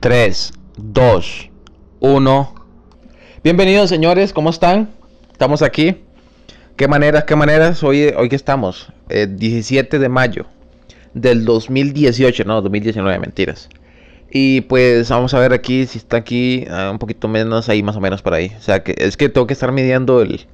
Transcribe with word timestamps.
3, 0.00 0.54
2, 0.78 1.50
1. 2.00 2.54
Bienvenidos 3.44 3.90
señores, 3.90 4.32
¿cómo 4.32 4.48
están? 4.48 4.88
Estamos 5.30 5.60
aquí. 5.60 5.96
¿Qué 6.76 6.88
maneras, 6.88 7.24
qué 7.24 7.36
maneras? 7.36 7.84
Hoy, 7.84 8.04
hoy 8.16 8.30
que 8.30 8.36
estamos, 8.36 8.90
17 9.10 9.98
de 9.98 10.08
mayo 10.08 10.46
del 11.12 11.44
2018, 11.44 12.44
no, 12.44 12.62
2019, 12.62 13.18
mentiras. 13.18 13.68
Y 14.30 14.62
pues 14.62 15.10
vamos 15.10 15.34
a 15.34 15.38
ver 15.38 15.52
aquí 15.52 15.84
si 15.84 15.98
está 15.98 16.16
aquí 16.16 16.64
ah, 16.70 16.88
un 16.90 16.98
poquito 16.98 17.28
menos 17.28 17.68
ahí 17.68 17.82
más 17.82 17.96
o 17.96 18.00
menos 18.00 18.22
por 18.22 18.32
ahí. 18.32 18.52
O 18.56 18.62
sea 18.62 18.82
que 18.82 18.94
es 18.96 19.18
que 19.18 19.28
tengo 19.28 19.46
que 19.46 19.52
estar 19.52 19.70
midiendo 19.70 20.22
el 20.22 20.46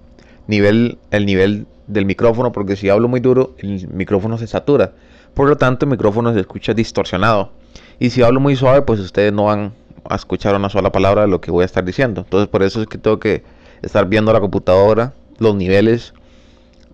nivel 0.48 0.98
el 1.12 1.24
nivel 1.24 1.68
del 1.86 2.04
micrófono 2.04 2.50
porque 2.50 2.74
si 2.74 2.88
hablo 2.88 3.06
muy 3.06 3.20
duro 3.20 3.54
el 3.58 3.86
micrófono 3.90 4.38
se 4.38 4.48
satura. 4.48 4.94
Por 5.34 5.48
lo 5.48 5.56
tanto 5.56 5.84
el 5.84 5.92
micrófono 5.92 6.34
se 6.34 6.40
escucha 6.40 6.74
distorsionado. 6.74 7.52
Y 7.98 8.10
si 8.10 8.22
hablo 8.22 8.40
muy 8.40 8.56
suave, 8.56 8.82
pues 8.82 9.00
ustedes 9.00 9.32
no 9.32 9.44
van 9.44 9.72
a 10.08 10.14
escuchar 10.16 10.54
una 10.54 10.68
sola 10.68 10.92
palabra 10.92 11.22
de 11.22 11.28
lo 11.28 11.40
que 11.40 11.50
voy 11.50 11.62
a 11.62 11.66
estar 11.66 11.84
diciendo. 11.84 12.22
Entonces 12.22 12.48
por 12.48 12.62
eso 12.62 12.80
es 12.82 12.86
que 12.86 12.98
tengo 12.98 13.18
que 13.18 13.42
estar 13.82 14.06
viendo 14.06 14.32
la 14.32 14.40
computadora, 14.40 15.12
los 15.38 15.54
niveles. 15.54 16.12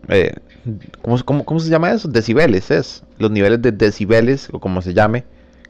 Eh, 0.09 0.34
¿cómo, 1.02 1.60
se 1.60 1.70
llama 1.70 1.93
eso? 1.93 2.09
Decibeles, 2.09 2.70
es. 2.70 3.02
Los 3.19 3.30
niveles 3.30 3.60
de 3.62 3.73
decibeles, 3.73 4.48
o 4.52 4.60
como 4.60 4.83
se 4.83 4.95
llame, 4.95 5.24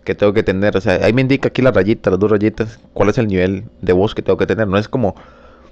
que 0.04 0.14
tengo 0.14 0.32
que 0.32 0.42
tener. 0.42 0.76
O 0.76 0.80
sea, 0.80 0.94
ahí 1.04 1.12
me 1.12 1.22
indica 1.22 1.48
aquí 1.48 1.62
la 1.62 1.70
rayita, 1.70 2.10
las 2.10 2.18
dos 2.18 2.30
rayitas, 2.30 2.78
cuál 2.92 3.08
es 3.08 3.18
el 3.18 3.26
nivel 3.26 3.64
de 3.80 3.92
voz 3.92 4.14
que 4.14 4.22
tengo 4.22 4.36
que 4.36 4.46
tener. 4.46 4.68
No 4.68 4.78
es 4.78 4.88
como 4.88 5.14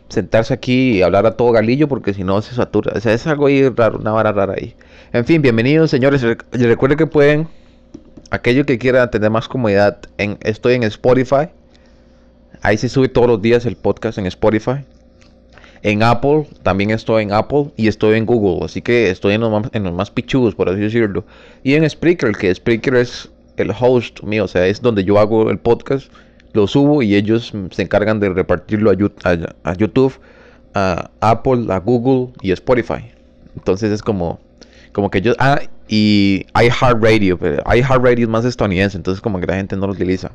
sentarse 0.09 0.53
aquí 0.53 0.99
y 0.99 1.03
hablar 1.03 1.27
a 1.27 1.37
todo 1.37 1.53
galillo 1.53 1.87
porque 1.87 2.15
si 2.15 2.25
no 2.25 2.41
se 2.43 2.55
satura. 2.55 2.93
O 2.97 3.01
sea, 3.01 3.13
es 3.13 3.27
algo 3.27 3.47
ahí 3.47 3.69
raro, 3.69 3.99
una 3.99 4.13
vara 4.13 4.33
rara 4.33 4.55
ahí. 4.57 4.75
En 5.13 5.25
fin, 5.25 5.43
bienvenidos 5.43 5.91
señores. 5.91 6.23
Recuerden 6.53 6.99
que 6.99 7.07
pueden 7.07 7.49
aquello 8.31 8.65
que 8.65 8.79
quiera 8.79 9.11
tener 9.11 9.31
más 9.31 9.49
comodidad, 9.49 9.99
estoy 10.41 10.75
en 10.75 10.85
Spotify. 10.85 11.49
Ahí 12.63 12.77
se 12.77 12.89
sube 12.89 13.09
todos 13.09 13.27
los 13.27 13.43
días 13.43 13.67
el 13.67 13.77
podcast 13.77 14.19
en 14.19 14.27
Spotify. 14.27 14.85
En 15.83 16.03
Apple, 16.03 16.47
también 16.63 16.91
estoy 16.91 17.23
en 17.23 17.33
Apple 17.33 17.71
y 17.77 17.89
estoy 17.89 18.19
en 18.19 18.27
Google. 18.27 18.65
Así 18.65 18.83
que 18.83 19.11
estoy 19.11 19.35
en 19.35 19.41
los 19.41 19.51
más, 19.51 19.71
en 19.73 19.85
los 19.85 19.95
más 19.95 20.11
pichudos, 20.11 20.55
por 20.55 20.69
así 20.69 20.81
decirlo. 20.81 21.25
Y 21.63 21.75
en 21.75 21.89
Spreaker, 21.89 22.33
que 22.33 22.55
Spreaker 22.55 22.97
es 22.97 23.31
el 23.57 23.73
host 23.79 24.23
mío, 24.23 24.45
o 24.45 24.49
sea, 24.49 24.67
es 24.67 24.81
donde 24.81 25.05
yo 25.05 25.19
hago 25.19 25.51
el 25.51 25.59
podcast, 25.59 26.11
lo 26.53 26.67
subo 26.67 27.03
y 27.03 27.15
ellos 27.15 27.53
se 27.71 27.83
encargan 27.83 28.21
de 28.21 28.29
repartirlo 28.29 28.91
a, 28.91 28.95
a 29.65 29.75
YouTube, 29.75 30.19
a 30.75 31.11
Apple, 31.21 31.67
a 31.71 31.79
Google 31.79 32.33
y 32.43 32.51
a 32.51 32.55
Spotify. 32.55 33.11
Entonces 33.57 33.91
es 33.91 34.03
como 34.03 34.39
como 34.93 35.11
que 35.11 35.21
yo, 35.21 35.35
ah, 35.39 35.61
y 35.93 36.47
iHeartRadio, 36.55 37.37
pero 37.37 37.65
iHeartRadio 37.67 38.25
es 38.25 38.29
más 38.29 38.45
estadounidense, 38.45 38.97
entonces 38.97 39.21
como 39.21 39.41
que 39.41 39.47
la 39.49 39.57
gente 39.57 39.75
no 39.77 39.89
lo 39.89 39.93
utiliza. 39.93 40.31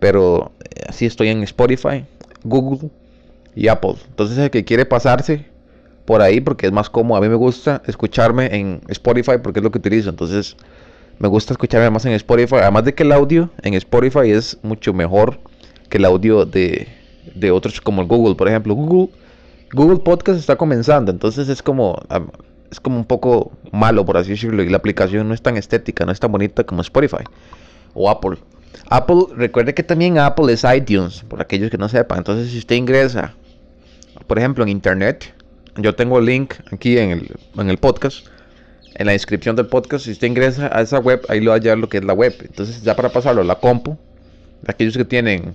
Pero 0.00 0.50
eh, 0.58 0.82
así 0.88 1.06
estoy 1.06 1.28
en 1.28 1.44
Spotify, 1.44 2.04
Google 2.42 2.90
y 3.54 3.68
Apple. 3.68 3.94
Entonces 4.08 4.36
el 4.36 4.50
que 4.50 4.64
quiere 4.64 4.84
pasarse 4.84 5.46
por 6.06 6.22
ahí 6.22 6.40
porque 6.40 6.66
es 6.66 6.72
más 6.72 6.90
cómodo, 6.90 7.18
a 7.18 7.20
mí 7.20 7.28
me 7.28 7.36
gusta 7.36 7.82
escucharme 7.86 8.46
en 8.52 8.80
Spotify 8.88 9.34
porque 9.40 9.60
es 9.60 9.62
lo 9.62 9.70
que 9.70 9.78
utilizo. 9.78 10.10
Entonces 10.10 10.56
me 11.20 11.28
gusta 11.28 11.54
escucharme 11.54 11.88
más 11.88 12.04
en 12.06 12.12
Spotify, 12.14 12.56
además 12.56 12.84
de 12.84 12.92
que 12.92 13.04
el 13.04 13.12
audio 13.12 13.48
en 13.62 13.74
Spotify 13.74 14.32
es 14.32 14.58
mucho 14.62 14.92
mejor 14.92 15.38
que 15.88 15.98
el 15.98 16.04
audio 16.04 16.44
de, 16.46 16.88
de 17.36 17.52
otros 17.52 17.80
como 17.80 18.02
el 18.02 18.08
Google, 18.08 18.34
por 18.34 18.48
ejemplo. 18.48 18.74
Google 18.74 19.14
Google 19.72 19.98
Podcast 19.98 20.40
está 20.40 20.56
comenzando, 20.56 21.12
entonces 21.12 21.48
es 21.48 21.62
como 21.62 21.96
es 22.70 22.80
como 22.80 22.96
un 22.96 23.04
poco 23.04 23.52
malo, 23.72 24.04
por 24.04 24.16
así 24.16 24.30
decirlo, 24.30 24.62
y 24.62 24.68
la 24.68 24.76
aplicación 24.76 25.28
no 25.28 25.34
es 25.34 25.42
tan 25.42 25.56
estética, 25.56 26.04
no 26.04 26.12
es 26.12 26.20
tan 26.20 26.30
bonita 26.30 26.64
como 26.64 26.82
Spotify 26.82 27.24
o 27.94 28.08
Apple. 28.08 28.38
Apple, 28.88 29.24
recuerde 29.36 29.74
que 29.74 29.82
también 29.82 30.18
Apple 30.18 30.52
es 30.52 30.64
iTunes, 30.64 31.24
por 31.28 31.40
aquellos 31.40 31.70
que 31.70 31.78
no 31.78 31.88
sepan. 31.88 32.18
Entonces, 32.18 32.50
si 32.50 32.58
usted 32.58 32.76
ingresa, 32.76 33.34
por 34.26 34.38
ejemplo, 34.38 34.62
en 34.62 34.70
Internet, 34.70 35.34
yo 35.76 35.94
tengo 35.94 36.18
el 36.18 36.26
link 36.26 36.54
aquí 36.72 36.98
en 36.98 37.10
el, 37.10 37.36
en 37.56 37.70
el 37.70 37.78
podcast, 37.78 38.26
en 38.94 39.06
la 39.06 39.12
descripción 39.12 39.56
del 39.56 39.66
podcast. 39.66 40.04
Si 40.04 40.12
usted 40.12 40.28
ingresa 40.28 40.70
a 40.72 40.82
esa 40.82 40.98
web, 40.98 41.24
ahí 41.28 41.40
lo 41.40 41.50
va 41.50 41.56
a 41.56 41.58
hallar 41.58 41.78
lo 41.78 41.88
que 41.88 41.98
es 41.98 42.04
la 42.04 42.12
web. 42.12 42.34
Entonces, 42.40 42.82
ya 42.82 42.94
para 42.94 43.08
pasarlo 43.08 43.42
a 43.42 43.44
la 43.44 43.56
compu, 43.56 43.96
aquellos 44.66 44.96
que 44.96 45.04
tienen 45.04 45.54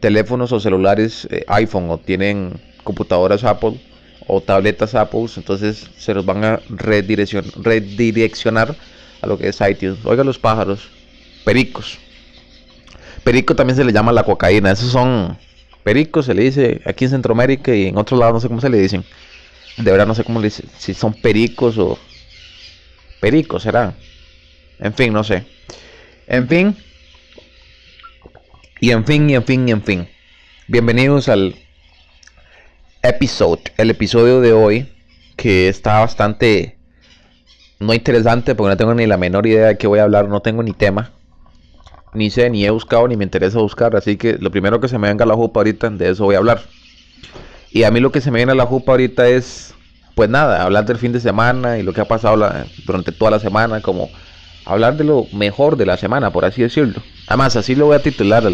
teléfonos 0.00 0.52
o 0.52 0.60
celulares 0.60 1.28
eh, 1.30 1.44
iPhone 1.48 1.90
o 1.90 1.98
tienen 1.98 2.60
computadoras 2.82 3.44
Apple, 3.44 3.80
o 4.26 4.40
tabletas 4.40 4.94
Apple, 4.94 5.26
entonces 5.36 5.90
se 5.96 6.14
los 6.14 6.24
van 6.24 6.44
a 6.44 6.60
redireccionar 6.68 8.76
a 9.20 9.26
lo 9.26 9.38
que 9.38 9.48
es 9.48 9.60
iTunes. 9.60 9.98
Oiga 10.04 10.24
los 10.24 10.38
pájaros, 10.38 10.88
pericos. 11.44 11.98
Perico 13.22 13.54
también 13.54 13.76
se 13.76 13.84
le 13.84 13.92
llama 13.92 14.12
la 14.12 14.22
cocaína. 14.22 14.70
Esos 14.70 14.92
son 14.92 15.38
pericos, 15.82 16.26
se 16.26 16.34
le 16.34 16.42
dice 16.42 16.82
aquí 16.84 17.04
en 17.04 17.10
Centroamérica 17.10 17.74
y 17.74 17.88
en 17.88 17.96
otros 17.96 18.20
lados 18.20 18.34
no 18.34 18.40
sé 18.40 18.48
cómo 18.48 18.60
se 18.60 18.68
le 18.68 18.78
dicen. 18.78 19.04
De 19.76 19.90
verdad 19.90 20.06
no 20.06 20.14
sé 20.14 20.24
cómo 20.24 20.40
le 20.40 20.46
dicen, 20.46 20.68
si 20.78 20.94
son 20.94 21.14
pericos 21.14 21.78
o 21.78 21.98
pericos 23.20 23.62
será. 23.62 23.94
En 24.78 24.94
fin, 24.94 25.12
no 25.12 25.24
sé. 25.24 25.44
En 26.26 26.48
fin. 26.48 26.76
Y 28.80 28.90
en 28.90 29.04
fin, 29.04 29.30
y 29.30 29.34
en 29.34 29.44
fin, 29.44 29.68
y 29.68 29.72
en 29.72 29.82
fin. 29.82 30.08
Bienvenidos 30.66 31.28
al 31.28 31.56
episode, 33.04 33.60
el 33.76 33.90
episodio 33.90 34.40
de 34.40 34.54
hoy, 34.54 34.90
que 35.36 35.68
está 35.68 36.00
bastante 36.00 36.78
no 37.78 37.92
interesante 37.92 38.54
porque 38.54 38.70
no 38.70 38.76
tengo 38.78 38.94
ni 38.94 39.06
la 39.06 39.18
menor 39.18 39.46
idea 39.46 39.66
de 39.66 39.76
qué 39.76 39.86
voy 39.86 39.98
a 39.98 40.04
hablar, 40.04 40.26
no 40.30 40.40
tengo 40.40 40.62
ni 40.62 40.72
tema, 40.72 41.12
ni 42.14 42.30
sé, 42.30 42.48
ni 42.48 42.64
he 42.64 42.70
buscado, 42.70 43.06
ni 43.06 43.18
me 43.18 43.24
interesa 43.24 43.58
buscar, 43.58 43.94
así 43.94 44.16
que 44.16 44.38
lo 44.38 44.50
primero 44.50 44.80
que 44.80 44.88
se 44.88 44.96
me 44.96 45.08
venga 45.08 45.24
a 45.24 45.28
la 45.28 45.34
jupa 45.34 45.60
ahorita, 45.60 45.90
de 45.90 46.10
eso 46.10 46.24
voy 46.24 46.34
a 46.34 46.38
hablar. 46.38 46.62
Y 47.70 47.82
a 47.82 47.90
mí 47.90 48.00
lo 48.00 48.10
que 48.10 48.22
se 48.22 48.30
me 48.30 48.38
viene 48.38 48.52
a 48.52 48.54
la 48.54 48.64
jupa 48.64 48.92
ahorita 48.92 49.28
es, 49.28 49.74
pues 50.14 50.30
nada, 50.30 50.62
hablar 50.62 50.86
del 50.86 50.96
fin 50.96 51.12
de 51.12 51.20
semana 51.20 51.76
y 51.76 51.82
lo 51.82 51.92
que 51.92 52.00
ha 52.00 52.06
pasado 52.06 52.50
durante 52.86 53.12
toda 53.12 53.32
la 53.32 53.38
semana, 53.38 53.82
como 53.82 54.08
hablar 54.64 54.96
de 54.96 55.04
lo 55.04 55.26
mejor 55.34 55.76
de 55.76 55.84
la 55.84 55.98
semana, 55.98 56.30
por 56.30 56.46
así 56.46 56.62
decirlo. 56.62 57.02
Además, 57.26 57.54
así 57.56 57.74
lo 57.74 57.84
voy 57.84 57.96
a 57.96 58.02
titular 58.02 58.44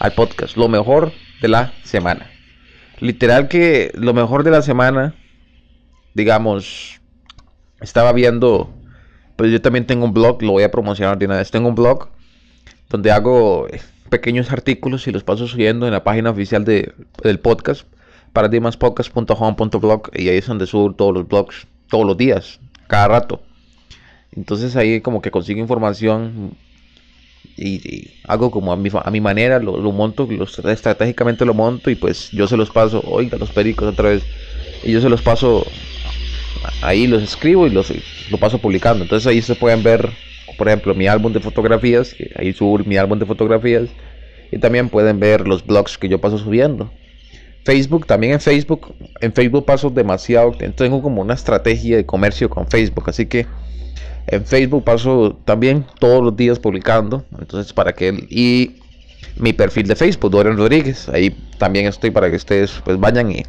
al 0.00 0.12
podcast, 0.14 0.56
lo 0.56 0.68
mejor 0.68 1.12
de 1.40 1.46
la 1.46 1.72
semana. 1.84 2.31
Literal 3.02 3.48
que 3.48 3.90
lo 3.94 4.14
mejor 4.14 4.44
de 4.44 4.52
la 4.52 4.62
semana, 4.62 5.16
digamos, 6.14 7.00
estaba 7.80 8.12
viendo, 8.12 8.72
pues 9.34 9.50
yo 9.50 9.60
también 9.60 9.88
tengo 9.88 10.04
un 10.04 10.14
blog, 10.14 10.40
lo 10.40 10.52
voy 10.52 10.62
a 10.62 10.70
promocionar 10.70 11.18
de 11.18 11.26
una 11.26 11.38
vez. 11.38 11.50
Tengo 11.50 11.68
un 11.68 11.74
blog 11.74 12.10
donde 12.88 13.10
hago 13.10 13.66
pequeños 14.08 14.52
artículos 14.52 15.08
y 15.08 15.10
los 15.10 15.24
paso 15.24 15.48
subiendo 15.48 15.86
en 15.86 15.92
la 15.92 16.04
página 16.04 16.30
oficial 16.30 16.64
de, 16.64 16.94
del 17.24 17.40
podcast, 17.40 17.88
paradigmaspodcast.home.blog 18.34 20.10
y 20.14 20.28
ahí 20.28 20.36
es 20.36 20.46
donde 20.46 20.68
subo 20.68 20.94
todos 20.94 21.12
los 21.12 21.26
blogs, 21.26 21.66
todos 21.88 22.06
los 22.06 22.16
días, 22.16 22.60
cada 22.86 23.08
rato. 23.08 23.42
Entonces 24.30 24.76
ahí 24.76 25.00
como 25.00 25.20
que 25.22 25.32
consigo 25.32 25.58
información 25.58 26.56
y, 27.62 28.10
hago 28.24 28.50
como 28.50 28.72
a 28.72 28.76
mi, 28.76 28.90
a 28.92 29.10
mi 29.10 29.20
manera, 29.20 29.58
lo, 29.58 29.92
monto, 29.92 30.26
los, 30.30 30.58
estratégicamente 30.58 31.44
lo 31.44 31.54
monto 31.54 31.90
y 31.90 31.94
pues 31.94 32.30
yo 32.32 32.46
se 32.46 32.56
los 32.56 32.70
paso, 32.70 33.02
oiga, 33.06 33.38
los 33.38 33.50
pericos 33.50 33.88
otra 33.88 34.10
vez, 34.10 34.22
y 34.82 34.92
yo 34.92 35.00
se 35.00 35.08
los 35.08 35.22
paso, 35.22 35.64
ahí 36.82 37.06
los 37.06 37.22
escribo 37.22 37.66
y 37.66 37.70
los 37.70 37.92
lo 38.30 38.38
paso 38.38 38.58
publicando. 38.58 39.04
Entonces 39.04 39.26
ahí 39.26 39.42
se 39.42 39.54
pueden 39.54 39.82
ver, 39.82 40.10
por 40.58 40.68
ejemplo, 40.68 40.94
mi 40.94 41.06
álbum 41.06 41.32
de 41.32 41.40
fotografías, 41.40 42.14
ahí 42.36 42.52
subo 42.52 42.78
mi 42.78 42.96
álbum 42.96 43.18
de 43.18 43.26
fotografías, 43.26 43.88
y 44.50 44.58
también 44.58 44.88
pueden 44.88 45.18
ver 45.20 45.46
los 45.46 45.64
blogs 45.64 45.96
que 45.96 46.08
yo 46.08 46.20
paso 46.20 46.38
subiendo. 46.38 46.92
Facebook, 47.64 48.06
también 48.06 48.32
en 48.32 48.40
Facebook, 48.40 48.92
en 49.20 49.32
Facebook 49.32 49.64
paso 49.64 49.88
demasiado, 49.88 50.52
tengo 50.74 51.00
como 51.00 51.22
una 51.22 51.34
estrategia 51.34 51.96
de 51.96 52.04
comercio 52.04 52.50
con 52.50 52.66
Facebook, 52.66 53.04
así 53.08 53.26
que 53.26 53.46
en 54.26 54.44
Facebook 54.44 54.84
paso 54.84 55.38
también 55.44 55.84
todos 55.98 56.22
los 56.22 56.36
días 56.36 56.58
publicando. 56.58 57.24
Entonces, 57.38 57.72
para 57.72 57.92
que. 57.92 58.26
Y 58.30 58.76
mi 59.36 59.52
perfil 59.52 59.86
de 59.86 59.96
Facebook, 59.96 60.30
Dorian 60.30 60.56
Rodríguez. 60.56 61.08
Ahí 61.08 61.30
también 61.58 61.86
estoy 61.86 62.10
para 62.10 62.30
que 62.30 62.36
ustedes 62.36 62.80
pues 62.84 62.98
vayan 62.98 63.32
y. 63.32 63.42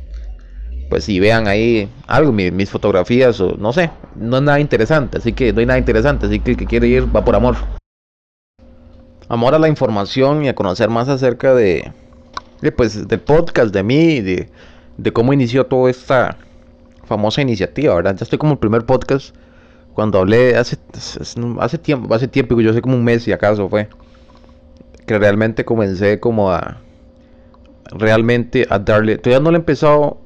Pues 0.89 1.06
si 1.06 1.19
vean 1.19 1.47
ahí 1.47 1.89
algo, 2.07 2.31
mis 2.31 2.69
fotografías 2.69 3.39
o 3.39 3.56
no 3.57 3.74
sé. 3.74 3.89
No 4.15 4.38
es 4.38 4.44
nada 4.44 4.59
interesante. 4.59 5.18
Así 5.18 5.33
que 5.33 5.53
no 5.53 5.59
hay 5.59 5.65
nada 5.65 5.80
interesante. 5.80 6.25
Así 6.25 6.39
que 6.39 6.51
el 6.51 6.57
que 6.57 6.65
quiere 6.65 6.88
ir 6.88 7.15
va 7.15 7.24
por 7.24 7.36
amor. 7.36 7.56
Amor 9.30 9.56
a 9.56 9.59
la 9.59 9.69
información 9.69 10.44
y 10.44 10.50
a 10.50 10.56
conocer 10.56 10.89
más 10.89 11.07
acerca 11.07 11.53
de. 11.53 11.92
pues 12.75 13.07
del 13.07 13.19
podcast, 13.19 13.74
de 13.74 13.83
mí, 13.83 14.21
de, 14.21 14.50
de 14.97 15.13
cómo 15.13 15.33
inició 15.33 15.65
toda 15.65 15.89
esta 15.89 16.38
famosa 17.06 17.42
iniciativa, 17.42 17.95
¿verdad? 17.95 18.15
Ya 18.18 18.24
estoy 18.24 18.39
como 18.39 18.53
el 18.53 18.59
primer 18.59 18.86
podcast 18.86 19.36
cuando 19.94 20.19
hablé 20.19 20.56
hace, 20.56 20.78
hace 21.60 21.78
tiempo, 21.78 22.13
hace 22.13 22.28
tiempo, 22.28 22.60
yo 22.60 22.74
sé 22.74 22.81
como 22.81 22.95
un 22.95 23.04
mes 23.04 23.28
y 23.28 23.31
acaso 23.31 23.69
fue, 23.69 23.88
que 25.06 25.19
realmente 25.19 25.66
comencé 25.66 26.19
como 26.19 26.51
a, 26.51 26.78
realmente 27.92 28.66
a 28.69 28.80
darle, 28.80 29.18
todavía 29.18 29.44
no 29.44 29.51
le 29.51 29.57
he 29.57 29.60
empezado 29.60 30.18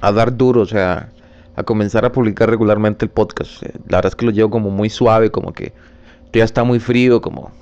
a 0.00 0.12
dar 0.12 0.36
duro, 0.36 0.62
o 0.62 0.66
sea, 0.66 1.10
a 1.56 1.62
comenzar 1.62 2.04
a 2.04 2.12
publicar 2.12 2.50
regularmente 2.50 3.04
el 3.04 3.10
podcast. 3.10 3.62
Eh, 3.62 3.72
la 3.88 3.98
verdad 3.98 4.10
es 4.10 4.16
que 4.16 4.26
lo 4.26 4.32
llevo 4.32 4.50
como 4.50 4.70
muy 4.70 4.90
suave, 4.90 5.30
como 5.30 5.52
que 5.52 5.72
ya 6.32 6.44
está 6.44 6.64
muy 6.64 6.80
frío, 6.80 7.20
como 7.20 7.52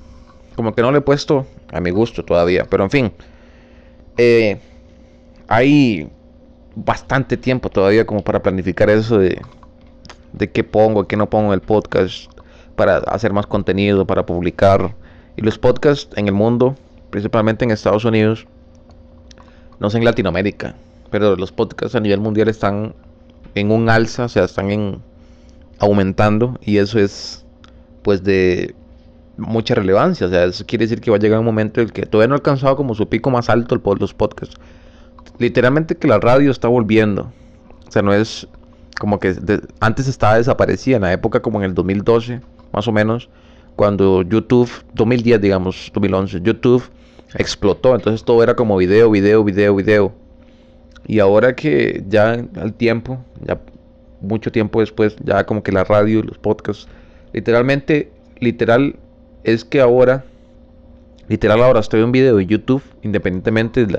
como 0.56 0.74
que 0.74 0.82
no 0.82 0.92
le 0.92 0.98
he 0.98 1.02
puesto 1.02 1.46
a 1.70 1.80
mi 1.80 1.90
gusto 1.90 2.24
todavía. 2.24 2.66
Pero 2.68 2.84
en 2.84 2.90
fin, 2.90 3.12
eh, 4.16 4.58
hay 5.48 6.08
bastante 6.74 7.36
tiempo 7.36 7.68
todavía 7.68 8.06
como 8.06 8.22
para 8.22 8.42
planificar 8.42 8.90
eso 8.90 9.18
de, 9.18 9.40
de 10.32 10.50
qué 10.50 10.64
pongo, 10.64 11.06
qué 11.06 11.16
no 11.16 11.28
pongo 11.28 11.48
en 11.48 11.54
el 11.54 11.60
podcast, 11.60 12.30
para 12.76 12.98
hacer 12.98 13.32
más 13.32 13.46
contenido, 13.46 14.06
para 14.06 14.26
publicar. 14.26 14.94
Y 15.36 15.42
los 15.42 15.58
podcasts 15.58 16.08
en 16.16 16.26
el 16.26 16.34
mundo, 16.34 16.74
principalmente 17.10 17.64
en 17.64 17.70
Estados 17.70 18.04
Unidos, 18.04 18.46
no 19.78 19.90
sé 19.90 19.98
en 19.98 20.04
Latinoamérica, 20.04 20.74
pero 21.10 21.36
los 21.36 21.52
podcasts 21.52 21.94
a 21.94 22.00
nivel 22.00 22.20
mundial 22.20 22.48
están 22.48 22.94
en 23.54 23.70
un 23.70 23.88
alza, 23.88 24.26
o 24.26 24.28
sea, 24.28 24.44
están 24.44 24.70
en 24.70 25.02
aumentando 25.78 26.58
y 26.62 26.78
eso 26.78 26.98
es 26.98 27.44
pues 28.02 28.22
de 28.22 28.74
mucha 29.36 29.74
relevancia, 29.74 30.26
o 30.26 30.30
sea, 30.30 30.44
eso 30.44 30.64
quiere 30.66 30.84
decir 30.84 31.00
que 31.00 31.10
va 31.10 31.16
a 31.16 31.20
llegar 31.20 31.38
un 31.38 31.44
momento 31.44 31.80
en 31.80 31.88
el 31.88 31.92
que 31.92 32.06
todavía 32.06 32.28
no 32.28 32.34
ha 32.34 32.36
alcanzado 32.36 32.76
como 32.76 32.94
su 32.94 33.08
pico 33.08 33.30
más 33.30 33.48
alto 33.48 33.74
el, 33.74 33.82
los 33.98 34.14
podcasts. 34.14 34.56
Literalmente 35.38 35.96
que 35.96 36.08
la 36.08 36.18
radio 36.18 36.50
está 36.50 36.68
volviendo. 36.68 37.32
O 37.88 37.90
sea, 37.90 38.02
no 38.02 38.12
es 38.12 38.46
como 39.02 39.18
que 39.18 39.34
antes 39.80 40.06
estaba 40.06 40.36
desaparecida 40.36 40.94
en 40.94 41.02
la 41.02 41.12
época 41.12 41.42
como 41.42 41.58
en 41.58 41.64
el 41.64 41.74
2012, 41.74 42.40
más 42.72 42.86
o 42.86 42.92
menos, 42.92 43.28
cuando 43.74 44.22
YouTube 44.22 44.70
2010, 44.94 45.40
digamos, 45.40 45.90
2011, 45.92 46.40
YouTube 46.40 46.84
explotó, 47.34 47.96
entonces 47.96 48.24
todo 48.24 48.44
era 48.44 48.54
como 48.54 48.76
video, 48.76 49.10
video, 49.10 49.42
video, 49.42 49.74
video. 49.74 50.12
Y 51.04 51.18
ahora 51.18 51.56
que 51.56 52.04
ya 52.06 52.46
al 52.54 52.74
tiempo, 52.74 53.18
ya 53.44 53.60
mucho 54.20 54.52
tiempo 54.52 54.78
después, 54.78 55.16
ya 55.24 55.44
como 55.46 55.64
que 55.64 55.72
la 55.72 55.82
radio 55.82 56.22
los 56.22 56.38
podcasts, 56.38 56.86
literalmente, 57.32 58.12
literal, 58.38 58.94
es 59.42 59.64
que 59.64 59.80
ahora, 59.80 60.24
literal 61.26 61.60
ahora 61.60 61.80
estoy 61.80 62.02
en 62.02 62.12
video 62.12 62.38
en 62.38 62.46
YouTube, 62.46 62.84
independientemente 63.02 63.84
de 63.84 63.98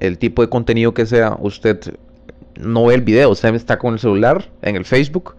el 0.00 0.16
tipo 0.16 0.40
de 0.40 0.48
contenido 0.48 0.94
que 0.94 1.04
sea, 1.04 1.36
usted 1.38 1.98
no 2.58 2.86
ve 2.86 2.94
el 2.94 3.02
video, 3.02 3.30
usted 3.30 3.54
está 3.54 3.78
con 3.78 3.94
el 3.94 3.98
celular 3.98 4.50
en 4.62 4.76
el 4.76 4.84
Facebook 4.84 5.36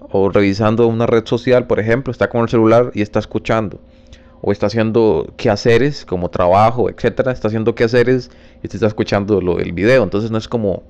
o 0.00 0.28
revisando 0.28 0.86
una 0.86 1.06
red 1.06 1.26
social, 1.26 1.66
por 1.66 1.80
ejemplo, 1.80 2.10
está 2.10 2.28
con 2.28 2.42
el 2.42 2.48
celular 2.48 2.90
y 2.94 3.02
está 3.02 3.18
escuchando. 3.18 3.80
O 4.42 4.52
está 4.52 4.66
haciendo 4.66 5.32
quehaceres 5.36 6.04
como 6.04 6.28
trabajo, 6.28 6.88
etcétera, 6.90 7.32
está 7.32 7.48
haciendo 7.48 7.74
quehaceres 7.74 8.30
y 8.62 8.66
está 8.66 8.86
escuchando 8.86 9.40
lo, 9.40 9.58
el 9.58 9.72
video, 9.72 10.02
entonces 10.02 10.30
no 10.30 10.38
es 10.38 10.46
como 10.46 10.82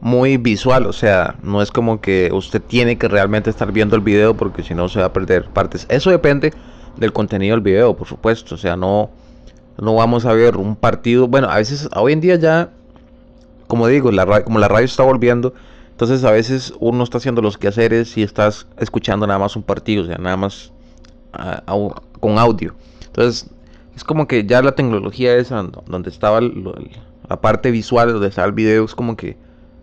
muy 0.00 0.38
visual, 0.38 0.86
o 0.86 0.92
sea, 0.92 1.36
no 1.42 1.60
es 1.60 1.70
como 1.70 2.00
que 2.00 2.30
usted 2.32 2.62
tiene 2.62 2.96
que 2.96 3.06
realmente 3.06 3.50
estar 3.50 3.70
viendo 3.70 3.96
el 3.96 4.02
video 4.02 4.34
porque 4.34 4.62
si 4.62 4.74
no 4.74 4.88
se 4.88 5.00
va 5.00 5.06
a 5.06 5.12
perder 5.12 5.44
partes. 5.50 5.86
Eso 5.90 6.10
depende 6.10 6.52
del 6.96 7.12
contenido 7.12 7.54
del 7.54 7.62
video, 7.62 7.94
por 7.94 8.08
supuesto, 8.08 8.54
o 8.54 8.58
sea, 8.58 8.76
no 8.76 9.10
no 9.78 9.94
vamos 9.94 10.26
a 10.26 10.32
ver 10.32 10.56
un 10.56 10.76
partido, 10.76 11.26
bueno, 11.26 11.48
a 11.48 11.56
veces 11.56 11.88
hoy 11.94 12.12
en 12.12 12.20
día 12.20 12.36
ya 12.36 12.70
como 13.70 13.86
digo, 13.86 14.10
la, 14.10 14.42
como 14.42 14.58
la 14.58 14.66
radio 14.66 14.84
está 14.84 15.04
volviendo, 15.04 15.54
entonces 15.92 16.24
a 16.24 16.32
veces 16.32 16.74
uno 16.80 17.04
está 17.04 17.18
haciendo 17.18 17.40
los 17.40 17.56
quehaceres 17.56 18.18
y 18.18 18.24
estás 18.24 18.66
escuchando 18.78 19.28
nada 19.28 19.38
más 19.38 19.54
un 19.54 19.62
partido, 19.62 20.02
o 20.02 20.06
sea, 20.06 20.18
nada 20.18 20.36
más 20.36 20.72
con 22.18 22.38
audio. 22.38 22.74
Entonces, 23.06 23.48
es 23.94 24.02
como 24.02 24.26
que 24.26 24.44
ya 24.44 24.60
la 24.60 24.72
tecnología 24.72 25.36
esa, 25.36 25.62
donde 25.86 26.10
estaba 26.10 26.40
la 26.40 27.40
parte 27.40 27.70
visual, 27.70 28.12
donde 28.12 28.26
estaba 28.26 28.48
el 28.48 28.54
video, 28.54 28.84
es 28.84 28.94
como 28.96 29.16
que 29.16 29.36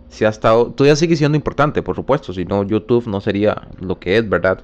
se 0.09 0.25
ha 0.25 0.29
estado, 0.29 0.67
todavía 0.67 0.97
sigue 0.97 1.15
siendo 1.15 1.37
importante, 1.37 1.81
por 1.81 1.95
supuesto, 1.95 2.33
si 2.33 2.43
no 2.43 2.63
YouTube 2.63 3.07
no 3.07 3.21
sería 3.21 3.69
lo 3.79 3.97
que 3.99 4.17
es, 4.17 4.27
¿verdad? 4.27 4.59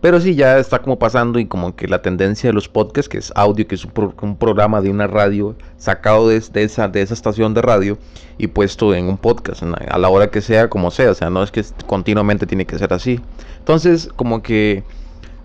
Pero 0.00 0.20
sí, 0.20 0.36
ya 0.36 0.58
está 0.58 0.78
como 0.80 0.98
pasando 0.98 1.40
y 1.40 1.46
como 1.46 1.74
que 1.74 1.88
la 1.88 2.02
tendencia 2.02 2.50
de 2.50 2.54
los 2.54 2.68
podcasts, 2.68 3.08
que 3.08 3.18
es 3.18 3.32
audio, 3.34 3.66
que 3.66 3.74
es 3.74 3.84
un, 3.84 4.36
programa 4.36 4.80
de 4.80 4.90
una 4.90 5.08
radio 5.08 5.56
sacado 5.76 6.28
de, 6.28 6.36
esa, 6.36 6.86
de 6.86 7.02
esa 7.02 7.14
estación 7.14 7.52
de 7.52 7.62
radio 7.62 7.98
y 8.38 8.46
puesto 8.46 8.94
en 8.94 9.06
un 9.06 9.18
podcast, 9.18 9.62
a 9.62 9.98
la 9.98 10.08
hora 10.08 10.30
que 10.30 10.40
sea, 10.40 10.70
como 10.70 10.92
sea. 10.92 11.10
O 11.10 11.14
sea, 11.14 11.30
no 11.30 11.42
es 11.42 11.50
que 11.50 11.64
continuamente 11.86 12.46
tiene 12.46 12.64
que 12.64 12.78
ser 12.78 12.92
así. 12.92 13.20
Entonces, 13.58 14.08
como 14.14 14.40
que 14.40 14.84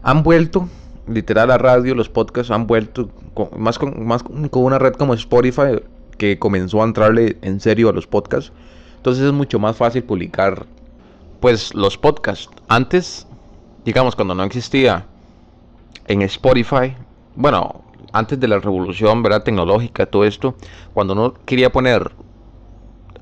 han 0.04 0.22
vuelto, 0.22 0.70
literal, 1.08 1.50
a 1.50 1.58
radio, 1.58 1.96
los 1.96 2.10
podcasts 2.10 2.52
han 2.52 2.68
vuelto 2.68 3.10
más, 3.58 3.80
con, 3.80 4.06
más 4.06 4.22
con 4.22 4.50
una 4.52 4.78
red 4.78 4.94
como 4.94 5.16
Spotify, 5.16 5.82
que 6.20 6.38
comenzó 6.38 6.84
a 6.84 6.86
entrarle 6.86 7.38
en 7.42 7.60
serio 7.60 7.90
a 7.90 7.94
los 7.94 8.06
podcasts. 8.06 8.52
Entonces 8.98 9.26
es 9.26 9.34
mucho 9.34 9.58
más 9.58 9.76
fácil 9.76 10.04
publicar 10.04 10.68
pues 11.40 11.74
los 11.74 11.98
podcasts. 11.98 12.50
Antes 12.70 13.28
digamos, 13.86 14.16
cuando 14.16 14.36
no 14.36 14.44
existía 14.44 15.06
en 16.08 16.22
Spotify, 16.24 16.96
bueno, 17.36 17.84
antes 18.12 18.40
de 18.40 18.48
la 18.48 18.60
revolución, 18.60 19.24
¿verdad? 19.24 19.44
Tecnológica, 19.44 20.06
todo 20.06 20.24
esto, 20.24 20.56
cuando 20.94 21.14
uno 21.14 21.34
quería 21.46 21.72
poner 21.72 22.12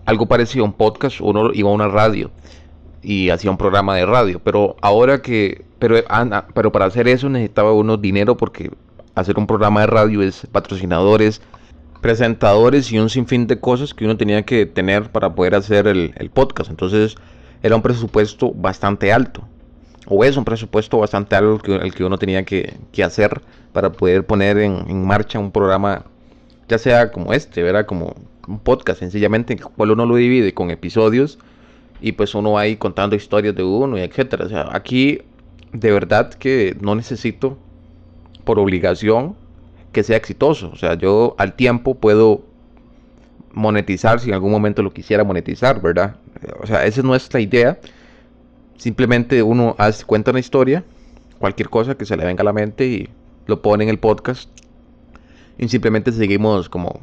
algo 0.06 0.26
parecido 0.28 0.66
a 0.66 0.68
un 0.68 0.74
podcast, 0.74 1.22
uno 1.22 1.52
iba 1.54 1.70
a 1.70 1.74
una 1.74 1.88
radio 1.88 2.32
y 3.02 3.30
hacía 3.30 3.50
un 3.50 3.58
programa 3.58 3.96
de 3.96 4.06
radio, 4.06 4.40
pero 4.44 4.76
ahora 4.82 5.22
que, 5.22 5.66
pero, 5.80 5.96
pero 6.54 6.72
para 6.72 6.86
hacer 6.86 7.08
eso 7.08 7.30
necesitaba 7.30 7.74
uno 7.74 7.98
dinero 7.98 8.38
porque 8.38 8.72
hacer 9.16 9.40
un 9.40 9.48
programa 9.48 9.82
de 9.82 9.88
radio 9.88 10.22
es 10.22 10.48
patrocinadores, 10.52 11.42
presentadores 12.02 12.92
y 12.92 13.00
un 13.00 13.10
sinfín 13.10 13.48
de 13.48 13.60
cosas 13.60 13.94
que 13.94 14.06
uno 14.06 14.18
tenía 14.18 14.44
que 14.44 14.66
tener 14.66 15.12
para 15.12 15.34
poder 15.34 15.56
hacer 15.56 15.88
el 15.88 16.32
podcast. 16.34 16.70
Entonces 16.70 17.16
era 17.64 17.76
un 17.76 17.82
presupuesto 17.82 18.52
bastante 18.54 19.14
alto 19.14 19.48
o 20.08 20.24
es 20.24 20.38
un 20.38 20.46
presupuesto 20.46 20.98
bastante 20.98 21.36
alto 21.36 21.60
que, 21.60 21.76
el 21.76 21.94
que 21.94 22.04
uno 22.04 22.18
tenía 22.18 22.44
que, 22.44 22.78
hacer 23.04 23.42
para 23.74 23.92
poder 23.92 24.26
poner 24.26 24.58
en, 24.58 25.06
marcha 25.06 25.40
un 25.40 25.52
programa, 25.52 26.06
ya 26.68 26.78
sea 26.78 27.12
como 27.12 27.34
este, 27.34 27.64
¿verdad? 27.64 27.86
Como 27.86 28.16
un 28.48 28.60
podcast, 28.60 29.00
sencillamente, 29.00 29.54
en 29.54 29.60
el 29.60 29.66
cual 29.66 29.92
uno 29.92 30.06
lo 30.06 30.16
divide 30.16 30.54
con 30.54 30.72
episodios 30.72 31.38
y 32.02 32.14
pues 32.14 32.34
uno 32.34 32.54
va 32.54 32.62
ahí 32.62 32.76
contando 32.76 33.16
historias 33.16 33.56
de 33.56 33.64
uno 33.64 33.98
y 33.98 34.02
etcétera. 34.02 34.46
O 34.46 34.50
sea, 34.50 34.70
aquí 34.72 35.22
de 35.72 35.92
verdad 35.92 36.34
que 36.34 36.76
no 36.82 36.96
necesito 36.96 37.58
por 38.44 38.60
obligación 38.60 39.36
que 39.92 40.04
sea 40.04 40.18
exitoso. 40.18 40.72
O 40.74 40.76
sea, 40.76 40.96
yo 40.96 41.36
al 41.38 41.54
tiempo 41.54 41.96
puedo 41.96 42.44
monetizar 43.54 44.20
si 44.20 44.30
en 44.30 44.34
algún 44.34 44.52
momento 44.52 44.82
lo 44.82 44.92
quisiera 44.92 45.24
monetizar, 45.24 45.82
¿verdad? 45.82 46.16
O 46.62 46.68
sea, 46.68 46.86
esa 46.86 47.02
no 47.04 47.16
es 47.16 47.32
la 47.34 47.40
idea 47.40 47.80
Simplemente 48.82 49.44
uno 49.44 49.76
hace, 49.78 50.06
cuenta 50.06 50.32
una 50.32 50.40
historia, 50.40 50.84
cualquier 51.38 51.70
cosa 51.70 51.94
que 51.94 52.04
se 52.04 52.18
le 52.18 52.26
venga 52.26 52.42
a 52.42 52.46
la 52.46 52.52
mente 52.52 52.88
y 52.88 53.10
lo 53.46 53.62
pone 53.62 53.84
en 53.84 53.92
el 53.92 54.00
podcast. 54.00 54.50
Y 55.60 55.68
simplemente 55.68 56.12
seguimos 56.12 56.68
como, 56.68 57.00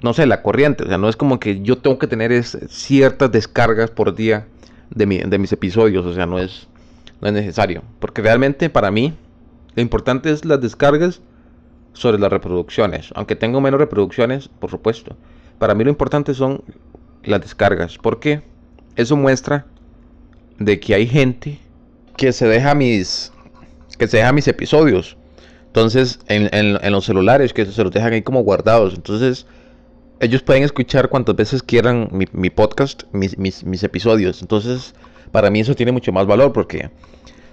no 0.00 0.14
sé, 0.14 0.26
la 0.26 0.42
corriente. 0.42 0.84
O 0.84 0.86
sea, 0.86 0.96
no 0.96 1.08
es 1.08 1.16
como 1.16 1.40
que 1.40 1.60
yo 1.62 1.78
tengo 1.78 1.98
que 1.98 2.06
tener 2.06 2.30
es, 2.30 2.56
ciertas 2.68 3.32
descargas 3.32 3.90
por 3.90 4.14
día 4.14 4.46
de, 4.90 5.24
de 5.26 5.38
mis 5.38 5.52
episodios. 5.52 6.06
O 6.06 6.14
sea, 6.14 6.24
no 6.24 6.38
es, 6.38 6.68
no 7.20 7.26
es 7.26 7.34
necesario. 7.34 7.82
Porque 7.98 8.22
realmente 8.22 8.70
para 8.70 8.92
mí 8.92 9.12
lo 9.74 9.82
importante 9.82 10.30
es 10.30 10.44
las 10.44 10.60
descargas 10.60 11.20
sobre 11.94 12.20
las 12.20 12.30
reproducciones. 12.30 13.10
Aunque 13.16 13.34
tengo 13.34 13.60
menos 13.60 13.80
reproducciones, 13.80 14.46
por 14.46 14.70
supuesto. 14.70 15.16
Para 15.58 15.74
mí 15.74 15.82
lo 15.82 15.90
importante 15.90 16.32
son 16.32 16.62
las 17.24 17.40
descargas. 17.40 17.98
Porque 17.98 18.42
eso 18.94 19.16
muestra 19.16 19.66
de 20.58 20.80
que 20.80 20.94
hay 20.94 21.06
gente 21.06 21.58
que 22.16 22.32
se 22.32 22.46
deja 22.46 22.74
mis 22.74 23.32
que 23.98 24.08
se 24.08 24.18
deja 24.18 24.32
mis 24.32 24.48
episodios. 24.48 25.16
Entonces 25.66 26.20
en, 26.28 26.92
los 26.92 27.04
celulares 27.04 27.52
que 27.52 27.66
se 27.66 27.82
los 27.82 27.92
dejan 27.92 28.12
ahí 28.12 28.22
como 28.22 28.42
guardados. 28.42 28.94
Entonces 28.94 29.46
ellos 30.20 30.42
pueden 30.42 30.62
escuchar 30.62 31.08
cuantas 31.08 31.36
veces 31.36 31.62
quieran 31.62 32.08
mi, 32.12 32.50
podcast 32.50 33.02
mis, 33.12 33.36
mis, 33.38 33.82
episodios. 33.82 34.42
Entonces 34.42 34.94
para 35.32 35.50
mí 35.50 35.60
eso 35.60 35.74
tiene 35.74 35.92
mucho 35.92 36.12
más 36.12 36.26
valor 36.26 36.52
porque 36.52 36.90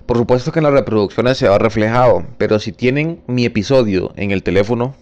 por 0.06 0.18
supuesto 0.18 0.52
que 0.52 0.60
en 0.60 0.64
las 0.64 0.74
reproducciones 0.74 1.38
se 1.38 1.48
va 1.48 1.58
reflejado 1.58 2.26
pero 2.38 2.60
si 2.60 2.72
tienen 2.72 3.22
mi 3.28 3.46
episodio 3.46 4.12
en 4.18 4.32
el 4.32 4.44
teléfono 4.44 4.96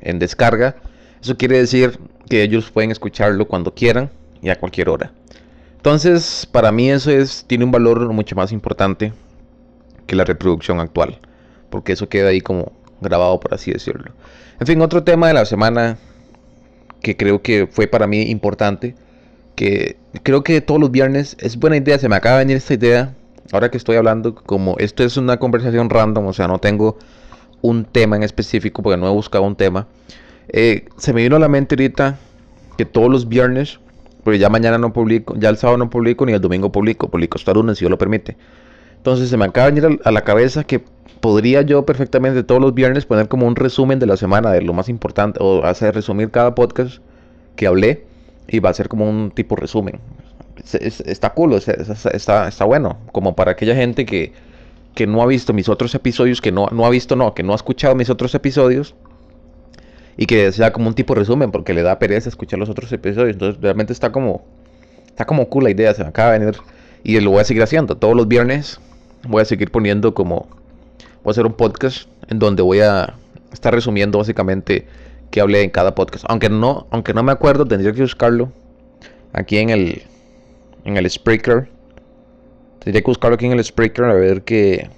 en 0.00 0.18
descarga 0.18 0.76
eso 1.20 1.36
quiere 1.36 1.58
decir 1.58 1.98
que 2.28 2.42
ellos 2.42 2.70
pueden 2.70 2.90
escucharlo 2.90 3.48
cuando 3.48 3.74
quieran 3.74 4.10
y 4.40 4.50
a 4.50 4.58
cualquier 4.58 4.88
hora 4.88 5.12
entonces, 5.82 6.46
para 6.52 6.70
mí 6.70 6.92
eso 6.92 7.10
es, 7.10 7.44
tiene 7.48 7.64
un 7.64 7.72
valor 7.72 8.12
mucho 8.12 8.36
más 8.36 8.52
importante 8.52 9.12
que 10.06 10.14
la 10.14 10.24
reproducción 10.24 10.78
actual, 10.78 11.18
porque 11.70 11.90
eso 11.90 12.08
queda 12.08 12.28
ahí 12.28 12.40
como 12.40 12.70
grabado, 13.00 13.40
por 13.40 13.52
así 13.52 13.72
decirlo. 13.72 14.12
En 14.60 14.66
fin, 14.68 14.80
otro 14.80 15.02
tema 15.02 15.26
de 15.26 15.34
la 15.34 15.44
semana 15.44 15.98
que 17.00 17.16
creo 17.16 17.42
que 17.42 17.66
fue 17.66 17.88
para 17.88 18.06
mí 18.06 18.22
importante, 18.30 18.94
que 19.56 19.96
creo 20.22 20.44
que 20.44 20.60
todos 20.60 20.80
los 20.80 20.92
viernes 20.92 21.36
es 21.40 21.56
buena 21.56 21.78
idea, 21.78 21.98
se 21.98 22.08
me 22.08 22.14
acaba 22.14 22.38
de 22.38 22.44
venir 22.44 22.58
esta 22.58 22.74
idea, 22.74 23.16
ahora 23.50 23.68
que 23.68 23.76
estoy 23.76 23.96
hablando, 23.96 24.36
como 24.36 24.76
esto 24.78 25.02
es 25.02 25.16
una 25.16 25.38
conversación 25.38 25.90
random, 25.90 26.28
o 26.28 26.32
sea, 26.32 26.46
no 26.46 26.60
tengo 26.60 26.96
un 27.60 27.84
tema 27.86 28.14
en 28.14 28.22
específico, 28.22 28.84
porque 28.84 28.96
no 28.96 29.08
he 29.08 29.12
buscado 29.12 29.42
un 29.42 29.56
tema, 29.56 29.88
eh, 30.46 30.84
se 30.96 31.12
me 31.12 31.24
vino 31.24 31.34
a 31.34 31.40
la 31.40 31.48
mente 31.48 31.74
ahorita 31.74 32.20
que 32.78 32.84
todos 32.84 33.10
los 33.10 33.28
viernes 33.28 33.80
porque 34.24 34.38
ya 34.38 34.48
mañana 34.48 34.78
no 34.78 34.92
publico, 34.92 35.34
ya 35.36 35.48
el 35.48 35.56
sábado 35.56 35.78
no 35.78 35.90
publico 35.90 36.24
ni 36.26 36.32
el 36.32 36.40
domingo 36.40 36.70
publico, 36.70 37.08
publico 37.08 37.38
hasta 37.38 37.52
lunes 37.52 37.78
si 37.78 37.84
Dios 37.84 37.90
lo 37.90 37.98
permite. 37.98 38.36
Entonces 38.96 39.28
se 39.28 39.36
me 39.36 39.44
acaba 39.44 39.70
de 39.70 39.80
venir 39.80 40.00
a 40.04 40.12
la 40.12 40.22
cabeza 40.22 40.64
que 40.64 40.84
podría 41.20 41.62
yo 41.62 41.84
perfectamente 41.84 42.42
todos 42.42 42.60
los 42.60 42.74
viernes 42.74 43.06
poner 43.06 43.28
como 43.28 43.46
un 43.46 43.56
resumen 43.56 43.98
de 43.98 44.06
la 44.06 44.16
semana, 44.16 44.50
de 44.50 44.62
lo 44.62 44.72
más 44.72 44.88
importante, 44.88 45.38
o 45.42 45.64
hacer 45.64 45.94
resumir 45.94 46.30
cada 46.30 46.54
podcast 46.54 46.98
que 47.56 47.66
hablé, 47.66 48.04
y 48.48 48.58
va 48.58 48.70
a 48.70 48.74
ser 48.74 48.88
como 48.88 49.08
un 49.08 49.30
tipo 49.30 49.56
resumen. 49.56 50.00
está 50.72 51.30
cool, 51.30 51.54
está, 51.54 52.48
está, 52.48 52.64
bueno, 52.64 52.98
como 53.12 53.34
para 53.34 53.52
aquella 53.52 53.74
gente 53.74 54.04
que, 54.04 54.32
que 54.94 55.06
no 55.06 55.22
ha 55.22 55.26
visto 55.26 55.52
mis 55.52 55.68
otros 55.68 55.94
episodios, 55.94 56.40
que 56.40 56.52
no, 56.52 56.68
no 56.70 56.86
ha 56.86 56.90
visto, 56.90 57.16
no, 57.16 57.34
que 57.34 57.42
no 57.42 57.52
ha 57.52 57.56
escuchado 57.56 57.94
mis 57.94 58.10
otros 58.10 58.34
episodios, 58.34 58.94
y 60.16 60.26
que 60.26 60.52
sea 60.52 60.72
como 60.72 60.88
un 60.88 60.94
tipo 60.94 61.14
resumen, 61.14 61.50
porque 61.50 61.74
le 61.74 61.82
da 61.82 61.98
pereza 61.98 62.28
escuchar 62.28 62.58
los 62.58 62.68
otros 62.68 62.92
episodios. 62.92 63.32
Entonces, 63.32 63.60
realmente 63.60 63.92
está 63.92 64.12
como, 64.12 64.44
está 65.06 65.24
como 65.24 65.48
cool 65.48 65.64
la 65.64 65.70
idea, 65.70 65.94
se 65.94 66.02
me 66.02 66.08
acaba 66.10 66.32
de 66.32 66.38
venir, 66.40 66.56
y 67.02 67.18
lo 67.20 67.30
voy 67.30 67.40
a 67.40 67.44
seguir 67.44 67.62
haciendo. 67.62 67.96
Todos 67.96 68.16
los 68.16 68.28
viernes 68.28 68.80
voy 69.28 69.42
a 69.42 69.44
seguir 69.44 69.70
poniendo 69.70 70.14
como 70.14 70.48
voy 71.22 71.30
a 71.30 71.32
hacer 71.32 71.46
un 71.46 71.54
podcast 71.54 72.08
en 72.28 72.38
donde 72.38 72.62
voy 72.62 72.80
a 72.80 73.14
estar 73.52 73.72
resumiendo 73.72 74.18
básicamente 74.18 74.86
qué 75.30 75.40
hablé 75.40 75.62
en 75.62 75.70
cada 75.70 75.94
podcast. 75.94 76.24
Aunque 76.28 76.48
no, 76.48 76.86
aunque 76.90 77.14
no 77.14 77.22
me 77.22 77.32
acuerdo, 77.32 77.66
tendría 77.66 77.92
que 77.92 78.02
buscarlo 78.02 78.52
aquí 79.32 79.58
en 79.58 79.70
el 79.70 80.02
en 80.84 80.96
el 80.96 81.08
Spreaker. 81.08 81.68
Tendría 82.80 83.02
que 83.02 83.10
buscarlo 83.10 83.36
aquí 83.36 83.46
en 83.46 83.52
el 83.52 83.64
Spreaker 83.64 84.04
a 84.04 84.14
ver 84.14 84.42
qué 84.42 84.90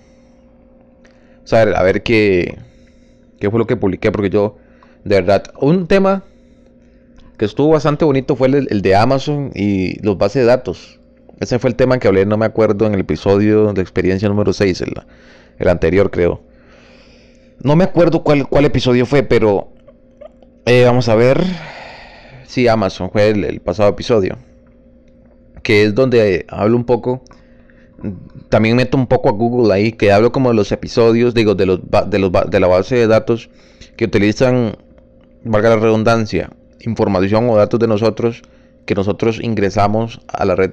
o 1.45 1.47
sea, 1.47 1.63
a 1.63 1.83
ver 1.83 2.03
qué 2.03 2.59
qué 3.39 3.51
fue 3.51 3.59
lo 3.59 3.67
que 3.67 3.77
publiqué 3.77 4.11
porque 4.11 4.31
yo 4.31 4.57
de 5.05 5.15
verdad 5.17 5.45
un 5.61 5.87
tema 5.87 6.25
que 7.37 7.45
estuvo 7.45 7.71
bastante 7.71 8.05
bonito 8.05 8.37
fue 8.37 8.49
el, 8.49 8.83
de 8.83 8.95
Amazon 8.95 9.51
y 9.55 10.01
los 10.03 10.17
bases 10.17 10.43
de 10.43 10.47
datos. 10.47 11.01
Ese 11.41 11.59
fue 11.59 11.71
el 11.71 11.77
tema 11.77 11.99
que 11.99 12.09
hablé, 12.09 12.27
no 12.27 12.37
me 12.37 12.47
acuerdo, 12.47 12.87
en 12.87 12.95
el 12.95 13.01
episodio 13.01 13.73
de 13.73 13.83
experiencia 13.83 14.29
número 14.29 14.53
6, 14.53 14.81
el, 14.83 14.95
el 15.59 15.69
anterior 15.69 16.11
creo. 16.11 16.43
No 17.61 17.77
me 17.77 17.85
acuerdo 17.85 18.23
cuál, 18.23 18.47
cuál 18.49 18.65
episodio 18.65 19.05
fue, 19.05 19.23
pero 19.23 19.69
eh, 20.67 20.85
vamos 20.85 21.09
a 21.09 21.15
ver. 21.15 21.43
Sí, 22.47 22.69
Amazon 22.69 23.11
fue 23.11 23.31
el, 23.31 23.61
pasado 23.61 23.91
episodio. 23.91 24.39
Que 25.63 25.85
es 25.85 25.95
donde 25.95 26.47
hablo 26.49 26.77
un 26.77 26.85
poco. 26.85 27.23
También 28.49 28.77
meto 28.77 28.97
un 28.97 29.07
poco 29.07 29.29
a 29.29 29.33
Google 29.33 29.73
ahí, 29.75 29.93
que 29.93 30.13
hablo 30.13 30.33
como 30.33 30.51
de 30.51 30.55
los 30.55 30.71
episodios, 30.73 31.35
digo, 31.35 31.55
de, 31.55 31.67
los, 31.67 31.81
de, 32.09 32.19
los, 32.19 32.31
de 32.51 32.61
la 32.61 32.67
base 32.67 32.97
de 32.97 33.07
datos 33.07 33.51
que 33.97 34.05
utilizan, 34.05 34.77
valga 35.45 35.71
la 35.71 35.77
redundancia, 35.77 36.51
información 36.81 37.49
o 37.49 37.57
datos 37.57 37.81
de 37.81 37.87
nosotros 37.87 38.43
que 38.87 38.95
nosotros 38.95 39.41
ingresamos 39.43 40.21
a 40.29 40.45
la 40.45 40.57
red, 40.57 40.73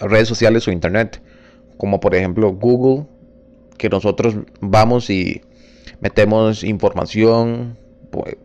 redes 0.00 0.28
sociales 0.28 0.66
o 0.68 0.72
internet. 0.72 1.22
Como 1.76 2.00
por 2.00 2.14
ejemplo 2.14 2.52
Google, 2.52 3.06
que 3.78 3.88
nosotros 3.88 4.36
vamos 4.60 5.10
y 5.10 5.42
metemos 6.00 6.62
información, 6.62 7.78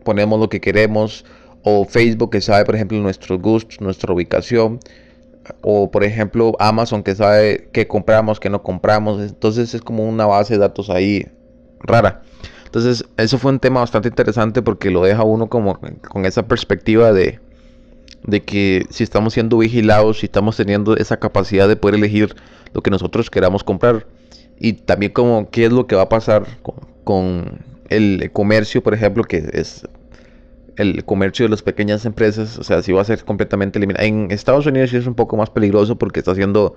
ponemos 0.03 0.39
lo 0.39 0.49
que 0.49 0.61
queremos, 0.61 1.25
o 1.63 1.85
Facebook 1.85 2.31
que 2.31 2.41
sabe, 2.41 2.63
por 2.63 2.75
ejemplo, 2.75 2.97
nuestros 2.99 3.41
gustos, 3.41 3.81
nuestra 3.81 4.13
ubicación, 4.13 4.79
o 5.61 5.91
por 5.91 6.03
ejemplo 6.03 6.53
Amazon 6.59 7.03
que 7.03 7.15
sabe 7.15 7.69
qué 7.71 7.87
compramos, 7.87 8.39
qué 8.39 8.49
no 8.49 8.63
compramos, 8.63 9.21
entonces 9.21 9.73
es 9.73 9.81
como 9.81 10.07
una 10.07 10.25
base 10.25 10.53
de 10.53 10.59
datos 10.59 10.89
ahí 10.89 11.25
rara. 11.79 12.21
Entonces, 12.67 13.05
eso 13.17 13.37
fue 13.37 13.51
un 13.51 13.59
tema 13.59 13.79
bastante 13.79 14.09
interesante 14.09 14.61
porque 14.61 14.91
lo 14.91 15.03
deja 15.03 15.23
uno 15.23 15.47
como 15.47 15.79
con 16.07 16.25
esa 16.25 16.47
perspectiva 16.47 17.11
de, 17.11 17.39
de 18.23 18.43
que 18.43 18.85
si 18.89 19.03
estamos 19.03 19.33
siendo 19.33 19.57
vigilados, 19.57 20.19
si 20.19 20.27
estamos 20.27 20.57
teniendo 20.57 20.95
esa 20.95 21.17
capacidad 21.17 21.67
de 21.67 21.75
poder 21.75 21.95
elegir 21.95 22.35
lo 22.73 22.81
que 22.81 22.91
nosotros 22.91 23.29
queramos 23.29 23.63
comprar 23.63 24.05
y 24.59 24.73
también 24.73 25.11
como 25.11 25.49
qué 25.49 25.65
es 25.65 25.71
lo 25.71 25.87
que 25.87 25.95
va 25.95 26.03
a 26.03 26.09
pasar 26.09 26.45
con, 27.03 27.59
el 27.89 28.31
comercio, 28.31 28.83
por 28.83 28.93
ejemplo, 28.93 29.23
que 29.23 29.49
es 29.53 29.87
el 30.75 31.03
comercio 31.05 31.45
de 31.45 31.49
las 31.49 31.63
pequeñas 31.63 32.05
empresas, 32.05 32.57
o 32.59 32.63
sea, 32.63 32.81
si 32.81 32.91
va 32.91 33.01
a 33.01 33.05
ser 33.05 33.23
completamente 33.23 33.79
eliminado. 33.79 34.05
En 34.05 34.31
Estados 34.31 34.65
Unidos 34.65 34.91
sí 34.91 34.97
es 34.97 35.07
un 35.07 35.15
poco 35.15 35.37
más 35.37 35.49
peligroso 35.49 35.97
porque 35.97 36.19
está 36.19 36.31
haciendo 36.31 36.75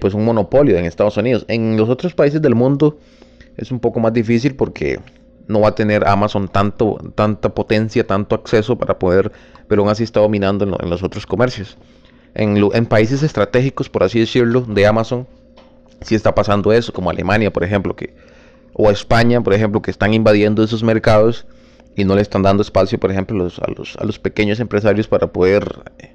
pues 0.00 0.14
un 0.14 0.24
monopolio 0.24 0.78
en 0.78 0.86
Estados 0.86 1.16
Unidos. 1.16 1.44
En 1.48 1.76
los 1.76 1.88
otros 1.88 2.14
países 2.14 2.40
del 2.40 2.54
mundo 2.54 2.98
es 3.56 3.70
un 3.70 3.80
poco 3.80 4.00
más 4.00 4.12
difícil 4.12 4.54
porque 4.56 5.00
no 5.46 5.60
va 5.60 5.68
a 5.68 5.74
tener 5.74 6.06
Amazon 6.06 6.48
tanto, 6.48 6.98
tanta 7.14 7.50
potencia, 7.50 8.06
tanto 8.06 8.34
acceso 8.34 8.76
para 8.76 8.98
poder, 8.98 9.32
pero 9.68 9.82
aún 9.82 9.90
así 9.90 10.04
está 10.04 10.20
dominando 10.20 10.64
en, 10.80 10.90
los 10.90 11.02
otros 11.02 11.26
comercios. 11.26 11.76
En, 12.34 12.86
países 12.86 13.22
estratégicos, 13.22 13.88
por 13.88 14.02
así 14.02 14.18
decirlo, 14.18 14.62
de 14.62 14.86
Amazon, 14.86 15.26
si 16.00 16.14
está 16.14 16.34
pasando 16.34 16.72
eso, 16.72 16.92
como 16.92 17.10
Alemania, 17.10 17.52
por 17.52 17.62
ejemplo, 17.62 17.94
que, 17.94 18.14
o 18.72 18.90
España, 18.90 19.40
por 19.42 19.54
ejemplo, 19.54 19.82
que 19.82 19.90
están 19.90 20.14
invadiendo 20.14 20.64
esos 20.64 20.82
mercados 20.82 21.46
y 21.94 22.04
no 22.04 22.16
le 22.16 22.22
están 22.22 22.42
dando 22.42 22.62
espacio, 22.62 22.98
por 22.98 23.10
ejemplo, 23.10 23.36
a, 23.36 23.70
los, 23.70 23.96
a 23.96 24.04
los 24.04 24.18
pequeños 24.18 24.58
empresarios 24.58 25.06
para 25.06 25.28
poder 25.28 25.82
eh, 25.98 26.14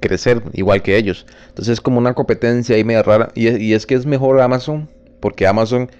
crecer 0.00 0.42
igual 0.52 0.82
que 0.82 0.96
ellos. 0.96 1.26
Entonces 1.48 1.74
es 1.74 1.80
como 1.80 1.98
una 1.98 2.14
competencia 2.14 2.74
ahí 2.74 2.84
media 2.84 3.02
rara. 3.02 3.30
Y, 3.34 3.72
es 3.74 3.86
que 3.86 3.94
es 3.94 4.06
mejor 4.06 4.40
Amazon, 4.40 4.88
porque 5.20 5.46
Amazon 5.46 5.90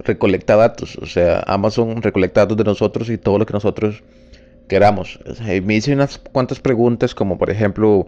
recolecta 0.00 0.56
datos. 0.56 0.96
O 0.96 1.06
sea, 1.06 1.40
Amazon 1.46 2.02
recolecta 2.02 2.42
datos 2.42 2.56
de 2.56 2.64
nosotros 2.64 3.10
y 3.10 3.18
todo 3.18 3.38
lo 3.38 3.46
que 3.46 3.52
nosotros 3.52 4.02
queramos. 4.68 5.18
me 5.64 5.76
hice 5.76 5.92
unas 5.92 6.18
cuantas 6.18 6.60
preguntas, 6.60 7.14
como 7.14 7.38
por 7.38 7.50
ejemplo, 7.50 8.06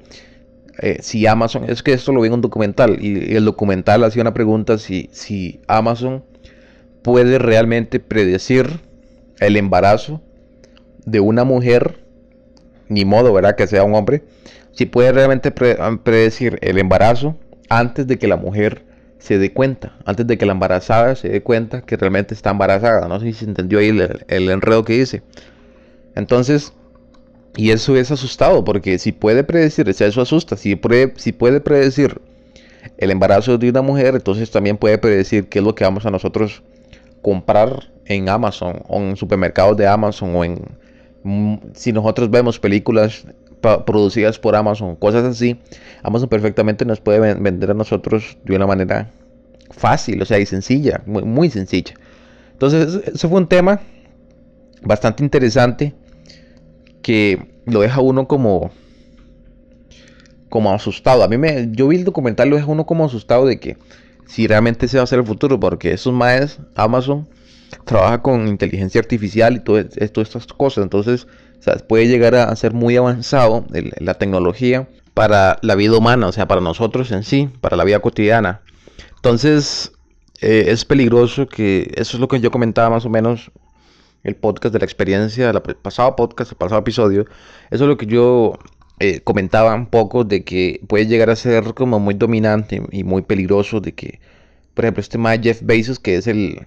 eh, 0.79 0.99
si 1.01 1.27
Amazon, 1.27 1.65
es 1.69 1.83
que 1.83 1.93
esto 1.93 2.13
lo 2.13 2.21
vi 2.21 2.29
en 2.29 2.35
un 2.35 2.41
documental 2.41 3.03
y, 3.03 3.35
el 3.35 3.45
documental 3.45 4.05
hacía 4.05 4.23
una 4.23 4.35
pregunta 4.35 4.79
si, 4.79 5.09
si 5.13 5.61
Amazon 5.67 6.25
puede 7.03 7.39
realmente 7.39 7.99
predecir 7.99 8.81
el 9.41 9.57
embarazo 9.57 10.21
de 11.05 11.21
una 11.21 11.45
mujer, 11.45 12.05
ni 12.89 13.05
modo, 13.05 13.33
¿verdad? 13.33 13.57
Que 13.57 13.67
sea 13.67 13.85
un 13.85 13.95
hombre, 13.95 14.23
si 14.73 14.87
puede 14.87 15.13
realmente 15.13 15.51
predecir 15.51 16.59
el 16.63 16.79
embarazo 16.79 17.37
antes 17.69 18.07
de 18.07 18.19
que 18.19 18.29
la 18.29 18.37
mujer 18.37 18.85
se 19.21 19.39
dé 19.39 19.53
cuenta, 19.53 19.97
antes 20.05 20.27
de 20.27 20.37
que 20.37 20.47
la 20.47 20.53
embarazada 20.53 21.15
se 21.15 21.29
dé 21.29 21.43
cuenta 21.43 21.83
que 21.83 21.97
realmente 21.97 22.35
está 22.35 22.51
embarazada. 22.51 23.07
No 23.07 23.21
sé 23.21 23.27
si 23.27 23.33
se 23.35 23.45
entendió 23.45 23.79
ahí 23.79 23.89
el, 23.89 24.25
el 24.27 24.51
enredo 24.51 24.85
que 24.85 24.95
dice. 24.95 25.23
Entonces, 26.17 26.73
y 27.57 27.71
eso 27.71 27.97
es 27.97 28.11
asustado, 28.11 28.65
porque 28.65 28.99
si 28.99 29.13
puede 29.13 29.45
predecir, 29.45 29.89
eso 29.89 30.21
asusta, 30.21 30.57
si 30.57 30.77
puede, 30.77 31.13
si 31.17 31.33
puede 31.33 31.61
predecir 31.61 32.21
el 32.97 33.11
embarazo 33.11 33.59
de 33.59 33.69
una 33.69 33.83
mujer, 33.83 34.15
entonces 34.15 34.51
también 34.51 34.77
puede 34.77 34.99
predecir 34.99 35.49
qué 35.49 35.59
es 35.59 35.65
lo 35.65 35.75
que 35.75 35.85
vamos 35.85 36.07
a 36.07 36.11
nosotros 36.11 36.63
comprar 37.23 37.91
en 38.07 38.29
Amazon 38.29 38.83
o 38.89 38.99
en 38.99 39.17
supermercados 39.17 39.77
de 39.77 39.87
Amazon 39.87 40.35
o 40.35 40.45
en 40.45 40.63
mm, 41.23 41.57
si 41.75 41.93
nosotros 41.93 42.31
vemos 42.31 42.59
películas 42.59 43.27
producidas 43.61 44.39
por 44.39 44.57
Amazon, 44.57 44.97
cosas 44.97 45.25
así, 45.25 45.61
Amazon 46.03 46.29
perfectamente 46.29 46.85
nos 46.85 47.01
puede 47.01 47.35
vender 47.35 47.71
a 47.71 47.75
nosotros 47.75 48.39
de 48.45 48.57
una 48.57 48.67
manera 48.67 49.11
fácil, 49.71 50.21
o 50.23 50.25
sea, 50.25 50.39
y 50.39 50.47
sencilla, 50.47 51.03
muy, 51.07 51.23
muy 51.23 51.51
sencilla. 51.51 51.95
Entonces, 52.53 53.01
eso 53.15 53.29
fue 53.29 53.39
un 53.39 53.47
tema 53.47 53.81
bastante 54.83 55.23
interesante 55.23 55.95
que 57.03 57.47
lo 57.67 57.81
deja 57.81 58.01
uno 58.01 58.27
como 58.27 58.71
como 60.49 60.73
asustado. 60.73 61.23
A 61.23 61.29
mí 61.29 61.39
me 61.39 61.69
yo 61.71 61.89
vi 61.89 61.97
el 61.97 62.05
documental 62.05 62.51
lo 62.51 62.57
deja 62.57 62.69
uno 62.69 62.85
como 62.85 63.05
asustado 63.05 63.47
de 63.47 63.61
que 63.61 63.77
si 64.27 64.47
realmente 64.47 64.89
se 64.89 64.97
va 64.97 65.03
a 65.03 65.05
hacer 65.05 65.21
el 65.21 65.27
futuro 65.27 65.59
porque 65.59 65.93
esos 65.93 66.13
maes 66.13 66.59
Amazon 66.75 67.29
trabaja 67.85 68.21
con 68.21 68.49
inteligencia 68.49 69.01
artificial 69.01 69.57
y 69.57 69.61
todas 69.61 69.97
estas 69.97 70.47
cosas, 70.49 70.83
entonces 70.85 71.27
puede 71.89 72.09
llegar 72.09 72.35
a 72.35 72.55
ser 72.57 72.73
muy 72.73 72.97
avanzado 72.97 73.67
la 73.71 74.15
tecnología 74.15 74.89
para 75.15 75.59
la 75.63 75.75
vida 75.75 75.97
humana, 75.97 76.29
o 76.29 76.33
sea, 76.33 76.49
para 76.49 76.61
nosotros 76.61 77.11
en 77.13 77.25
sí, 77.25 77.51
para 77.61 77.77
la 77.77 77.85
vida 77.85 78.01
cotidiana. 78.01 78.63
Entonces, 79.17 79.93
eh, 80.41 80.67
es 80.69 80.85
peligroso 80.85 81.47
que 81.47 81.93
eso 81.97 82.17
es 82.17 82.21
lo 82.21 82.29
que 82.29 82.41
yo 82.41 82.51
comentaba 82.51 82.91
más 82.91 83.05
o 83.05 83.11
menos 83.11 83.51
el 84.23 84.37
podcast 84.37 84.73
de 84.73 84.79
la 84.79 84.85
experiencia, 84.85 85.51
el 85.51 85.61
pasado 85.61 86.17
podcast, 86.17 86.53
el 86.53 86.59
pasado 86.59 86.81
episodio, 86.81 87.27
eso 87.71 87.85
es 87.85 87.89
lo 87.89 87.97
que 87.97 88.07
yo 88.07 88.59
eh, 89.03 89.21
comentaba 89.21 89.75
un 89.75 89.87
poco 89.87 90.25
de 90.25 90.45
que 90.45 90.81
puede 90.87 91.07
llegar 91.07 91.31
a 91.31 91.37
ser 91.37 91.73
como 91.73 91.99
muy 91.99 92.15
dominante 92.15 92.83
y 92.93 93.03
muy 93.03 93.23
peligroso 93.23 93.81
de 93.81 93.93
que, 93.93 94.21
por 94.75 94.85
ejemplo, 94.85 95.01
este 95.01 95.17
más 95.17 95.41
Jeff 95.41 95.63
Bezos, 95.63 95.99
que 95.99 96.17
es 96.17 96.27
el, 96.27 96.67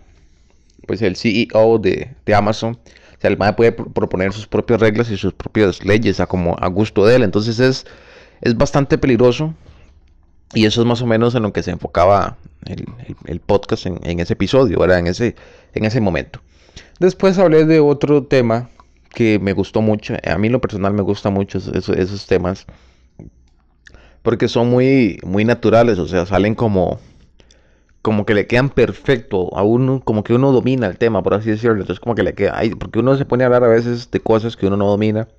pues 0.87 1.03
el 1.03 1.15
CEO 1.15 1.77
de, 1.77 2.09
Amazon, 2.35 2.73
o 2.73 2.79
sea, 3.23 3.31
el 3.31 3.37
MAE 3.37 3.53
puede 3.53 3.71
proponer 3.71 4.33
sus 4.33 4.47
propias 4.47 4.79
reglas 4.79 5.09
y 5.09 5.17
sus 5.17 5.33
propias 5.33 5.83
leyes 5.83 6.19
a 6.19 6.27
como 6.27 6.55
a 6.59 6.67
gusto 6.67 7.05
de 7.05 7.15
él, 7.15 7.23
entonces 7.23 7.59
es, 7.59 7.85
es 8.41 8.55
bastante 8.55 8.97
peligroso 8.97 9.53
y 10.53 10.65
eso 10.65 10.81
es 10.81 10.87
más 10.87 11.01
o 11.01 11.07
menos 11.07 11.33
en 11.35 11.43
lo 11.43 11.53
que 11.53 11.63
se 11.63 11.71
enfocaba 11.71 12.37
el, 12.65 13.39
podcast 13.39 13.87
en, 13.87 14.19
ese 14.19 14.33
episodio, 14.33 14.79
¿verdad? 14.79 14.99
En 14.99 15.07
ese, 15.07 15.35
en 15.73 15.85
ese 15.85 15.99
momento. 15.99 16.41
Después 16.99 17.39
hablé 17.39 17.65
de 17.65 17.79
otro 17.79 18.23
tema 18.23 18.69
que 19.09 19.39
me 19.39 19.53
gustó 19.53 19.81
mucho. 19.81 20.15
A 20.23 20.37
mí 20.37 20.49
lo 20.49 20.61
personal 20.61 20.93
me 20.93 21.01
gusta 21.01 21.29
mucho 21.29 21.57
esos, 21.57 22.27
temas. 22.27 22.65
Porque 24.21 24.47
son 24.47 24.69
muy, 24.69 25.19
muy 25.23 25.43
naturales. 25.43 25.97
O 25.97 26.07
sea, 26.07 26.25
salen 26.25 26.55
como, 26.55 26.99
como 28.03 28.25
que 28.25 28.33
le 28.33 28.47
quedan 28.47 28.69
perfecto 28.69 29.55
a 29.57 29.63
uno, 29.63 30.01
como 30.03 30.25
que 30.25 30.33
uno 30.33 30.51
domina 30.51 30.87
el 30.87 30.97
tema, 30.97 31.23
por 31.23 31.33
así 31.33 31.49
decirlo. 31.49 31.79
Entonces 31.79 32.01
como 32.01 32.15
que 32.15 32.23
le 32.23 32.33
queda, 32.33 32.51
ay, 32.55 32.75
porque 32.75 32.99
uno 32.99 33.15
se 33.17 33.23
pone 33.23 33.43
a 33.43 33.47
hablar 33.47 33.63
a 33.63 33.69
veces 33.69 34.11
de 34.11 34.19
cosas 34.19 34.57
que 34.57 34.67
uno 34.67 34.75
no 34.75 34.87
domina 34.87 35.29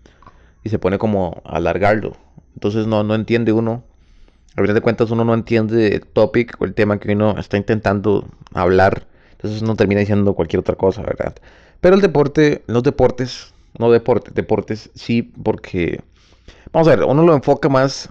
y 0.64 0.70
se 0.70 0.78
pone 0.78 0.96
como 0.96 1.42
a 1.44 1.58
alargarlo. 1.58 2.16
Entonces 2.54 2.86
no, 2.86 3.04
no 3.04 3.14
entiende 3.14 3.52
uno. 3.52 3.84
A 4.56 4.62
fin 4.62 4.72
de 4.72 4.80
cuentas 4.80 5.10
uno 5.10 5.26
no 5.26 5.34
entiende 5.34 5.88
el 5.88 6.06
topic 6.06 6.56
o 6.58 6.64
el 6.64 6.72
tema 6.72 6.98
que 6.98 7.12
uno 7.12 7.38
está 7.38 7.58
intentando 7.58 8.26
hablar. 8.54 9.06
Entonces 9.32 9.60
uno 9.60 9.76
termina 9.76 10.00
diciendo 10.00 10.32
cualquier 10.32 10.60
otra 10.60 10.74
cosa, 10.74 11.02
¿verdad? 11.02 11.34
Pero 11.82 11.96
el 11.96 12.00
deporte, 12.00 12.64
los 12.66 12.82
deportes, 12.82 13.52
no 13.78 13.90
deportes, 13.90 14.32
deportes 14.34 14.90
sí, 14.94 15.22
porque... 15.22 16.00
Vamos 16.72 16.88
a 16.88 16.96
ver, 16.96 17.04
uno 17.04 17.22
lo 17.24 17.34
enfoca 17.34 17.68
más 17.68 18.08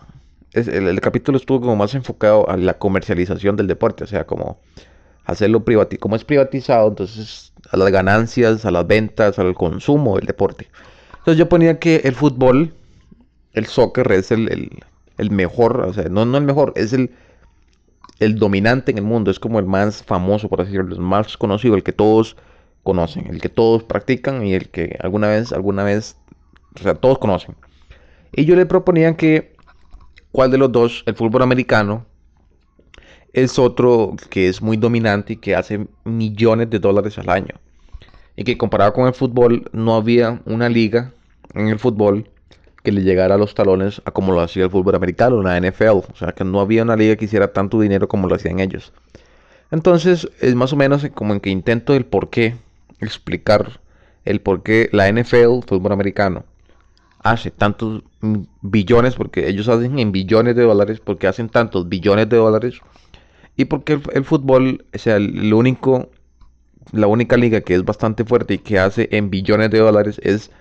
el, 0.54 1.02
capítulo 1.02 1.38
estuvo 1.38 1.62
como 1.62 1.76
más 1.76 1.96
enfocado 1.96 2.50
a 2.50 2.58
la 2.58 2.76
comercialización 2.76 3.56
del 3.56 3.68
deporte, 3.68 4.04
o 4.04 4.08
sea, 4.08 4.26
como 4.26 4.60
hacerlo 5.26 5.64
privatizado, 5.64 6.00
como 6.02 6.16
es 6.16 6.24
privatizado, 6.24 6.90
entonces 6.90 7.54
a 7.72 7.78
las 7.78 7.92
ganancias, 7.92 8.66
a 8.66 8.72
las 8.72 8.86
ventas, 8.86 9.40
al 9.40 9.54
consumo 9.56 10.18
del 10.18 10.26
deporte. 10.26 10.68
Entonces 11.12 11.38
yo 11.38 11.50
ponía 11.50 11.80
que 11.80 12.02
el 12.04 12.14
fútbol, 12.14 12.74
el 13.54 13.66
soccer 13.66 14.12
es 14.12 14.32
el, 14.32 14.70
mejor, 15.32 15.82
o 15.82 15.94
sea, 15.94 16.06
no, 16.10 16.26
no 16.26 16.38
el 16.38 16.44
mejor, 16.44 16.74
es 16.76 16.94
el, 16.94 17.12
el 18.20 18.38
dominante 18.38 18.92
en 18.92 19.00
el 19.00 19.04
mundo, 19.04 19.32
es 19.32 19.40
como 19.40 19.60
el 19.60 19.66
más 19.66 20.04
famoso, 20.04 20.50
por 20.50 20.62
así 20.62 20.72
decirlo, 20.72 20.96
el 20.96 21.02
más 21.02 21.38
conocido, 21.38 21.76
el 21.76 21.84
que 21.84 21.94
todos 21.94 22.36
conocen, 22.84 23.28
el 23.28 23.42
que 23.42 23.50
todos 23.50 23.84
practican 23.84 24.46
y 24.46 24.54
el 24.54 24.70
que 24.70 24.98
alguna 25.02 25.30
vez, 25.30 25.54
alguna 25.54 25.84
vez, 25.84 26.18
o 26.76 26.84
sea, 26.84 26.96
todos 26.96 27.18
conocen. 27.18 27.56
Y 28.34 28.46
yo 28.46 28.56
le 28.56 28.66
proponía 28.66 29.16
que 29.16 29.53
cuál 30.34 30.52
de 30.52 30.58
los 30.58 30.72
dos, 30.72 31.04
el 31.06 31.16
fútbol 31.16 31.44
americano, 31.44 32.06
es 33.32 33.58
otro 33.58 34.16
que 34.30 34.50
es 34.50 34.62
muy 34.62 34.76
dominante 34.76 35.34
y 35.34 35.38
que 35.38 35.56
hace 35.56 35.88
millones 36.04 36.70
de 36.70 36.80
dólares 36.80 37.18
al 37.20 37.30
año. 37.30 37.56
Y 38.36 38.44
que 38.44 38.58
comparado 38.58 38.94
con 38.94 39.08
el 39.08 39.14
fútbol, 39.14 39.70
no 39.72 39.96
había 39.96 40.42
una 40.46 40.68
liga 40.68 41.14
en 41.54 41.68
el 41.68 41.80
fútbol 41.80 42.30
que 42.84 42.92
le 42.92 43.04
llegara 43.04 43.36
a 43.36 43.38
los 43.38 43.54
talones 43.54 44.02
a 44.06 44.12
como 44.12 44.34
lo 44.34 44.42
hacía 44.42 44.66
el 44.66 44.72
fútbol 44.72 44.96
americano, 44.96 45.42
la 45.42 45.60
NFL. 45.60 46.02
O 46.12 46.16
sea, 46.18 46.32
que 46.34 46.44
no 46.44 46.60
había 46.60 46.82
una 46.82 46.96
liga 46.96 47.16
que 47.16 47.26
hiciera 47.26 47.54
tanto 47.54 47.80
dinero 47.80 48.08
como 48.08 48.28
lo 48.28 48.36
hacían 48.36 48.60
ellos. 48.60 48.92
Entonces, 49.72 50.28
es 50.42 50.56
más 50.56 50.74
o 50.74 50.76
menos 50.76 51.08
como 51.14 51.34
en 51.34 51.40
que 51.40 51.52
intento 51.52 51.94
el 51.94 52.06
por 52.06 52.32
qué, 52.32 52.56
explicar 53.00 53.80
el 54.26 54.42
por 54.42 54.64
qué 54.64 54.90
la 54.92 55.12
NFL, 55.12 55.62
fútbol 55.68 55.92
americano, 55.92 56.44
hace 57.24 57.52
tantos 57.52 58.04
billones, 58.62 59.16
porque 59.16 59.48
ellos 59.48 59.70
hacen 59.70 59.98
en 59.98 60.12
billones 60.12 60.56
de 60.56 60.64
dólares, 60.64 61.00
porque 61.00 61.28
hacen 61.28 61.50
tantos 61.50 61.88
billones 61.90 62.30
de 62.30 62.38
dólares, 62.38 62.80
y 63.56 63.66
porque 63.66 64.00
el, 64.14 64.26
fútbol, 64.26 64.86
o 64.94 64.98
sea, 64.98 65.18
único, 65.18 66.10
la 66.92 67.08
única 67.08 67.38
liga 67.38 67.62
que 67.62 67.76
es 67.76 67.86
bastante 67.86 68.26
fuerte 68.26 68.56
y 68.56 68.58
que 68.58 68.80
hace 68.80 69.08
en 69.12 69.30
billones 69.30 69.72
de 69.72 69.80
dólares 69.80 70.20
es 70.24 70.52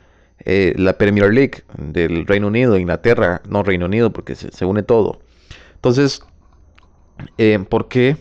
eh, 0.44 0.74
la 0.76 0.98
Premier 0.98 1.32
League 1.32 1.62
del 1.76 2.26
Reino 2.26 2.46
Unido, 2.46 2.78
Inglaterra, 2.78 3.42
no 3.48 3.62
Reino 3.62 3.86
Unido, 3.86 4.12
porque 4.12 4.34
se, 4.36 4.64
une 4.64 4.82
todo. 4.82 5.20
Entonces, 5.74 6.22
eh, 7.38 7.58
¿por 7.68 7.88
qué 7.88 8.16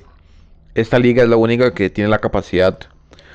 esta 0.74 1.00
liga 1.00 1.24
es 1.24 1.30
la 1.30 1.36
única 1.36 1.74
que 1.74 1.90
tiene 1.90 2.10
la 2.10 2.20
capacidad 2.20 2.80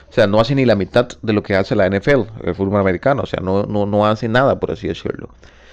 o 0.09 0.13
sea, 0.13 0.27
no 0.27 0.41
hace 0.41 0.55
ni 0.55 0.65
la 0.65 0.77
mitad 0.77 1.09
de 1.23 1.33
lo 1.33 1.43
que 1.43 1.57
hace 1.57 1.75
la 1.75 1.89
NFL, 1.89 2.23
el 2.45 2.55
fútbol 2.55 2.81
americano. 2.81 3.23
O 3.23 3.27
sea, 3.27 3.41
no, 3.43 3.65
no, 3.65 3.87
no 3.87 4.07
hace 4.07 4.29
nada, 4.29 4.59
por 4.61 4.71
así 4.71 4.89
decirlo. 4.89 5.31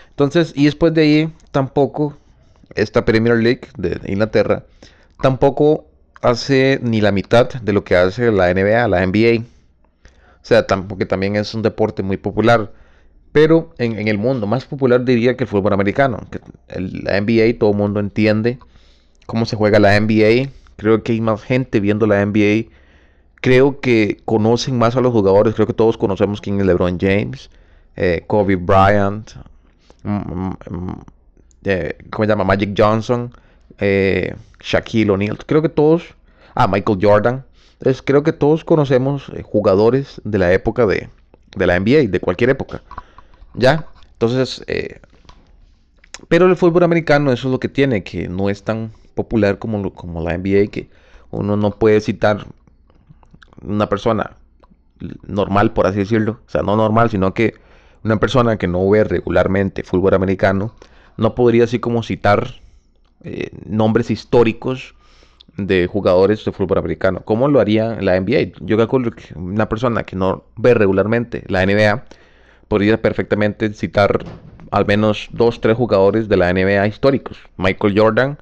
Entonces, 0.10 0.54
y 0.56 0.66
después 0.66 0.94
de 0.94 1.02
ahí, 1.02 1.34
tampoco 1.52 2.18
esta 2.76 3.06
Premier 3.06 3.38
League 3.38 3.68
de 3.78 4.00
Inglaterra, 4.12 4.64
tampoco 5.22 5.86
hace 6.22 6.80
ni 6.82 7.02
la 7.02 7.12
mitad 7.12 7.50
de 7.50 7.74
lo 7.74 7.84
que 7.84 7.96
hace 7.96 8.32
la 8.32 8.54
NBA, 8.54 8.88
la 8.88 9.06
NBA. 9.06 9.44
O 9.44 10.46
sea, 10.46 10.66
porque 10.66 11.06
también 11.06 11.36
es 11.36 11.54
un 11.54 11.62
deporte 11.62 12.04
muy 12.04 12.18
popular. 12.18 12.72
Pero 13.32 13.74
en, 13.80 14.08
el 14.08 14.18
mundo 14.18 14.46
más 14.46 14.66
popular 14.66 15.04
diría 15.04 15.36
que 15.36 15.46
el 15.46 15.48
fútbol 15.48 15.74
americano. 15.74 16.20
Que 16.30 16.40
la 16.80 17.20
NBA, 17.20 17.58
todo 17.60 17.72
el 17.72 17.78
mundo 17.78 18.00
entiende 18.00 18.60
cómo 19.26 19.46
se 19.46 19.56
juega 19.56 19.80
la 19.80 20.00
NBA. 20.00 20.50
Creo 20.76 21.04
que 21.04 21.14
hay 21.14 21.22
más 21.22 21.42
gente 21.42 21.80
viendo 21.80 22.06
la 22.08 22.24
NBA 22.26 22.70
creo 23.44 23.82
que 23.82 24.22
conocen 24.24 24.78
más 24.78 24.96
a 24.96 25.02
los 25.02 25.12
jugadores. 25.12 25.54
Creo 25.54 25.68
que 25.68 25.74
todos 25.74 25.98
conocemos 25.98 26.40
quién 26.40 26.62
es 26.62 26.66
LeBron 26.66 26.98
James, 26.98 27.50
eh, 27.98 28.24
Kobe 28.26 28.56
Bryant, 28.56 29.32
mm, 30.04 30.10
mm, 30.10 30.58
mm, 30.70 31.02
eh, 31.66 31.98
¿cómo 32.10 32.24
se 32.24 32.30
llama? 32.30 32.46
Magic 32.46 32.74
Johnson, 32.76 33.34
eh, 33.80 34.34
Shaquille 34.62 35.12
O'Neal. 35.12 35.38
Creo 35.46 35.62
que 35.62 35.68
todos, 35.68 36.16
ah, 36.56 36.70
Michael 36.70 37.00
Jordan. 37.02 37.44
Entonces, 37.74 38.02
creo 38.02 38.24
que 38.24 38.32
todos 38.32 38.64
conocemos 38.64 39.30
jugadores 39.44 40.22
de 40.24 40.38
la 40.38 40.54
época 40.54 40.86
de, 40.86 41.10
de, 41.58 41.68
la 41.68 41.78
NBA, 41.78 42.08
de 42.08 42.20
cualquier 42.22 42.50
época. 42.50 42.82
¿Ya? 43.56 43.86
Entonces, 44.14 44.64
pero 46.30 46.46
el 46.46 46.56
fútbol 46.56 46.84
americano, 46.84 47.34
eso 47.34 47.50
es 47.50 47.52
lo 47.52 47.60
que 47.60 47.68
tiene, 47.68 48.04
que 48.04 48.30
no 48.30 48.50
es 48.50 48.64
tan 48.64 48.92
popular 49.16 49.60
como, 49.60 49.94
como 49.94 50.22
la 50.22 50.38
NBA, 50.38 50.68
que 50.68 50.88
uno 51.30 51.58
no 51.58 51.72
puede 51.72 52.00
citar 52.00 52.48
una 53.64 53.88
persona 53.90 54.38
normal, 55.28 55.74
por 55.74 55.88
así 55.88 56.00
decirlo, 56.00 56.40
o 56.46 56.50
sea, 56.50 56.62
no 56.62 56.76
normal, 56.76 57.10
sino 57.10 57.34
que 57.34 57.56
una 58.04 58.20
persona 58.20 58.58
que 58.58 58.68
no 58.68 58.88
ve 58.90 59.04
regularmente 59.04 59.84
fútbol 59.84 60.14
americano, 60.14 60.74
no 61.18 61.36
podría 61.36 61.66
así 61.66 61.80
como 61.80 62.04
citar 62.04 62.56
eh, 63.24 63.50
nombres 63.66 64.12
históricos 64.12 64.96
de 65.58 65.88
jugadores 65.88 66.44
de 66.46 66.52
fútbol 66.52 66.80
americano. 66.80 67.22
¿Cómo 67.24 67.48
lo 67.48 67.60
haría 67.60 68.02
la 68.02 68.20
NBA? 68.20 68.54
Yo 68.62 68.78
calculo 68.78 69.12
que 69.12 69.34
una 69.36 69.70
persona 69.70 70.04
que 70.04 70.16
no 70.16 70.44
ve 70.56 70.74
regularmente 70.74 71.44
la 71.48 71.66
NBA 71.66 72.06
podría 72.68 73.02
perfectamente 73.02 73.72
citar 73.74 74.26
al 74.72 74.86
menos 74.88 75.30
dos, 75.32 75.62
tres 75.62 75.78
jugadores 75.78 76.28
de 76.28 76.38
la 76.38 76.52
NBA 76.52 76.88
históricos. 76.88 77.38
Michael 77.58 77.94
Jordan, 77.98 78.40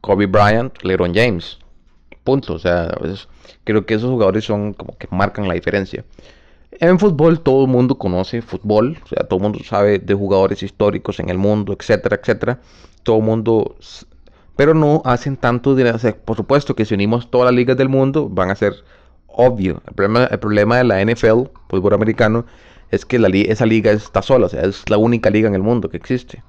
Kobe 0.00 0.26
Bryant, 0.26 0.80
LeBron 0.82 1.12
James. 1.14 1.58
Punto. 2.24 2.54
O 2.54 2.58
sea, 2.58 2.96
creo 3.64 3.86
que 3.86 3.94
esos 3.94 4.10
jugadores 4.10 4.44
son 4.44 4.74
como 4.74 4.96
que 4.96 5.08
marcan 5.10 5.48
la 5.48 5.54
diferencia. 5.54 6.04
En 6.72 6.98
fútbol 6.98 7.40
todo 7.40 7.64
el 7.64 7.70
mundo 7.70 7.96
conoce 7.98 8.40
fútbol, 8.40 8.98
o 9.04 9.06
sea, 9.08 9.24
todo 9.28 9.38
el 9.38 9.42
mundo 9.42 9.58
sabe 9.62 9.98
de 9.98 10.14
jugadores 10.14 10.62
históricos 10.62 11.20
en 11.20 11.28
el 11.28 11.38
mundo, 11.38 11.76
etcétera, 11.78 12.16
etcétera. 12.20 12.60
Todo 13.02 13.18
el 13.18 13.24
mundo, 13.24 13.76
pero 14.56 14.74
no 14.74 15.02
hacen 15.04 15.36
tanto 15.36 15.74
dinero. 15.74 15.98
por 16.24 16.36
supuesto 16.36 16.74
que 16.74 16.84
si 16.84 16.94
unimos 16.94 17.30
todas 17.30 17.46
las 17.46 17.54
ligas 17.54 17.76
del 17.76 17.88
mundo 17.88 18.28
van 18.28 18.50
a 18.50 18.54
ser 18.54 18.74
obvio. 19.26 19.82
El 19.86 19.94
problema, 19.94 20.24
el 20.24 20.38
problema 20.38 20.76
de 20.78 20.84
la 20.84 21.04
NFL, 21.04 21.50
fútbol 21.68 21.94
americano, 21.94 22.46
es 22.90 23.04
que 23.06 23.18
la, 23.18 23.28
esa 23.28 23.66
liga 23.66 23.90
está 23.90 24.22
sola, 24.22 24.46
o 24.46 24.48
sea, 24.48 24.62
es 24.62 24.88
la 24.88 24.98
única 24.98 25.30
liga 25.30 25.48
en 25.48 25.54
el 25.54 25.62
mundo 25.62 25.88
que 25.88 25.96
existe. 25.96 26.42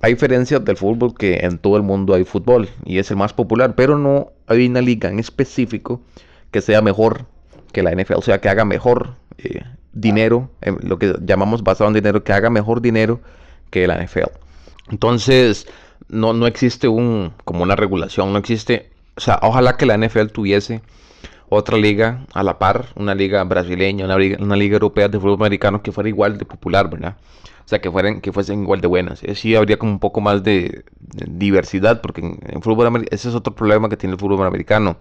Hay 0.00 0.14
diferencias 0.14 0.64
del 0.64 0.76
fútbol 0.76 1.14
que 1.14 1.38
en 1.42 1.58
todo 1.58 1.76
el 1.76 1.82
mundo 1.82 2.14
hay 2.14 2.24
fútbol 2.24 2.68
y 2.84 2.98
es 2.98 3.10
el 3.10 3.16
más 3.16 3.32
popular, 3.32 3.74
pero 3.74 3.98
no 3.98 4.32
hay 4.46 4.66
una 4.66 4.80
liga 4.80 5.08
en 5.08 5.18
específico 5.18 6.00
que 6.50 6.60
sea 6.60 6.82
mejor 6.82 7.26
que 7.72 7.82
la 7.82 7.92
NFL, 7.92 8.14
o 8.14 8.22
sea, 8.22 8.40
que 8.40 8.48
haga 8.48 8.64
mejor 8.64 9.14
eh, 9.38 9.62
dinero, 9.92 10.50
lo 10.82 10.98
que 10.98 11.14
llamamos 11.20 11.62
basado 11.62 11.88
en 11.88 11.94
dinero, 11.94 12.22
que 12.22 12.32
haga 12.32 12.50
mejor 12.50 12.80
dinero 12.80 13.20
que 13.70 13.86
la 13.86 14.02
NFL. 14.02 14.30
Entonces, 14.90 15.66
no, 16.08 16.32
no 16.32 16.46
existe 16.46 16.88
un, 16.88 17.32
como 17.44 17.62
una 17.62 17.76
regulación, 17.76 18.32
no 18.32 18.38
existe, 18.38 18.90
o 19.16 19.20
sea, 19.20 19.38
ojalá 19.42 19.76
que 19.76 19.86
la 19.86 19.96
NFL 19.98 20.26
tuviese 20.26 20.80
otra 21.48 21.76
liga 21.76 22.26
a 22.34 22.42
la 22.42 22.58
par, 22.58 22.86
una 22.94 23.14
liga 23.14 23.42
brasileña, 23.44 24.04
una 24.04 24.16
liga, 24.16 24.38
una 24.40 24.56
liga 24.56 24.74
europea 24.74 25.08
de 25.08 25.18
fútbol 25.18 25.34
americano 25.34 25.82
que 25.82 25.92
fuera 25.92 26.08
igual 26.08 26.38
de 26.38 26.44
popular, 26.44 26.90
¿verdad? 26.90 27.16
O 27.68 27.70
sea, 27.70 27.82
que, 27.82 27.90
fueran, 27.90 28.22
que 28.22 28.32
fuesen 28.32 28.62
igual 28.62 28.80
de 28.80 28.88
buenas. 28.88 29.22
Así 29.24 29.54
habría 29.54 29.78
como 29.78 29.92
un 29.92 29.98
poco 29.98 30.22
más 30.22 30.42
de, 30.42 30.86
diversidad, 31.26 32.00
porque 32.00 32.22
en, 32.22 32.62
fútbol 32.62 33.06
ese 33.10 33.28
es 33.28 33.34
otro 33.34 33.54
problema 33.54 33.90
que 33.90 33.98
tiene 33.98 34.14
el 34.14 34.18
fútbol 34.18 34.46
americano, 34.46 34.96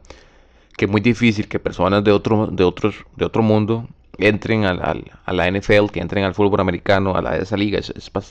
que 0.75 0.83
es 0.83 0.91
muy 0.91 0.99
difícil 0.99 1.47
que 1.47 1.59
personas 1.59 2.03
de 2.03 2.11
otro, 2.11 2.47
de 2.47 2.65
otros, 2.65 3.05
de 3.15 3.23
otro 3.23 3.41
mundo 3.41 3.87
entren 4.17 4.65
a 4.65 4.73
la 4.73 5.49
NFL, 5.49 5.91
que 5.93 6.01
entren 6.01 6.25
al 6.25 6.35
fútbol 6.35 6.59
americano, 6.59 7.15
a, 7.15 7.21
la, 7.21 7.37
esa 7.37 7.55
liga. 7.55 7.79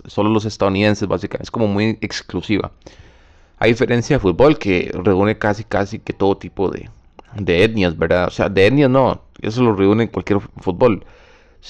Solo 0.07 0.29
los 0.29 0.45
estadounidenses, 0.45 1.09
básicamente. 1.09 1.45
Es 1.45 1.51
como 1.51 1.67
muy 1.67 1.97
exclusiva. 2.03 2.73
A 3.59 3.65
diferencia 3.65 4.17
de 4.17 4.21
fútbol, 4.21 4.59
que 4.59 4.91
reúne 5.03 5.39
casi, 5.39 5.65
casi 5.65 5.99
que 5.99 6.13
todo 6.13 6.37
tipo 6.37 6.71
de, 6.71 6.91
de 7.37 7.65
etnias, 7.65 7.97
¿verdad? 7.97 8.27
O 8.27 8.31
sea, 8.31 8.51
de 8.51 8.67
etnias 8.67 8.91
no, 8.91 9.23
eso 9.41 9.63
lo 9.63 9.75
reúne 9.75 10.03
en 10.03 10.11
cualquier 10.11 10.41
fútbol 10.41 11.07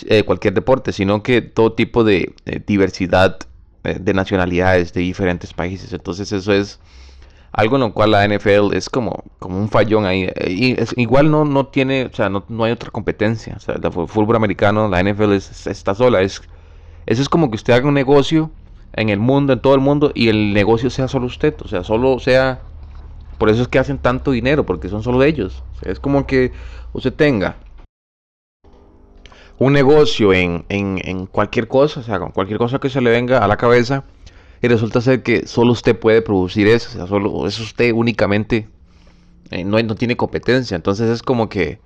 eh, 0.08 0.22
cualquier 0.24 0.54
deporte, 0.54 0.92
sino 0.92 1.22
que 1.22 1.42
todo 1.42 1.72
tipo 1.72 2.04
de, 2.04 2.34
diversidad 2.66 3.38
eh, 3.84 3.98
de 4.00 4.14
nacionalidades 4.14 4.92
de 4.92 5.00
diferentes 5.00 5.52
países. 5.52 5.92
Entonces 5.92 6.32
eso 6.32 6.52
es 6.52 6.80
algo 7.52 7.76
en 7.76 7.80
lo 7.80 7.92
cual 7.92 8.10
la 8.10 8.26
NFL 8.26 8.74
es 8.74 8.90
como, 8.90 9.24
como 9.38 9.58
un 9.58 9.68
fallón 9.68 10.04
ahí. 10.04 10.24
Eh, 10.34 10.50
y 10.50 11.00
igual 11.00 11.30
no, 11.30 11.44
no 11.44 11.66
tiene, 11.66 12.06
o 12.06 12.14
sea, 12.14 12.28
no, 12.28 12.44
hay 12.64 12.72
otra 12.72 12.90
competencia. 12.90 13.54
O 13.56 13.60
sea, 13.60 13.76
el 13.76 13.92
fútbol 13.92 14.36
americano, 14.36 14.88
la 14.88 15.02
NFL 15.02 15.32
está 15.32 15.94
sola. 15.94 16.20
Es, 16.20 16.42
eso 17.06 17.22
es 17.22 17.28
como 17.28 17.50
que 17.50 17.56
usted 17.56 17.72
haga 17.72 17.88
un 17.88 17.94
negocio 17.94 18.50
en 18.92 19.08
el 19.08 19.18
mundo, 19.18 19.52
en 19.52 19.60
todo 19.60 19.74
el 19.74 19.80
mundo, 19.80 20.12
y 20.14 20.28
el 20.28 20.52
negocio 20.52 20.90
sea 20.90 21.08
solo 21.08 21.26
usted. 21.26 21.54
O 21.62 21.68
sea, 21.68 21.84
solo 21.84 22.18
sea 22.18 22.60
Por 23.38 23.50
eso 23.50 23.62
es 23.62 23.68
que 23.68 23.78
hacen 23.78 23.98
tanto 23.98 24.32
dinero, 24.32 24.66
porque 24.66 24.88
son 24.88 25.02
solo 25.02 25.22
ellos. 25.22 25.62
es 25.82 26.00
como 26.00 26.26
que 26.26 26.52
usted 26.92 27.12
tenga 27.12 27.56
un 29.58 29.72
negocio 29.72 30.32
en, 30.32 30.64
en, 30.68 31.26
cualquier 31.26 31.68
cosa, 31.68 32.00
o 32.00 32.02
sea, 32.02 32.18
con 32.18 32.30
cualquier 32.30 32.58
cosa 32.58 32.78
que 32.78 32.90
se 32.90 33.00
le 33.00 33.10
venga 33.10 33.38
a 33.38 33.48
la 33.48 33.56
cabeza, 33.56 34.04
y 34.62 34.68
resulta 34.68 35.00
ser 35.00 35.22
que 35.22 35.46
solo 35.46 35.72
usted 35.72 35.98
puede 35.98 36.22
producir 36.22 36.66
eso, 36.66 36.88
o 36.90 36.92
sea, 36.92 37.06
solo 37.06 37.46
es 37.46 37.58
usted 37.58 37.92
únicamente, 37.92 38.68
eh, 39.50 39.64
no, 39.64 39.80
no 39.82 39.94
tiene 39.94 40.16
competencia. 40.16 40.74
Entonces 40.74 41.08
es 41.08 41.22
como 41.22 41.48
que 41.48 41.78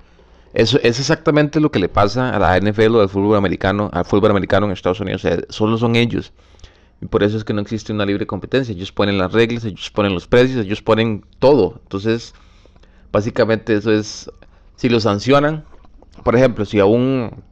eso 0.53 0.79
es 0.83 0.99
exactamente 0.99 1.61
lo 1.61 1.71
que 1.71 1.79
le 1.79 1.89
pasa 1.89 2.31
a 2.31 2.39
la 2.39 2.59
NFL 2.59 2.97
o 2.97 3.01
al 3.01 3.09
fútbol 3.09 3.37
americano, 3.37 3.91
al 3.93 4.05
fútbol 4.05 4.31
americano 4.31 4.67
en 4.67 4.73
Estados 4.73 5.01
Unidos. 5.01 5.25
O 5.25 5.29
sea, 5.29 5.39
solo 5.49 5.79
son 5.79 5.95
ellos. 5.97 6.33
Y 7.01 7.07
por 7.07 7.23
eso 7.23 7.37
es 7.37 7.45
que 7.45 7.53
no 7.53 7.61
existe 7.61 7.93
una 7.93 8.05
libre 8.05 8.27
competencia. 8.27 8.73
Ellos 8.73 8.93
ponen 8.93 9.17
las 9.17 9.33
reglas, 9.33 9.65
ellos 9.65 9.91
ponen 9.91 10.13
los 10.13 10.27
precios, 10.27 10.65
ellos 10.65 10.83
ponen 10.83 11.25
todo. 11.39 11.81
Entonces, 11.83 12.35
básicamente 13.13 13.75
eso 13.75 13.93
es, 13.93 14.31
si 14.77 14.89
lo 14.89 15.01
sancionan, 15.01 15.65
por 16.25 16.37
ejemplo, 16.37 16.65
si 16.65 16.81
a 16.81 16.85
un 16.85 17.43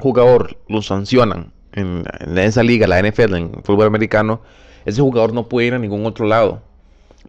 jugador 0.00 0.56
lo 0.68 0.82
sancionan 0.82 1.52
en, 1.72 2.04
esa 2.38 2.62
liga, 2.62 2.86
la 2.86 3.02
NFL, 3.02 3.34
en 3.34 3.62
fútbol 3.62 3.86
americano, 3.86 4.40
ese 4.84 5.00
jugador 5.00 5.32
no 5.32 5.48
puede 5.48 5.68
ir 5.68 5.74
a 5.74 5.78
ningún 5.78 6.06
otro 6.06 6.26
lado. 6.26 6.62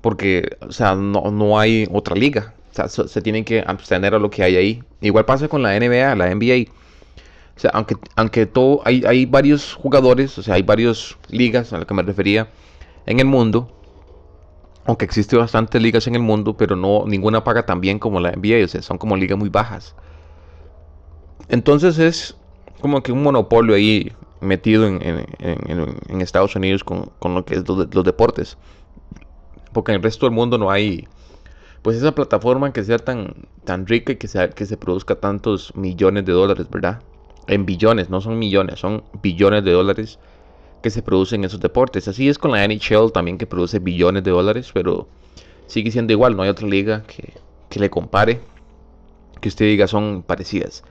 Porque, 0.01 0.57
o 0.61 0.71
sea, 0.71 0.95
no, 0.95 1.31
no 1.31 1.59
hay 1.59 1.87
otra 1.91 2.15
liga. 2.15 2.53
O 2.71 2.75
sea, 2.75 2.87
se 2.89 3.21
tienen 3.21 3.45
que 3.45 3.63
abstener 3.65 4.13
a 4.13 4.19
lo 4.19 4.29
que 4.29 4.43
hay 4.43 4.55
ahí. 4.57 4.83
Igual 5.01 5.25
pasa 5.25 5.47
con 5.47 5.63
la 5.63 5.79
NBA, 5.79 6.15
la 6.15 6.33
NBA. 6.35 6.69
O 7.55 7.59
sea, 7.59 7.71
aunque, 7.73 7.95
aunque 8.15 8.45
todo, 8.45 8.81
hay, 8.83 9.03
hay 9.05 9.25
varios 9.25 9.73
jugadores, 9.73 10.37
o 10.37 10.43
sea, 10.43 10.55
hay 10.55 10.61
varias 10.61 11.15
ligas 11.29 11.71
a 11.71 11.77
las 11.77 11.85
que 11.85 11.93
me 11.93 12.03
refería 12.03 12.49
en 13.05 13.19
el 13.19 13.25
mundo. 13.25 13.71
Aunque 14.85 15.05
existen 15.05 15.39
bastantes 15.39 15.81
ligas 15.81 16.05
en 16.05 16.15
el 16.15 16.21
mundo, 16.21 16.57
pero 16.57 16.75
no 16.75 17.05
ninguna 17.07 17.43
paga 17.43 17.65
tan 17.65 17.79
bien 17.79 17.97
como 17.97 18.19
la 18.19 18.33
NBA. 18.33 18.65
O 18.65 18.67
sea, 18.67 18.81
son 18.81 18.97
como 18.97 19.15
ligas 19.15 19.39
muy 19.39 19.49
bajas. 19.49 19.95
Entonces 21.47 21.97
es 21.97 22.35
como 22.81 23.01
que 23.01 23.11
un 23.11 23.23
monopolio 23.23 23.75
ahí 23.75 24.11
metido 24.41 24.85
en, 24.87 25.25
Estados 26.21 26.55
Unidos 26.55 26.83
con, 26.83 27.11
con, 27.19 27.35
lo 27.35 27.45
que 27.45 27.55
es 27.55 27.67
los, 27.67 27.93
los 27.93 28.03
deportes. 28.03 28.57
Porque 29.73 29.91
en 29.91 29.97
el 29.97 30.03
resto 30.03 30.25
del 30.25 30.33
mundo 30.33 30.57
no 30.57 30.71
hay 30.71 31.07
pues 31.85 31.97
esa 31.97 32.15
plataforma 32.15 32.73
que 32.73 32.83
sea 32.83 32.97
tan, 32.97 33.47
tan 33.63 33.85
rica 33.85 34.13
y 34.13 34.15
que, 34.15 34.27
sea, 34.27 34.49
que 34.49 34.65
se 34.65 34.75
produzca 34.75 35.13
tantos 35.19 35.71
millones 35.75 36.25
de 36.25 36.31
dólares, 36.31 36.67
¿verdad? 36.67 36.99
En 37.45 37.67
billones, 37.67 38.09
no 38.09 38.21
son 38.21 38.39
millones, 38.39 38.79
son 38.79 39.03
billones 39.21 39.63
de 39.63 39.71
dólares 39.71 40.17
que 40.81 40.89
se 40.89 41.03
producen 41.03 41.41
en 41.41 41.45
esos 41.45 41.59
deportes. 41.59 42.07
Así 42.07 42.27
es 42.27 42.39
con 42.39 42.49
la 42.51 42.67
NHL 42.67 43.11
también 43.13 43.37
que 43.37 43.45
produce 43.45 43.77
billones 43.77 44.23
de 44.23 44.31
dólares, 44.31 44.71
pero 44.73 45.07
sigue 45.67 45.91
siendo 45.91 46.11
igual, 46.11 46.35
no 46.35 46.41
hay 46.41 46.49
otra 46.49 46.67
liga 46.67 47.03
que, 47.03 47.33
que 47.69 47.79
le 47.79 47.91
compare, 47.91 48.41
que 49.39 49.49
usted 49.49 49.65
diga 49.65 49.85
son 49.85 50.23
parecidas. 50.23 50.83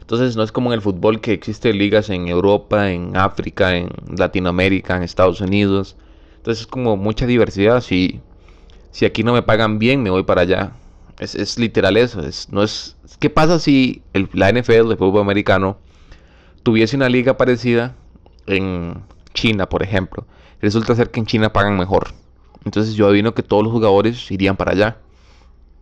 Entonces 0.00 0.36
no 0.36 0.42
es 0.42 0.52
como 0.52 0.70
en 0.70 0.74
el 0.74 0.82
fútbol 0.82 1.20
que 1.20 1.32
existen 1.32 1.78
ligas 1.78 2.10
en 2.10 2.28
Europa, 2.28 2.90
en 2.90 3.16
África, 3.16 3.76
en 3.76 3.90
Latinoamérica, 4.16 4.96
en 4.96 5.02
Estados 5.02 5.40
Unidos. 5.40 5.96
Entonces 6.36 6.62
es 6.62 6.66
como 6.66 6.96
mucha 6.96 7.26
diversidad, 7.26 7.80
sí 7.80 8.20
si 8.90 9.04
aquí 9.04 9.22
no 9.22 9.32
me 9.32 9.42
pagan 9.42 9.78
bien, 9.78 10.02
me 10.02 10.10
voy 10.10 10.24
para 10.24 10.42
allá. 10.42 10.72
Es, 11.18 11.58
literal 11.58 11.96
eso. 11.96 12.20
Es, 12.22 12.48
no 12.50 12.62
es, 12.62 12.96
¿Qué 13.18 13.30
pasa 13.30 13.58
si 13.58 14.02
el, 14.12 14.28
la 14.32 14.50
NFL, 14.50 14.90
el 14.90 14.96
fútbol 14.96 15.20
americano, 15.20 15.78
tuviese 16.62 16.96
una 16.96 17.08
liga 17.08 17.36
parecida 17.36 17.94
en 18.46 19.02
China, 19.34 19.68
por 19.68 19.82
ejemplo? 19.82 20.26
Resulta 20.60 20.94
ser 20.94 21.10
que 21.10 21.20
en 21.20 21.26
China 21.26 21.52
pagan 21.52 21.76
mejor. 21.76 22.08
Entonces 22.64 22.94
yo 22.94 23.06
adivino 23.06 23.34
que 23.34 23.42
todos 23.42 23.62
los 23.62 23.72
jugadores 23.72 24.30
irían 24.30 24.56
para 24.56 24.72
allá. 24.72 24.96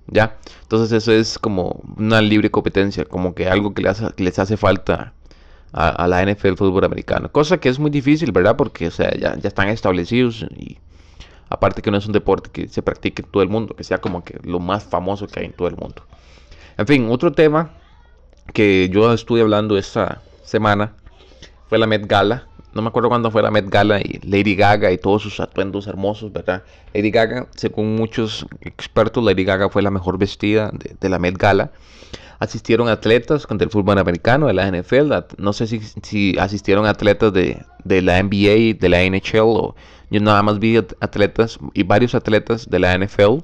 ¿Ya? 0.09 0.37
Entonces 0.63 0.93
eso 0.93 1.13
es 1.13 1.39
como 1.39 1.83
una 1.97 2.21
libre 2.21 2.51
competencia, 2.51 3.05
como 3.05 3.35
que 3.35 3.49
algo 3.49 3.75
que 3.75 3.83
les 3.83 4.01
hace, 4.01 4.23
les 4.23 4.39
hace 4.39 4.57
falta 4.57 5.13
a, 5.73 6.07
la 6.09 6.25
NFL, 6.25 6.55
fútbol 6.55 6.85
americano. 6.85 7.31
Cosa 7.31 7.59
que 7.59 7.69
es 7.69 7.79
muy 7.79 7.91
difícil, 7.91 8.33
¿verdad? 8.33 8.57
Porque, 8.57 8.87
o 8.87 8.91
sea, 8.91 9.11
ya, 9.15 9.37
ya 9.37 9.49
están 9.49 9.69
establecidos 9.69 10.47
y 10.57 10.79
Aparte 11.51 11.81
que 11.81 11.91
no 11.91 11.97
es 11.97 12.07
un 12.07 12.13
deporte 12.13 12.51
que 12.51 12.69
se 12.69 12.83
practique 12.83 13.23
en 13.23 13.29
todo 13.29 13.43
el 13.43 13.49
mundo, 13.49 13.75
que 13.75 13.85
sea 13.85 13.99
como 13.99 14.23
que 14.23 14.39
lo 14.43 14.61
más 14.61 14.85
famoso 14.85 15.27
que 15.27 15.41
hay 15.41 15.47
en 15.47 15.53
todo 15.53 15.69
el 15.69 15.77
mundo. 15.77 16.03
En 16.77 16.87
fin, 16.87 17.09
otro 17.11 17.33
tema 17.33 17.71
que 18.53 18.89
yo 18.91 19.13
estuve 19.13 19.41
hablando 19.41 19.79
esta 19.79 20.21
semana 20.43 20.93
fue 21.69 21.79
la 21.79 21.87
Met 21.87 22.07
Gala. 22.07 22.47
No 22.79 22.83
me 22.83 22.91
acuerdo 22.91 23.09
cuándo 23.09 23.33
fue 23.33 23.43
la 23.43 23.51
Met 23.51 23.69
Gala 23.69 24.01
y 24.01 24.21
Lady 24.23 24.55
Gaga 24.55 24.93
y 24.93 24.99
todos 24.99 25.23
sus 25.23 25.41
atuendos 25.41 25.89
hermosos, 25.89 26.33
¿verdad? 26.33 26.63
Lady 26.95 27.11
Gaga, 27.11 27.49
según 27.57 27.97
muchos 27.97 28.47
expertos, 28.61 29.25
Lady 29.25 29.43
Gaga 29.43 29.69
fue 29.69 29.83
la 29.83 29.91
mejor 29.91 30.17
vestida 30.17 30.71
de, 30.73 31.09
la 31.09 31.19
Met 31.19 31.37
Gala. 31.37 31.73
Asistieron 32.39 32.89
atletas 32.89 33.49
del 33.51 33.69
fútbol 33.69 33.99
americano, 33.99 34.47
de 34.47 34.53
la 34.53 34.71
NFL. 34.71 35.13
No 35.39 35.53
sé 35.53 35.67
si, 35.67 35.81
si 36.05 36.37
asistieron 36.39 36.87
atletas 36.87 37.33
de, 37.33 37.61
de 37.83 38.01
la 38.01 38.23
NBA, 38.23 38.79
de 38.79 38.89
la 38.89 39.03
NHL 39.03 39.41
o 39.41 39.75
yo 40.09 40.21
nada 40.21 40.41
más 40.45 40.61
vi 40.61 40.77
atletas 40.77 41.59
y 41.75 41.83
varios 41.83 42.15
atletas 42.15 42.71
de 42.71 42.79
la 42.79 42.97
NFL. 42.97 43.39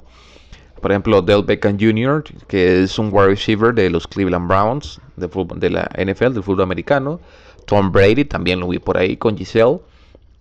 Por 0.81 0.93
ejemplo, 0.93 1.23
Del 1.23 1.43
Beckham 1.43 1.77
Jr., 1.81 2.23
que 2.47 2.85
es 2.85 2.97
un 3.01 3.09
wide 3.11 3.27
receiver 3.27 3.75
de 3.75 3.91
los 3.91 4.07
Cleveland 4.07 4.47
Browns, 4.47 5.01
de, 5.17 5.29
de 5.57 5.71
la 5.71 5.91
NFL, 5.99 6.35
del 6.35 6.45
fútbol 6.45 6.63
americano. 6.63 7.19
Tom 7.67 7.93
Brady, 7.93 8.25
también 8.25 8.61
lo 8.61 8.69
vi 8.69 8.79
por 8.79 8.99
ahí 8.99 9.17
con 9.17 9.37
Giselle. 9.37 9.81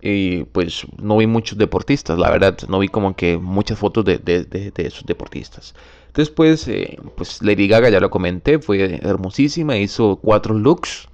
Y 0.01 0.43
pues 0.45 0.86
no 1.01 1.17
vi 1.17 1.27
muchos 1.27 1.57
deportistas, 1.57 2.19
la 2.19 2.29
verdad, 2.29 2.57
no 2.67 2.79
vi 2.79 2.89
como 2.89 3.15
que 3.15 3.38
muchas 3.38 3.79
fotos 3.79 4.03
de, 4.03 4.17
de, 4.17 4.71
esos 4.75 5.05
deportistas. 5.05 5.73
Después, 6.13 6.67
eh, 6.67 6.99
pues 7.15 7.41
Lady 7.41 7.69
Gaga, 7.69 7.89
ya 7.89 8.01
lo 8.01 8.09
comenté, 8.09 8.59
fue 8.59 8.99
hermosísima, 9.01 9.77
hizo 9.77 10.17
cuatro 10.17 10.55
looks 10.55 11.07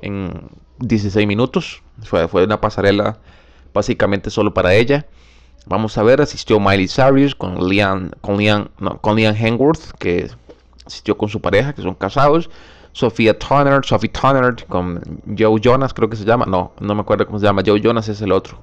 en 0.00 0.48
16 0.78 1.26
minutos. 1.26 1.82
Fue, 2.04 2.28
fue 2.28 2.44
una 2.44 2.60
pasarela 2.60 3.18
básicamente 3.74 4.30
solo 4.30 4.54
para 4.54 4.74
ella. 4.74 5.06
Vamos 5.66 5.98
a 5.98 6.04
ver, 6.04 6.20
asistió 6.20 6.60
Miley 6.60 6.86
Cyrus 6.86 7.34
con 7.34 7.68
Liam, 7.68 8.12
con 8.20 8.38
Liam, 8.38 8.68
con 9.00 9.16
Liam 9.16 9.34
Hemsworth, 9.34 9.90
que 9.98 10.30
asistió 10.86 11.18
con 11.18 11.28
su 11.28 11.40
pareja, 11.40 11.74
que 11.74 11.82
son 11.82 11.94
casados. 11.94 12.48
Sofía 12.96 13.38
Turner, 13.38 13.84
Sophie 13.84 14.08
Turner 14.08 14.54
con 14.68 15.20
Joe 15.38 15.60
Jonas, 15.60 15.92
creo 15.92 16.08
que 16.08 16.16
se 16.16 16.24
llama. 16.24 16.46
No, 16.46 16.72
no 16.80 16.94
me 16.94 17.02
acuerdo 17.02 17.26
cómo 17.26 17.38
se 17.38 17.44
llama. 17.44 17.62
Joe 17.66 17.78
Jonas 17.78 18.08
es 18.08 18.22
el 18.22 18.32
otro. 18.32 18.56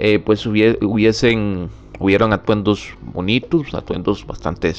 Eh, 0.00 0.18
pues 0.18 0.44
hubiesen, 0.46 1.70
hubieron 2.00 2.32
atuendos 2.32 2.88
bonitos, 3.00 3.72
atuendos 3.72 4.26
bastante 4.26 4.70
eh, 4.70 4.74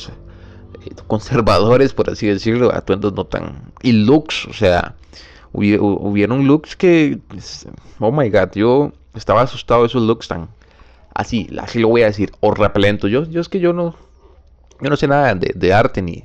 conservadores, 1.08 1.94
por 1.94 2.10
así 2.10 2.28
decirlo, 2.28 2.74
atuendos 2.74 3.14
no 3.14 3.26
tan. 3.26 3.72
y 3.84 3.94
looks, 3.94 4.46
o 4.48 4.54
sea, 4.54 4.96
hubieron 5.54 6.46
looks 6.46 6.76
que. 6.76 7.20
Oh 8.00 8.12
my 8.12 8.30
god, 8.30 8.50
yo 8.54 8.92
estaba 9.16 9.44
asustado 9.44 9.84
de 9.84 9.88
esos 9.88 10.04
looks 10.04 10.28
tan 10.28 10.50
así, 11.18 11.50
así 11.60 11.80
lo 11.80 11.88
voy 11.88 12.04
a 12.04 12.08
decir, 12.08 12.32
repelento 12.42 13.08
Yo, 13.08 13.24
yo 13.24 13.42
es 13.42 13.50
que 13.50 13.60
yo 13.60 13.74
no, 13.74 13.96
yo 14.82 14.90
no 14.90 14.96
sé 14.96 15.08
nada 15.08 15.34
de, 15.34 15.74
arte 15.74 16.02
ni, 16.02 16.24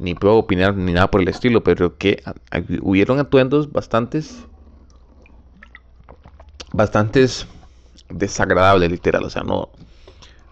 ni 0.00 0.14
puedo 0.14 0.36
opinar 0.36 0.74
ni 0.74 0.94
nada 0.94 1.10
por 1.10 1.20
el 1.20 1.28
estilo, 1.28 1.62
pero 1.62 1.98
que 1.98 2.22
hubieron 2.80 3.18
atuendos 3.20 3.70
bastantes, 3.70 4.46
bastantes 6.72 7.46
desagradables, 8.08 8.90
literal. 8.90 9.24
O 9.24 9.30
sea, 9.30 9.42
no, 9.42 9.68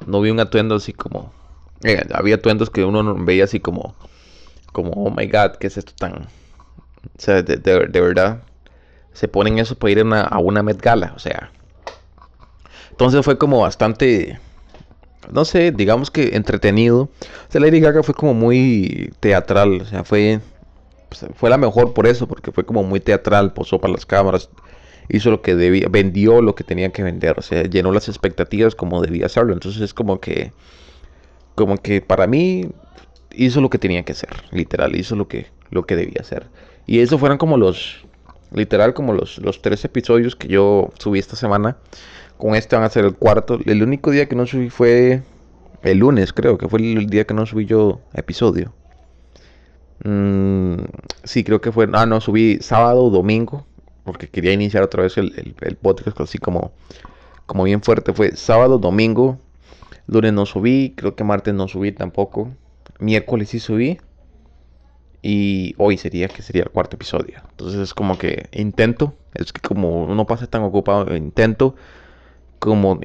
no 0.07 0.21
vi 0.21 0.31
un 0.31 0.39
atuendo 0.39 0.75
así 0.75 0.93
como, 0.93 1.33
eh, 1.83 2.05
había 2.13 2.37
atuendos 2.37 2.69
que 2.69 2.85
uno 2.85 3.15
veía 3.25 3.45
así 3.45 3.59
como, 3.59 3.95
como, 4.73 4.91
oh 4.91 5.11
my 5.11 5.27
god, 5.27 5.53
¿qué 5.59 5.69
es 5.69 5.79
esto 5.79 5.93
tan, 5.99 6.13
o 6.15 6.27
sea, 7.17 7.43
de, 7.43 8.01
verdad, 8.01 8.43
se 9.15 9.29
ponen 9.29 9.59
eso 9.59 9.77
para 9.77 9.93
ir 9.93 10.01
a 10.01 10.05
una, 10.05 10.21
a 10.21 10.39
una 10.39 10.63
Met 10.63 10.83
Gala, 10.83 11.15
o 11.17 11.19
sea, 11.19 11.53
entonces 12.91 13.25
fue 13.25 13.39
como 13.39 13.61
bastante, 13.61 14.39
no 15.33 15.45
sé, 15.45 15.73
digamos 15.73 16.11
que 16.11 16.37
entretenido. 16.37 17.03
O 17.03 17.51
sea, 17.53 17.61
Lady 17.61 17.81
Gaga 17.81 18.03
fue 18.03 18.15
como 18.15 18.35
muy 18.35 19.13
teatral, 19.21 19.83
o 19.83 19.85
sea, 19.85 20.05
fue, 20.05 20.41
pues, 21.09 21.27
fue 21.35 21.51
la 21.51 21.59
mejor 21.59 21.95
por 21.95 22.07
eso, 22.07 22.27
porque 22.27 22.53
fue 22.53 22.65
como 22.65 22.83
muy 22.83 23.01
teatral, 23.01 23.53
posó 23.53 23.81
para 23.81 23.93
las 23.93 24.07
cámaras, 24.07 24.49
hizo 25.09 25.31
lo 25.31 25.43
que 25.43 25.55
debía, 25.55 25.89
vendió 25.91 26.43
lo 26.43 26.55
que 26.55 26.65
tenía 26.65 26.91
que 26.91 27.03
vender, 27.03 27.39
o 27.39 27.43
sea, 27.43 27.63
llenó 27.65 27.93
las 27.93 28.09
expectativas 28.09 28.75
como 28.75 29.01
debía 29.03 29.27
hacerlo. 29.27 29.53
Entonces 29.53 29.83
es 29.83 29.95
como 29.95 30.21
que, 30.21 30.53
como 31.55 31.77
que 31.77 32.01
para 32.01 32.27
mí 32.27 32.69
hizo 33.33 33.61
lo 33.61 33.71
que 33.71 33.79
tenía 33.79 34.03
que 34.05 34.13
hacer, 34.13 34.31
literal, 34.51 34.97
hizo 34.97 35.17
lo 35.17 35.29
que, 35.29 35.47
lo 35.71 35.87
que 35.87 35.97
debía 35.97 36.21
hacer. 36.21 36.47
Y 36.87 37.01
eso 37.01 37.19
fueron 37.19 37.39
como 37.39 37.57
los, 37.57 38.07
literal, 38.53 38.95
como 38.95 39.13
los, 39.13 39.39
los 39.39 39.63
tres 39.63 39.85
episodios 39.85 40.37
que 40.37 40.49
yo 40.49 40.91
subí 40.99 41.19
esta 41.19 41.37
semana. 41.37 41.77
Con 42.39 42.55
este 42.55 42.77
van 42.77 42.85
a 42.85 42.89
ser 42.89 43.05
el 43.05 43.15
cuarto. 43.15 43.59
El 43.67 43.83
único 43.83 44.11
día 44.13 44.27
que 44.27 44.37
no 44.37 44.47
subí 44.47 44.71
fue 44.71 45.23
el 45.83 45.99
lunes, 45.99 46.33
creo 46.33 46.57
que 46.57 46.69
fue 46.69 46.81
el 46.81 47.07
día 47.09 47.27
que 47.27 47.35
no 47.35 47.45
subí 47.47 47.67
yo 47.67 48.01
episodio. 48.15 48.73
Mm, 50.05 50.77
sí, 51.25 51.45
creo 51.45 51.61
que 51.61 51.73
fue. 51.73 51.89
Ah, 51.93 52.07
no, 52.07 52.21
subí 52.21 52.59
sábado 52.61 53.05
o 53.05 53.11
domingo. 53.11 53.67
Porque 54.05 54.29
quería 54.29 54.53
iniciar 54.53 54.83
otra 54.83 55.03
vez 55.03 55.19
el, 55.19 55.55
el, 55.61 55.77
podcast 55.77 56.19
así 56.21 56.39
como, 56.39 56.73
como 57.45 57.65
bien 57.65 57.83
fuerte. 57.83 58.15
Fue 58.15 58.35
sábado, 58.37 58.79
domingo, 58.79 59.39
Lunes 60.07 60.33
no 60.33 60.47
subí, 60.47 60.95
creo 60.97 61.15
que 61.15 61.25
martes 61.25 61.53
no 61.53 61.69
subí 61.69 61.93
tampoco. 61.93 62.49
Miércoles 63.01 63.51
sí 63.51 63.59
subí. 63.59 63.99
Y 65.21 65.75
hoy 65.77 65.99
sería 65.99 66.29
que 66.29 66.41
sería 66.41 66.63
el 66.63 66.71
cuarto 66.71 66.97
episodio. 66.97 67.43
Entonces 67.51 67.81
es 67.81 67.93
como 67.93 68.17
que 68.17 68.49
intento, 68.53 69.15
es 69.35 69.53
que 69.53 69.61
como 69.61 70.05
uno 70.05 70.27
pasa 70.27 70.47
tan 70.47 70.63
ocupado, 70.63 71.15
intento 71.15 71.75
como 72.59 73.01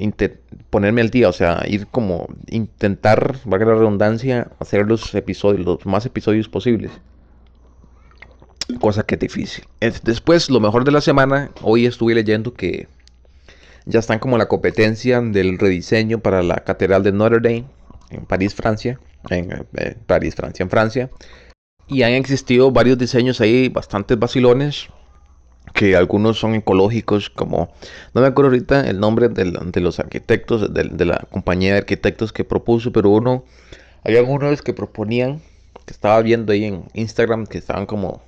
ponerme 0.70 1.00
al 1.00 1.10
día, 1.10 1.28
o 1.28 1.32
sea, 1.32 1.62
ir 1.66 1.86
como 1.86 2.26
intentar, 2.48 3.36
valga 3.44 3.66
la 3.66 3.74
redundancia, 3.74 4.48
hacer 4.58 4.86
los 4.86 5.14
episodios, 5.14 5.64
los 5.64 5.86
más 5.86 6.06
episodios 6.06 6.48
posibles. 6.48 6.90
Cosa 8.80 9.04
que 9.04 9.16
es 9.16 9.20
difícil. 9.20 9.64
Después, 10.02 10.48
lo 10.48 10.58
mejor 10.60 10.84
de 10.84 10.92
la 10.92 11.00
semana, 11.00 11.50
hoy 11.62 11.86
estuve 11.86 12.14
leyendo 12.14 12.54
que 12.54 12.88
ya 13.84 13.98
están 13.98 14.18
como 14.18 14.38
la 14.38 14.46
competencia 14.46 15.20
del 15.20 15.58
rediseño 15.58 16.18
para 16.20 16.42
la 16.42 16.56
Catedral 16.56 17.02
de 17.02 17.12
Notre 17.12 17.40
Dame 17.40 17.66
en 18.10 18.24
París, 18.24 18.54
Francia. 18.54 18.98
En 19.28 19.66
eh, 19.76 19.96
París, 20.06 20.34
Francia, 20.34 20.62
en 20.62 20.70
Francia. 20.70 21.10
Y 21.86 22.02
han 22.02 22.12
existido 22.12 22.70
varios 22.70 22.96
diseños 22.96 23.40
ahí, 23.40 23.68
bastantes 23.68 24.18
vacilones, 24.18 24.88
que 25.72 25.96
algunos 25.96 26.38
son 26.38 26.54
ecológicos, 26.54 27.30
como, 27.30 27.72
no 28.12 28.20
me 28.20 28.26
acuerdo 28.26 28.50
ahorita 28.50 28.88
el 28.88 29.00
nombre 29.00 29.28
de, 29.28 29.80
los 29.80 29.98
arquitectos, 29.98 30.72
de, 30.72 31.04
la 31.04 31.26
compañía 31.30 31.72
de 31.72 31.78
arquitectos 31.78 32.32
que 32.32 32.44
propuso, 32.44 32.92
pero 32.92 33.10
uno, 33.10 33.44
hay 34.04 34.16
algunos 34.16 34.62
que 34.62 34.72
proponían, 34.72 35.40
que 35.84 35.92
estaba 35.92 36.20
viendo 36.22 36.52
ahí 36.52 36.64
en 36.64 36.84
Instagram, 36.94 37.46
que 37.46 37.58
estaban 37.58 37.86
como, 37.86 38.22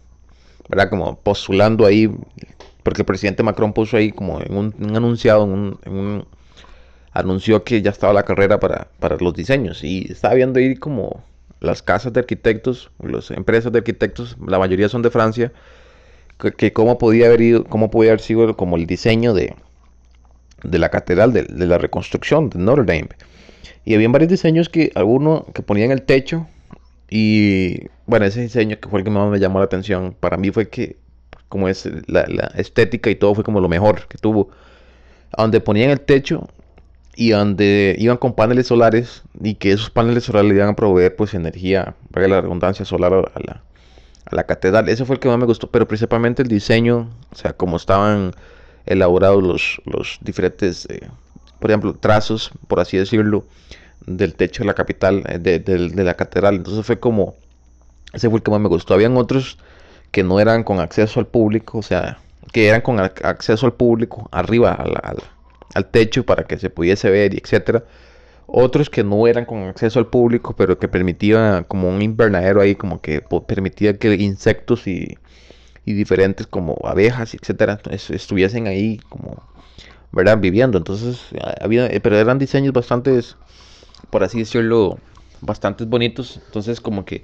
¿verdad? 0.69 0.91
Como 0.91 1.17
postulando 1.21 1.87
ahí, 1.87 2.11
porque 2.83 3.03
el 3.03 3.07
presidente 3.07 3.43
Macron 3.43 3.73
puso 3.73 3.97
ahí 3.97 4.11
como 4.11 4.41
en 4.41 4.57
un, 4.57 4.97
anunciado, 4.97 5.45
en 5.45 5.79
un, 5.85 6.27
anunció 7.13 7.63
que 7.65 7.81
ya 7.81 7.91
estaba 7.91 8.13
la 8.13 8.25
carrera 8.25 8.59
para, 8.59 8.89
para 8.99 9.17
los 9.19 9.35
diseños, 9.35 9.85
y 9.85 10.11
estaba 10.11 10.35
viendo 10.35 10.59
ahí 10.59 10.75
como 10.75 11.23
las 11.61 11.83
casas 11.83 12.13
de 12.13 12.21
arquitectos, 12.21 12.91
las 12.99 13.31
empresas 13.31 13.73
de 13.73 13.79
arquitectos, 13.79 14.37
la 14.45 14.59
mayoría 14.59 14.89
son 14.89 15.03
de 15.03 15.11
Francia, 15.11 15.53
que, 16.39 16.73
cómo 16.73 16.99
podía 16.99 17.27
haber 17.27 17.41
ido, 17.41 17.65
cómo 17.65 17.91
podía 17.91 18.11
haber 18.13 18.21
sido 18.21 18.57
como 18.57 18.77
el 18.77 18.87
diseño 18.87 19.35
de, 19.35 19.55
de 20.63 20.79
la 20.79 20.91
catedral, 20.91 21.33
de, 21.33 21.47
la 21.67 21.79
reconstrucción 21.79 22.51
de 22.51 22.59
Notre 22.59 22.85
Dame. 22.85 23.09
Y 23.85 23.95
había 23.95 24.09
varios 24.09 24.31
diseños 24.31 24.69
que 24.69 24.91
algunos 24.95 25.45
que 25.55 25.63
ponían 25.63 25.91
el 25.91 26.03
techo 26.03 26.47
y 27.09 27.89
bueno, 28.07 28.27
ese 28.27 28.43
diseño 28.43 28.79
que 28.81 28.89
fue 28.89 29.01
el 29.01 29.05
que 29.05 29.11
más 29.11 29.31
me 29.31 29.39
llamó 29.39 29.61
la 29.61 29.67
atención 29.67 30.15
para 30.19 30.37
mí 30.37 30.51
fue 30.51 30.69
que 30.69 30.97
como 31.49 31.69
es 31.69 31.89
la, 32.09 32.27
la 32.27 32.53
estética 32.57 33.11
y 33.11 33.15
todo 33.15 33.35
fue 33.35 33.45
como 33.45 33.61
lo 33.61 33.69
mejor 33.69 34.09
que 34.09 34.19
tuvo. 34.19 34.51
Donde 35.37 35.61
ponían 35.61 35.91
el 35.91 36.01
techo 36.01 36.49
y 37.17 37.31
donde 37.31 37.97
iban 37.99 38.19
con 38.19 38.35
paneles 38.35 38.67
solares 38.67 39.23
y 39.43 39.55
que 39.55 39.73
esos 39.73 39.91
paneles 39.91 40.25
solares 40.25 40.51
le 40.51 40.57
iban 40.57 40.69
a 40.69 40.77
proveer 40.77 41.17
pues 41.17 41.35
energía, 41.35 41.95
para 42.11 42.29
la 42.29 42.41
redundancia 42.43 42.85
solar 42.85 43.13
a 43.13 43.41
la, 43.41 43.63
a 44.27 44.37
la 44.37 44.45
catedral. 44.45 44.89
Ese 44.89 45.05
fue 45.05 45.17
el 45.17 45.21
que 45.21 45.29
más 45.29 45.39
me 45.39 45.47
gustó, 45.47 45.71
pero 45.71 45.89
principalmente 45.89 46.43
el 46.43 46.49
diseño, 46.49 47.09
o 47.31 47.35
sea, 47.35 47.53
cómo 47.53 47.77
estaban 47.77 48.33
elaborados 48.85 49.43
los, 49.43 49.83
los 49.85 50.19
diferentes, 50.21 50.87
eh, 50.91 51.09
por 51.61 51.71
ejemplo, 51.71 51.95
trazos, 51.95 52.51
por 52.69 52.81
así 52.81 52.97
decirlo, 52.97 53.45
del 54.07 54.35
techo 54.35 54.63
de 54.63 54.67
la 54.67 54.75
capital, 54.75 55.25
eh, 55.29 55.39
de, 55.39 55.59
de, 55.59 56.05
la 56.05 56.15
catedral. 56.15 56.57
Entonces 56.57 56.85
fue 56.85 56.99
como, 56.99 57.35
ese 58.13 58.29
fue 58.29 58.39
el 58.39 58.43
que 58.43 58.51
más 58.51 58.61
me 58.61 58.69
gustó. 58.69 58.95
Habían 58.95 59.17
otros 59.17 59.59
que 60.11 60.23
no 60.23 60.41
eran 60.41 60.65
con 60.65 60.81
acceso 60.81 61.21
al 61.21 61.27
público, 61.27 61.79
o 61.79 61.83
sea, 61.83 62.19
que 62.53 62.69
eran 62.69 62.81
con 62.81 63.01
acceso 63.01 63.67
al 63.67 63.73
público, 63.73 64.29
arriba 64.33 64.73
al 65.75 65.87
techo 65.91 66.25
para 66.25 66.45
que 66.45 66.59
se 66.59 66.71
pudiese 66.71 67.11
ver 67.11 67.35
y 67.35 67.39
etcétera. 67.39 67.85
Otros 68.47 68.91
que 68.91 69.03
no 69.03 69.27
eran 69.27 69.45
con 69.45 69.65
acceso 69.65 69.99
al 69.99 70.07
público, 70.07 70.55
pero 70.57 70.79
que 70.79 70.89
permitía 70.89 71.65
como 71.67 71.89
un 71.89 72.01
invernadero 72.01 72.61
ahí, 72.61 72.77
como 72.77 73.01
que 73.01 73.23
permitía 73.47 73.99
que 73.99 74.15
insectos 74.15 74.87
y, 74.87 75.19
diferentes 75.85 76.47
como 76.47 76.77
abejas, 76.85 77.35
etcétera, 77.35 77.81
estuviesen 77.91 78.67
ahí 78.67 79.01
como, 79.09 79.43
¿verdad? 80.13 80.39
Viviendo. 80.39 80.79
Entonces, 80.79 81.21
había, 81.61 81.87
eh, 81.87 82.01
pero 82.01 82.17
eran 82.19 82.39
diseños 82.39 82.73
bastante, 82.73 83.21
por 84.11 84.23
así 84.23 84.39
decirlo, 84.39 84.99
bastante 85.41 85.85
bonitos. 85.85 86.41
Entonces, 86.47 86.81
como 86.81 87.05
que 87.05 87.23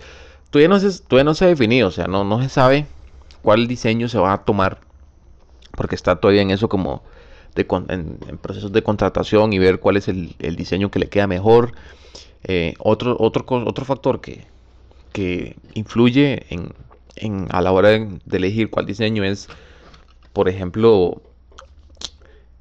todavía 0.50 0.68
no 0.68 0.80
se, 0.80 1.02
todavía 1.02 1.24
no 1.24 1.34
se 1.34 1.44
ha 1.44 1.48
definido, 1.48 1.88
o 1.88 1.92
sea, 1.92 2.06
no, 2.06 2.24
no 2.24 2.42
se 2.42 2.48
sabe 2.48 2.86
cuál 3.42 3.66
diseño 3.66 4.08
se 4.08 4.18
va 4.18 4.32
a 4.32 4.44
tomar, 4.44 4.80
porque 5.76 5.94
está 5.94 6.16
todavía 6.16 6.42
en 6.42 6.50
eso 6.50 6.68
como 6.68 7.02
en, 7.56 8.18
procesos 8.40 8.72
de 8.72 8.82
contratación 8.82 9.52
y 9.52 9.58
ver 9.58 9.80
cuál 9.80 9.96
es 9.96 10.08
el, 10.08 10.34
diseño 10.56 10.90
que 10.90 10.98
le 10.98 11.08
queda 11.08 11.26
mejor. 11.26 11.72
Eh, 12.44 12.74
otro, 12.78 13.16
otro, 13.18 13.44
otro 13.48 13.84
factor 13.84 14.20
que, 14.20 14.44
que 15.12 15.56
influye 15.74 16.46
en, 16.50 17.46
a 17.50 17.60
la 17.60 17.72
hora 17.72 17.90
de, 17.90 18.18
elegir 18.30 18.70
cuál 18.70 18.86
diseño 18.86 19.24
es, 19.24 19.48
por 20.32 20.48
ejemplo, 20.48 21.22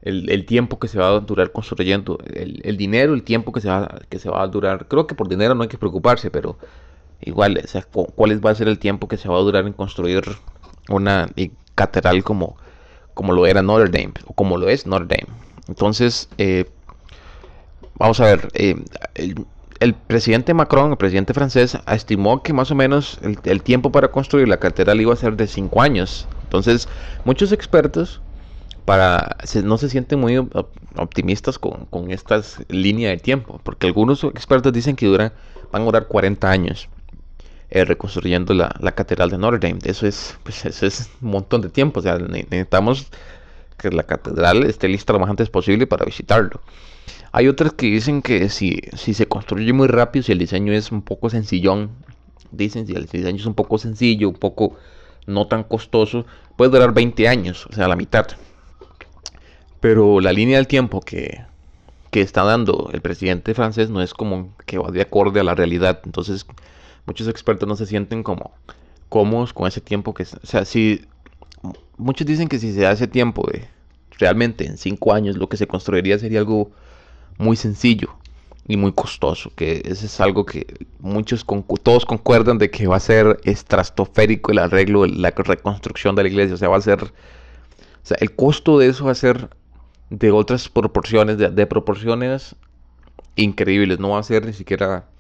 el, 0.02 0.46
tiempo 0.46 0.80
que 0.80 0.88
se 0.88 1.00
va 1.00 1.10
a 1.10 1.20
durar 1.20 1.52
construyendo, 1.52 2.20
el, 2.26 2.62
el, 2.64 2.78
dinero, 2.78 3.14
el 3.14 3.24
tiempo 3.24 3.52
que 3.52 3.62
se, 3.62 3.70
va, 3.70 4.02
que 4.10 4.20
se 4.20 4.30
va 4.30 4.44
a 4.44 4.48
durar. 4.48 4.88
Creo 4.88 5.08
que 5.08 5.16
por 5.16 5.28
dinero 5.28 5.56
no 5.56 5.64
hay 5.64 5.70
que 5.70 5.78
preocuparse, 5.78 6.30
pero 6.32 6.58
igual, 7.22 7.62
cuál 8.16 8.46
va 8.46 8.52
a 8.52 8.56
ser 8.56 8.68
el 8.68 8.80
tiempo 8.80 9.08
que 9.08 9.18
se 9.18 9.30
va 9.30 9.38
a 9.38 9.42
durar 9.42 9.66
en 9.66 9.74
construir 9.74 10.24
una 10.90 11.30
catedral 11.76 12.24
como, 12.24 12.58
como 13.14 13.34
lo 13.34 13.46
era 13.46 13.62
Notre 13.62 13.90
Dame, 13.90 14.14
o 14.26 14.34
como 14.34 14.58
lo 14.58 14.70
es 14.70 14.86
Notre 14.86 15.18
Dame. 15.18 15.38
Entonces, 15.68 16.30
eh, 16.38 16.66
vamos 17.96 18.20
a 18.20 18.26
ver, 18.26 18.50
eh, 18.54 18.76
el, 19.80 19.94
presidente 19.94 20.54
Macron, 20.54 20.92
el 20.92 20.98
presidente 20.98 21.34
francés, 21.34 21.78
estimó 21.88 22.44
que 22.44 22.54
más 22.54 22.72
o 22.72 22.76
menos 22.76 23.20
el, 23.22 23.62
tiempo 23.62 23.92
para 23.92 24.10
construir 24.10 24.48
la 24.48 24.58
catedral 24.58 25.00
iba 25.02 25.14
a 25.14 25.18
ser 25.18 25.36
de 25.36 25.48
5 25.48 25.82
años. 25.82 26.28
Entonces, 26.44 26.88
muchos 27.26 27.52
expertos 27.52 28.22
para, 28.86 29.38
no 29.64 29.78
se 29.78 29.90
sienten 29.90 30.20
muy 30.20 30.38
optimistas 30.98 31.58
con, 31.58 31.86
con 31.86 32.12
esta 32.12 32.42
línea 32.68 33.10
de 33.10 33.18
tiempo, 33.18 33.62
porque 33.64 33.88
algunos 33.88 34.24
expertos 34.24 34.74
dicen 34.74 34.96
que 34.96 35.06
duran, 35.06 35.32
van 35.72 35.84
a 35.84 35.86
durar 35.86 36.08
40 36.08 36.50
años. 36.50 36.90
Eh, 37.74 37.86
reconstruyendo 37.86 38.54
la, 38.54 38.92
catedral 38.92 39.30
de 39.30 39.38
Notre 39.38 39.66
Dame. 39.66 39.80
Eso 39.86 40.06
es, 40.06 40.38
pues, 40.44 40.66
eso 40.66 40.86
es 40.86 41.10
un 41.22 41.32
montón 41.32 41.62
de 41.62 41.70
tiempo. 41.70 42.02
O 42.02 42.04
sea, 42.04 42.18
necesitamos 42.18 43.08
que 43.78 43.90
la 43.92 44.04
catedral 44.04 44.64
esté 44.66 44.90
lista 44.90 45.14
lo 45.14 45.20
más 45.20 45.30
antes 45.30 45.50
posible 45.50 45.88
para 45.88 46.04
visitarlo. 46.04 46.60
Hay 47.32 47.48
otras 47.48 47.72
que 47.72 47.86
dicen 47.86 48.22
que 48.22 48.50
si, 48.50 48.82
si 48.98 49.14
se 49.14 49.26
construye 49.26 49.72
muy 49.72 49.88
rápido, 49.88 50.24
si 50.24 50.34
el 50.34 50.40
diseño 50.40 50.74
es 50.74 50.92
un 50.92 51.02
poco 51.02 51.30
sencillón, 51.30 51.92
dicen 52.52 52.86
si 52.88 52.94
el 52.94 53.06
diseño 53.06 53.38
es 53.38 53.46
un 53.46 53.56
poco 53.56 53.78
sencillo, 53.78 54.28
un 54.28 54.36
poco 54.36 54.76
no 55.26 55.48
tan 55.48 55.64
costoso, 55.64 56.26
puede 56.58 56.72
durar 56.72 56.94
20 56.94 57.26
años, 57.30 57.66
o 57.68 57.74
sea, 57.74 57.88
la 57.88 57.96
mitad. 57.96 58.28
Pero 59.80 60.20
la 60.20 60.34
línea 60.34 60.58
del 60.58 60.68
tiempo 60.68 61.00
que, 61.00 61.42
que 62.12 62.20
está 62.20 62.44
dando 62.44 62.90
el 62.92 63.00
presidente 63.00 63.54
francés 63.54 63.90
no 63.90 64.02
es 64.02 64.14
como 64.14 64.54
que 64.66 64.78
va 64.78 64.92
de 64.92 65.02
acorde 65.02 65.40
a 65.40 65.44
la 65.46 65.56
realidad. 65.56 66.02
Entonces, 66.04 66.46
muchos 67.12 67.28
expertos 67.28 67.68
no 67.68 67.76
se 67.76 67.86
sienten 67.86 68.24
como 68.24 68.52
cómodos 69.10 69.52
con 69.52 69.68
ese 69.68 69.82
tiempo 69.82 70.14
que, 70.14 70.24
sea, 70.24 70.64
si 70.64 71.06
muchos 71.98 72.26
dicen 72.26 72.48
que 72.48 72.58
si 72.58 72.72
se 72.72 72.88
hace 72.88 73.06
tiempo 73.06 73.46
de 73.52 73.68
realmente 74.18 74.66
en 74.66 74.78
cinco 74.78 75.14
años 75.14 75.36
lo 75.36 75.50
que 75.50 75.58
se 75.58 75.68
construiría 75.68 76.18
sería 76.18 76.40
algo 76.40 76.72
muy 77.38 77.58
sencillo 77.58 78.16
y 78.66 78.78
muy 78.78 78.94
costoso, 78.94 79.52
que 79.58 79.82
ese 79.84 80.06
es 80.06 80.22
algo 80.22 80.46
que 80.46 80.66
muchos 81.00 81.46
todos 81.84 82.06
concuerdan 82.06 82.58
de 82.58 82.72
que 82.72 82.88
va 82.88 82.96
a 82.96 83.02
ser 83.02 83.42
estratosférico 83.44 84.54
el 84.54 84.60
arreglo, 84.60 85.06
la 85.06 85.32
reconstrucción 85.32 86.16
de 86.16 86.24
la 86.24 86.30
iglesia, 86.30 86.54
o 86.54 86.58
sea, 86.58 86.70
va 86.70 86.78
a 86.78 86.82
ser, 86.82 87.12
el 88.22 88.36
costo 88.36 88.80
de 88.80 88.88
eso 88.88 89.04
va 89.04 89.12
a 89.12 89.16
ser 89.16 89.50
de 90.10 90.32
otras 90.32 90.70
proporciones, 90.70 91.38
de 91.38 91.66
proporciones 91.68 92.56
increíbles, 93.36 94.00
no 94.00 94.12
va 94.12 94.20
a 94.20 94.24
ser 94.24 94.46
ni 94.46 94.54
siquiera 94.54 95.11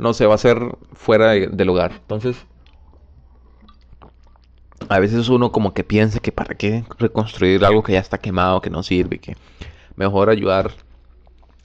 no 0.00 0.14
se 0.14 0.26
va 0.26 0.32
a 0.32 0.34
hacer 0.36 0.58
fuera 0.94 1.30
del 1.32 1.68
hogar. 1.68 1.92
Entonces, 1.92 2.36
a 4.88 4.98
veces 4.98 5.28
uno 5.28 5.52
como 5.52 5.72
que 5.74 5.84
piensa 5.84 6.20
que 6.20 6.32
para 6.32 6.54
qué 6.54 6.84
reconstruir 6.98 7.64
algo 7.64 7.82
que 7.82 7.92
ya 7.92 8.00
está 8.00 8.18
quemado, 8.18 8.60
que 8.60 8.70
no 8.70 8.82
sirve, 8.82 9.18
que 9.18 9.36
mejor 9.96 10.30
ayudar 10.30 10.72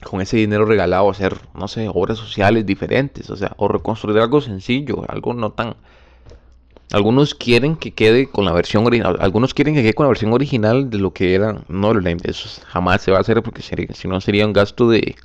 con 0.04 0.20
ese 0.20 0.36
dinero 0.36 0.66
regalado 0.66 1.08
a 1.08 1.10
hacer, 1.10 1.36
no 1.54 1.68
sé, 1.68 1.88
obras 1.92 2.18
sociales 2.18 2.66
diferentes, 2.66 3.30
o 3.30 3.36
sea, 3.36 3.52
o 3.56 3.68
reconstruir 3.68 4.18
algo 4.20 4.40
sencillo, 4.40 5.04
algo 5.08 5.34
no 5.34 5.50
tan... 5.50 5.74
Algunos 6.92 7.34
quieren 7.34 7.74
que 7.74 7.92
quede 7.92 8.28
con 8.28 8.44
la 8.44 8.52
versión 8.52 8.86
original, 8.86 9.16
algunos 9.20 9.54
quieren 9.54 9.74
que 9.74 9.82
quede 9.82 9.94
con 9.94 10.04
la 10.04 10.08
versión 10.08 10.32
original 10.32 10.88
de 10.88 10.98
lo 10.98 11.12
que 11.12 11.34
era 11.34 11.64
Name. 11.68 12.18
Eso 12.22 12.48
jamás 12.66 13.02
se 13.02 13.10
va 13.10 13.18
a 13.18 13.22
hacer 13.22 13.42
porque 13.42 13.60
si 13.60 14.06
no 14.06 14.20
sería 14.20 14.46
un 14.46 14.52
gasto 14.52 14.88
de 14.88 15.16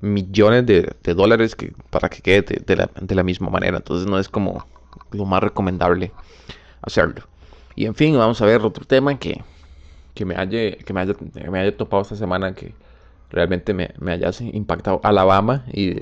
millones 0.00 0.66
de, 0.66 1.14
dólares 1.14 1.54
que, 1.54 1.72
para 1.90 2.08
que 2.08 2.22
quede 2.22 2.62
de, 2.64 3.14
la, 3.14 3.22
misma 3.22 3.50
manera. 3.50 3.76
Entonces 3.76 4.08
no 4.08 4.18
es 4.18 4.28
como 4.28 4.66
lo 5.12 5.24
más 5.24 5.42
recomendable 5.42 6.12
hacerlo. 6.82 7.22
Y 7.76 7.86
en 7.86 7.94
fin, 7.94 8.16
vamos 8.16 8.40
a 8.40 8.46
ver 8.46 8.60
otro 8.62 8.84
tema 8.84 9.18
que, 9.18 9.42
que, 10.14 10.24
me, 10.24 10.36
haya, 10.36 10.76
que 10.76 10.92
me, 10.92 11.00
haya, 11.00 11.14
me 11.50 11.58
haya 11.58 11.76
topado 11.76 12.02
esta 12.02 12.16
semana 12.16 12.54
que 12.54 12.74
realmente 13.30 13.74
me, 13.74 13.92
me 13.98 14.12
hayase 14.12 14.44
impactado. 14.44 15.00
Alabama 15.02 15.64
y 15.72 15.96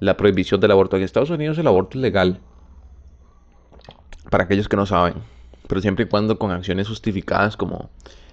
la 0.00 0.16
prohibición 0.16 0.60
del 0.60 0.72
aborto. 0.72 0.96
En 0.96 1.02
Estados 1.02 1.30
Unidos 1.30 1.58
el 1.58 1.66
aborto 1.66 1.98
es 1.98 2.02
legal, 2.02 2.40
para 4.32 4.44
aquellos 4.44 4.66
que 4.66 4.76
no 4.76 4.86
saben, 4.86 5.14
pero 5.68 5.82
siempre 5.82 6.06
y 6.06 6.08
cuando 6.08 6.38
con 6.38 6.50
acciones 6.50 6.88
justificadas 6.88 7.56
como 7.56 7.90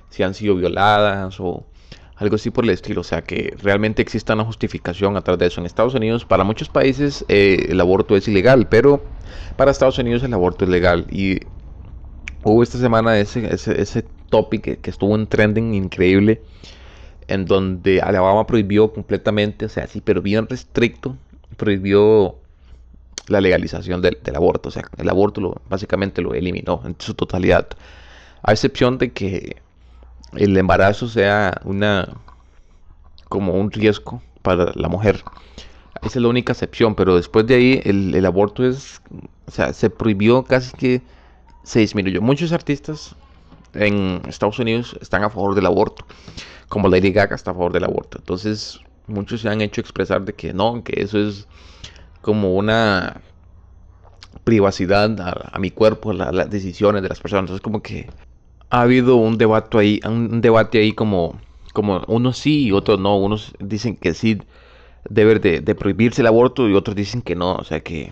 si 0.10 0.23
han 0.23 0.34
sido 0.34 0.55
violadas 0.55 1.39
o 1.41 1.65
algo 2.19 2.36
así 2.36 2.49
por 2.51 2.65
el 2.65 2.71
estilo, 2.71 3.01
o 3.01 3.03
sea 3.03 3.21
que 3.21 3.55
realmente 3.62 4.01
exista 4.01 4.34
una 4.34 4.43
justificación 4.43 5.15
atrás 5.15 5.38
de 5.38 5.47
eso. 5.47 5.62
En 5.62 5.65
Estados 5.65 5.95
Unidos, 5.95 6.25
para 6.25 6.43
muchos 6.43 6.67
países 6.67 7.23
eh, 7.29 7.67
el 7.69 7.79
aborto 7.79 8.15
es 8.17 8.27
ilegal, 8.27 8.67
pero 8.67 9.01
para 9.55 9.71
Estados 9.71 9.97
Unidos 9.99 10.21
el 10.23 10.34
aborto 10.34 10.65
es 10.65 10.69
legal. 10.69 11.08
Y 11.10 11.39
hubo 12.43 12.62
esta 12.62 12.77
semana 12.77 13.17
ese, 13.17 13.53
ese, 13.53 13.82
ese 13.82 14.03
topic 14.29 14.82
que, 14.82 14.89
estuvo 14.89 15.15
en 15.15 15.27
trending 15.27 15.73
increíble, 15.73 16.41
en 17.27 17.45
donde 17.45 18.01
Alabama 18.01 18.45
prohibió 18.45 18.91
completamente, 18.91 19.65
o 19.65 19.69
sea, 19.69 19.88
sí, 19.88 20.01
pero 20.01 20.21
bien 20.21 20.47
restricto, 20.47 21.15
prohibió 21.55 22.36
la 23.27 23.39
legalización 23.39 24.01
del, 24.01 24.17
aborto, 24.36 24.69
o 24.69 24.71
sea, 24.71 24.84
el 24.97 25.10
aborto 25.10 25.39
lo, 25.39 25.62
básicamente 25.69 26.21
lo 26.21 26.34
eliminó 26.34 26.82
en 26.84 26.95
su 26.99 27.13
totalidad, 27.13 27.67
a 28.41 28.51
excepción 28.51 28.97
de 28.97 29.12
que 29.12 29.58
el 30.35 30.55
embarazo 30.57 31.07
sea 31.07 31.59
una 31.63 32.07
como 33.27 33.53
un 33.53 33.71
riesgo 33.71 34.21
para 34.41 34.71
la 34.75 34.89
mujer. 34.89 35.23
Esa 36.01 36.19
es 36.19 36.23
la 36.23 36.29
única 36.29 36.53
excepción, 36.53 36.95
pero 36.95 37.15
después 37.15 37.45
de 37.45 37.55
ahí 37.55 37.81
el, 37.83 38.25
aborto 38.25 38.65
es, 38.65 39.01
o 39.47 39.51
sea, 39.51 39.73
se 39.73 39.89
prohibió 39.89 40.43
casi 40.43 40.75
que 40.75 41.01
se 41.63 41.79
disminuyó. 41.79 42.21
Muchos 42.21 42.51
artistas 42.51 43.15
en 43.73 44.21
Estados 44.27 44.59
Unidos 44.59 44.97
están 45.01 45.23
a 45.23 45.29
favor 45.29 45.55
del 45.55 45.65
aborto, 45.65 46.05
como 46.69 46.87
Lady 46.87 47.11
Gaga 47.11 47.35
está 47.35 47.51
a 47.51 47.53
favor 47.53 47.73
del 47.73 47.83
aborto. 47.83 48.17
Entonces, 48.17 48.79
muchos 49.07 49.41
se 49.41 49.49
han 49.49 49.61
hecho 49.61 49.81
expresar 49.81 50.23
de 50.23 50.33
que 50.33 50.53
no, 50.53 50.83
que 50.83 51.01
eso 51.01 51.19
es 51.19 51.47
como 52.21 52.55
una 52.55 53.21
privacidad 54.43 55.19
a, 55.19 55.59
mi 55.59 55.69
cuerpo, 55.69 56.13
las 56.13 56.49
decisiones 56.49 57.01
de 57.03 57.09
las 57.09 57.19
personas. 57.19 57.43
Entonces, 57.43 57.61
como 57.61 57.81
que 57.81 58.09
ha 58.69 58.82
habido 58.82 59.15
un 59.15 59.38
debate 59.38 59.77
ahí, 59.77 59.99
un 60.05 60.41
debate 60.41 60.79
ahí 60.79 60.93
como, 60.93 61.39
como 61.73 62.01
unos 62.08 62.38
sí 62.38 62.65
y 62.65 62.71
otros 62.71 62.99
no. 62.99 63.17
Unos 63.17 63.53
dicen 63.60 63.95
que 63.95 64.13
sí 64.13 64.39
debe 65.10 65.39
de, 65.39 65.75
prohibirse 65.75 66.21
el 66.21 66.27
aborto 66.27 66.69
y 66.69 66.75
otros 66.75 66.95
dicen 66.95 67.21
que 67.21 67.36
no. 67.36 67.55
O 67.55 67.63
sea 67.63 67.79
que 67.82 68.12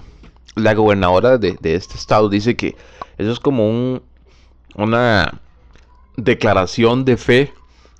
la 0.55 0.73
gobernadora 0.73 1.37
de, 1.37 1.57
este 1.61 1.95
estado 1.95 2.29
dice 2.29 2.55
que 2.55 2.75
eso 3.17 3.31
es 3.31 3.39
como 3.39 3.69
un, 3.69 4.01
una 4.75 5.41
declaración 6.15 7.05
de 7.05 7.17
fe 7.17 7.53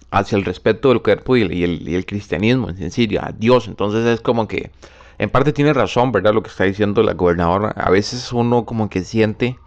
hacia 0.09 0.37
el 0.37 0.45
respeto 0.45 0.89
del 0.89 1.01
cuerpo 1.01 1.35
y 1.35 1.63
el, 1.63 2.05
cristianismo 2.05 2.69
en 2.69 2.77
sencillo, 2.77 3.21
a 3.23 3.31
Dios. 3.31 3.67
Entonces 3.67 4.05
es 4.05 4.21
como 4.21 4.47
que 4.47 4.71
en 5.19 5.29
parte 5.29 5.53
tiene 5.53 5.73
razón, 5.73 6.11
¿verdad? 6.11 6.33
Lo 6.33 6.41
que 6.41 6.49
está 6.49 6.63
diciendo 6.63 7.03
la 7.03 7.13
gobernadora. 7.13 7.69
A 7.69 7.91
veces 7.91 8.31
uno 8.31 8.65
como 8.65 8.89
que 8.89 9.03
siente 9.03 9.57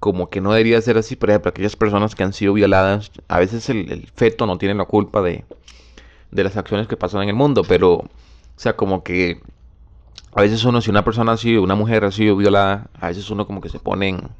como 0.00 0.30
que 0.30 0.40
no 0.40 0.52
debería 0.52 0.80
ser 0.80 0.98
así. 0.98 1.16
Por 1.16 1.30
ejemplo, 1.30 1.50
aquellas 1.50 1.76
personas 1.76 2.14
que 2.14 2.22
han 2.22 2.32
sido 2.32 2.54
violadas, 2.54 3.10
a 3.28 3.38
veces 3.38 3.68
el, 3.68 4.08
feto 4.14 4.46
no 4.46 4.58
tiene 4.58 4.74
la 4.74 4.84
culpa 4.84 5.22
de, 5.22 5.44
de, 6.30 6.44
las 6.44 6.56
acciones 6.56 6.86
que 6.88 6.96
pasan 6.96 7.22
en 7.22 7.30
el 7.30 7.34
mundo, 7.34 7.62
pero, 7.66 7.94
o 7.94 8.08
sea, 8.56 8.76
como 8.76 9.02
que 9.02 9.40
a 10.34 10.42
veces 10.42 10.64
uno, 10.64 10.80
si 10.80 10.90
una 10.90 11.04
persona 11.04 11.32
ha 11.32 11.36
sido, 11.36 11.62
una 11.62 11.74
mujer 11.74 12.04
ha 12.04 12.12
sido 12.12 12.36
violada, 12.36 12.90
a 13.00 13.08
veces 13.08 13.30
uno 13.30 13.46
como 13.46 13.60
que 13.60 13.68
se 13.68 13.80
pone 13.80 14.08
en, 14.08 14.30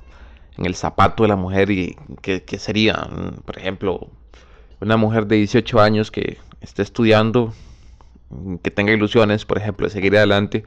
el 0.58 0.74
zapato 0.74 1.22
de 1.22 1.28
la 1.28 1.36
mujer 1.36 1.70
y 1.70 1.96
que, 2.20 2.42
sería, 2.58 3.08
por 3.44 3.56
ejemplo, 3.56 4.08
una 4.80 4.96
mujer 4.96 5.26
de 5.26 5.36
18 5.36 5.80
años 5.80 6.10
que 6.10 6.38
esté 6.60 6.82
estudiando, 6.82 7.54
que 8.62 8.72
tenga 8.72 8.92
ilusiones, 8.92 9.44
por 9.44 9.58
ejemplo, 9.58 9.86
de 9.86 9.92
seguir 9.92 10.16
adelante 10.16 10.64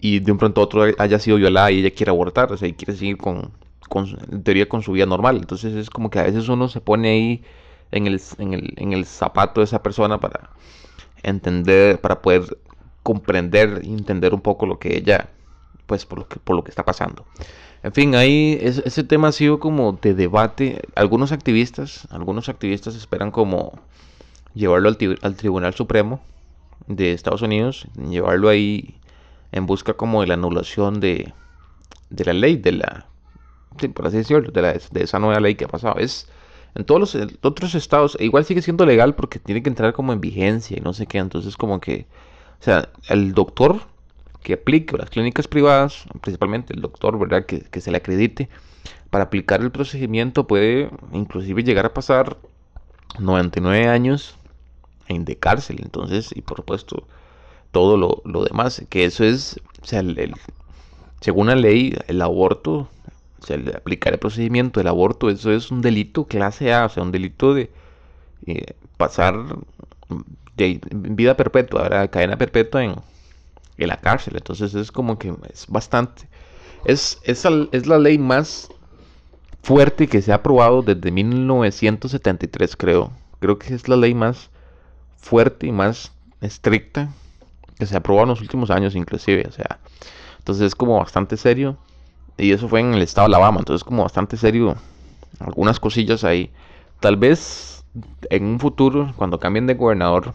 y 0.00 0.18
de 0.18 0.32
un 0.32 0.38
pronto 0.38 0.60
a 0.60 0.64
otro 0.64 0.84
haya 0.98 1.18
sido 1.20 1.36
violada 1.36 1.70
y 1.70 1.78
ella 1.78 1.94
quiere 1.94 2.10
abortar, 2.10 2.52
o 2.52 2.56
sea, 2.56 2.66
y 2.66 2.72
quiere 2.72 2.94
seguir 2.94 3.18
con, 3.18 3.52
con, 3.90 4.06
en 4.30 4.42
teoría 4.42 4.68
con 4.68 4.82
su 4.82 4.92
vida 4.92 5.04
normal. 5.04 5.36
Entonces 5.36 5.74
es 5.74 5.90
como 5.90 6.08
que 6.08 6.20
a 6.20 6.22
veces 6.22 6.48
uno 6.48 6.68
se 6.68 6.80
pone 6.80 7.10
ahí 7.10 7.42
en 7.90 8.06
el, 8.06 8.22
en 8.38 8.54
el, 8.54 8.72
en 8.76 8.92
el 8.94 9.04
zapato 9.04 9.60
de 9.60 9.64
esa 9.64 9.82
persona 9.82 10.18
para 10.18 10.48
entender, 11.22 12.00
para 12.00 12.22
poder 12.22 12.56
comprender 13.02 13.80
y 13.82 13.92
entender 13.92 14.32
un 14.32 14.40
poco 14.40 14.64
lo 14.64 14.78
que 14.78 14.96
ella, 14.96 15.28
pues 15.86 16.06
por 16.06 16.20
lo 16.20 16.28
que, 16.28 16.38
por 16.38 16.56
lo 16.56 16.64
que 16.64 16.70
está 16.70 16.84
pasando. 16.84 17.26
En 17.82 17.92
fin, 17.92 18.14
ahí 18.14 18.58
ese 18.60 19.04
tema 19.04 19.28
ha 19.28 19.32
sido 19.32 19.58
como 19.58 19.98
de 20.00 20.14
debate. 20.14 20.82
Algunos 20.94 21.32
activistas, 21.32 22.06
algunos 22.10 22.48
activistas 22.48 22.94
esperan 22.94 23.30
como 23.30 23.72
llevarlo 24.54 24.88
al, 24.88 25.18
al 25.22 25.34
Tribunal 25.36 25.74
Supremo 25.74 26.20
de 26.86 27.12
Estados 27.12 27.42
Unidos, 27.42 27.86
llevarlo 28.08 28.48
ahí 28.48 29.00
en 29.52 29.66
busca 29.66 29.94
como 29.94 30.20
de 30.20 30.28
la 30.28 30.34
anulación 30.34 31.00
de, 31.00 31.32
de 32.10 32.24
la 32.24 32.34
ley, 32.34 32.56
de 32.56 32.72
la 32.72 33.09
por 33.94 34.06
así 34.06 34.18
decirlo, 34.18 34.50
de, 34.50 34.80
de, 34.90 35.02
esa 35.02 35.18
nueva 35.18 35.40
ley 35.40 35.54
que 35.54 35.64
ha 35.64 35.68
pasado. 35.68 35.98
Es 35.98 36.28
en 36.74 36.84
todos 36.84 37.00
los 37.00 37.28
otros 37.42 37.74
estados, 37.74 38.16
e 38.20 38.24
igual 38.24 38.44
sigue 38.44 38.62
siendo 38.62 38.86
legal 38.86 39.14
porque 39.14 39.38
tiene 39.38 39.62
que 39.62 39.68
entrar 39.68 39.92
como 39.92 40.12
en 40.12 40.20
vigencia 40.20 40.76
y 40.78 40.80
no 40.80 40.92
sé 40.92 41.06
qué. 41.06 41.18
Entonces, 41.18 41.56
como 41.56 41.80
que, 41.80 42.06
o 42.60 42.62
sea, 42.62 42.88
el 43.08 43.34
doctor 43.34 43.80
que 44.42 44.54
aplique, 44.54 44.96
las 44.96 45.10
clínicas 45.10 45.48
privadas, 45.48 46.04
principalmente 46.20 46.72
el 46.72 46.80
doctor, 46.80 47.18
¿verdad? 47.18 47.44
Que, 47.44 47.80
se 47.80 47.90
le 47.90 47.98
acredite 47.98 48.48
para 49.10 49.24
aplicar 49.24 49.60
el 49.60 49.70
procedimiento 49.72 50.46
puede 50.46 50.88
inclusive 51.12 51.64
llegar 51.64 51.84
a 51.86 51.94
pasar 51.94 52.36
99 53.18 53.88
años 53.88 54.36
en 55.08 55.24
de 55.24 55.36
cárcel. 55.36 55.80
Entonces, 55.82 56.30
y 56.34 56.42
por 56.42 56.58
supuesto, 56.58 57.06
todo 57.72 57.96
lo, 57.96 58.44
demás, 58.44 58.82
que 58.88 59.04
eso 59.04 59.24
es, 59.24 59.60
o 59.82 59.86
sea, 59.86 60.00
el, 60.00 60.34
según 61.20 61.48
la 61.48 61.56
ley, 61.56 61.96
el 62.06 62.22
aborto 62.22 62.88
o 63.42 63.46
sea, 63.46 63.56
aplicar 63.74 64.12
el 64.12 64.18
procedimiento 64.18 64.80
del 64.80 64.88
aborto, 64.88 65.30
eso 65.30 65.52
es 65.52 65.70
un 65.70 65.80
delito 65.80 66.26
clase 66.26 66.72
A, 66.72 66.86
o 66.86 66.88
sea, 66.88 67.02
un 67.02 67.12
delito 67.12 67.54
de 67.54 67.70
eh, 68.46 68.74
pasar 68.96 69.34
de 70.56 70.80
vida 70.92 71.36
perpetua, 71.36 72.08
cadena 72.08 72.36
perpetua 72.36 72.84
en, 72.84 72.96
en, 73.78 73.88
la 73.88 73.96
cárcel. 73.98 74.34
Entonces 74.36 74.74
es 74.74 74.92
como 74.92 75.18
que 75.18 75.34
es 75.52 75.66
bastante. 75.68 76.28
Es, 76.84 77.18
es, 77.24 77.44
es 77.72 77.86
la 77.86 77.98
ley 77.98 78.18
más 78.18 78.68
fuerte 79.62 80.06
que 80.06 80.22
se 80.22 80.32
ha 80.32 80.36
aprobado 80.36 80.82
desde 80.82 81.10
1973, 81.10 82.76
creo. 82.76 83.12
Creo 83.40 83.58
que 83.58 83.74
es 83.74 83.88
la 83.88 83.96
ley 83.96 84.14
más 84.14 84.50
fuerte 85.16 85.66
y 85.66 85.72
más 85.72 86.12
estricta 86.40 87.10
que 87.78 87.86
se 87.86 87.94
ha 87.94 87.98
aprobado 87.98 88.24
en 88.24 88.30
los 88.30 88.40
últimos 88.40 88.70
años, 88.70 88.94
inclusive. 88.94 89.46
O 89.48 89.52
sea, 89.52 89.78
entonces 90.38 90.66
es 90.66 90.74
como 90.74 90.98
bastante 90.98 91.36
serio. 91.36 91.76
Y 92.40 92.52
eso 92.52 92.68
fue 92.68 92.80
en 92.80 92.94
el 92.94 93.02
estado 93.02 93.28
de 93.28 93.34
Alabama. 93.34 93.60
Entonces 93.60 93.84
como 93.84 94.02
bastante 94.02 94.36
serio. 94.36 94.76
Algunas 95.38 95.78
cosillas 95.78 96.24
ahí. 96.24 96.50
Tal 97.00 97.16
vez 97.16 97.84
en 98.30 98.44
un 98.44 98.60
futuro, 98.60 99.12
cuando 99.16 99.38
cambien 99.38 99.66
de 99.66 99.74
gobernador, 99.74 100.34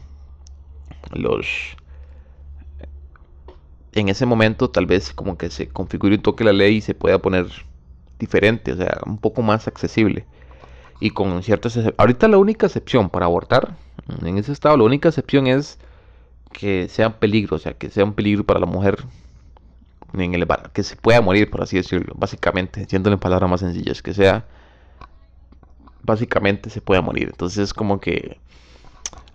los... 1.11 1.75
En 3.93 4.09
ese 4.09 4.25
momento 4.25 4.69
tal 4.69 4.85
vez 4.85 5.13
como 5.13 5.37
que 5.37 5.49
se 5.49 5.69
configure 5.69 6.15
y 6.15 6.17
toque 6.17 6.43
la 6.43 6.53
ley 6.53 6.77
y 6.77 6.81
se 6.81 6.93
pueda 6.93 7.19
poner 7.19 7.47
diferente, 8.19 8.73
o 8.73 8.75
sea, 8.75 8.99
un 9.05 9.17
poco 9.17 9.41
más 9.41 9.67
accesible. 9.67 10.25
Y 10.99 11.11
con 11.11 11.41
ciertas... 11.43 11.79
Ahorita 11.97 12.27
la 12.27 12.37
única 12.37 12.67
excepción 12.67 13.09
para 13.09 13.25
abortar 13.25 13.75
en 14.21 14.37
ese 14.37 14.51
estado, 14.51 14.77
la 14.77 14.83
única 14.83 15.09
excepción 15.09 15.47
es 15.47 15.79
que 16.51 16.87
sea 16.89 17.19
peligro, 17.19 17.55
o 17.55 17.59
sea, 17.59 17.73
que 17.73 17.89
sea 17.89 18.03
un 18.03 18.13
peligro 18.13 18.43
para 18.43 18.59
la 18.59 18.65
mujer 18.65 19.05
en 20.23 20.33
el, 20.35 20.47
que 20.73 20.83
se 20.83 20.95
pueda 20.95 21.21
morir, 21.21 21.49
por 21.49 21.61
así 21.61 21.77
decirlo, 21.77 22.13
básicamente, 22.17 22.81
diciéndolo 22.81 23.15
en 23.15 23.19
palabras 23.19 23.49
más 23.49 23.59
sencillas, 23.59 24.01
que 24.01 24.13
sea, 24.13 24.45
básicamente 26.03 26.69
se 26.69 26.81
pueda 26.81 27.01
morir. 27.01 27.29
Entonces 27.29 27.59
es 27.59 27.73
como 27.73 27.99
que 27.99 28.37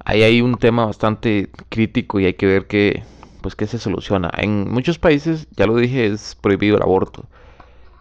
ahí 0.04 0.22
hay 0.22 0.40
un 0.40 0.56
tema 0.56 0.86
bastante 0.86 1.50
crítico 1.68 2.20
y 2.20 2.26
hay 2.26 2.34
que 2.34 2.46
ver 2.46 2.66
que, 2.66 3.02
pues, 3.42 3.54
que 3.54 3.66
se 3.66 3.78
soluciona. 3.78 4.30
En 4.36 4.70
muchos 4.70 4.98
países, 4.98 5.46
ya 5.56 5.66
lo 5.66 5.76
dije, 5.76 6.06
es 6.06 6.36
prohibido 6.40 6.76
el 6.76 6.82
aborto. 6.82 7.24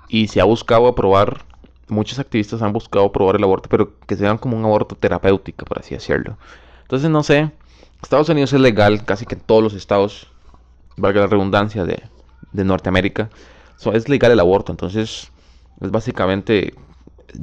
Y 0.08 0.28
se 0.28 0.42
ha 0.42 0.44
buscado 0.46 0.88
aprobar, 0.88 1.44
muchos 1.88 2.20
activistas 2.20 2.62
han 2.62 2.74
buscado 2.74 3.06
aprobar 3.06 3.36
el 3.36 3.44
aborto, 3.44 3.70
pero 3.70 3.94
que 4.08 4.16
sean 4.16 4.38
como 4.38 4.58
un 4.58 4.66
aborto 4.66 4.96
terapéutico, 4.96 5.66
por 5.66 5.80
así 5.80 5.96
decirlo. 5.96 6.38
Entonces, 6.84 7.10
no 7.10 7.24
sé, 7.24 7.52
Estados 8.02 8.30
Unidos 8.30 8.54
es 8.54 8.62
legal 8.62 9.06
casi 9.06 9.26
que 9.26 9.36
en 9.36 9.42
todos 9.42 9.62
los 9.62 9.74
estados, 9.74 10.28
valga 10.98 11.22
la 11.22 11.28
redundancia, 11.28 11.86
de, 11.86 12.02
de 12.52 12.64
Norteamérica, 12.64 13.30
es 13.94 14.10
legal 14.10 14.32
el 14.32 14.40
aborto, 14.40 14.72
entonces 14.72 15.32
es 15.82 15.92
básicamente, 15.92 16.74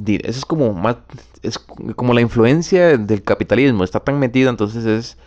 eso 0.05 0.39
es 0.39 0.45
como 0.45 0.73
más, 0.73 0.97
es 1.41 1.57
como 1.95 2.13
la 2.13 2.21
influencia 2.21 2.97
del 2.97 3.23
capitalismo, 3.23 3.83
está 3.83 3.99
tan 3.99 4.19
metida, 4.19 4.49
entonces 4.49 4.85
es, 4.85 5.17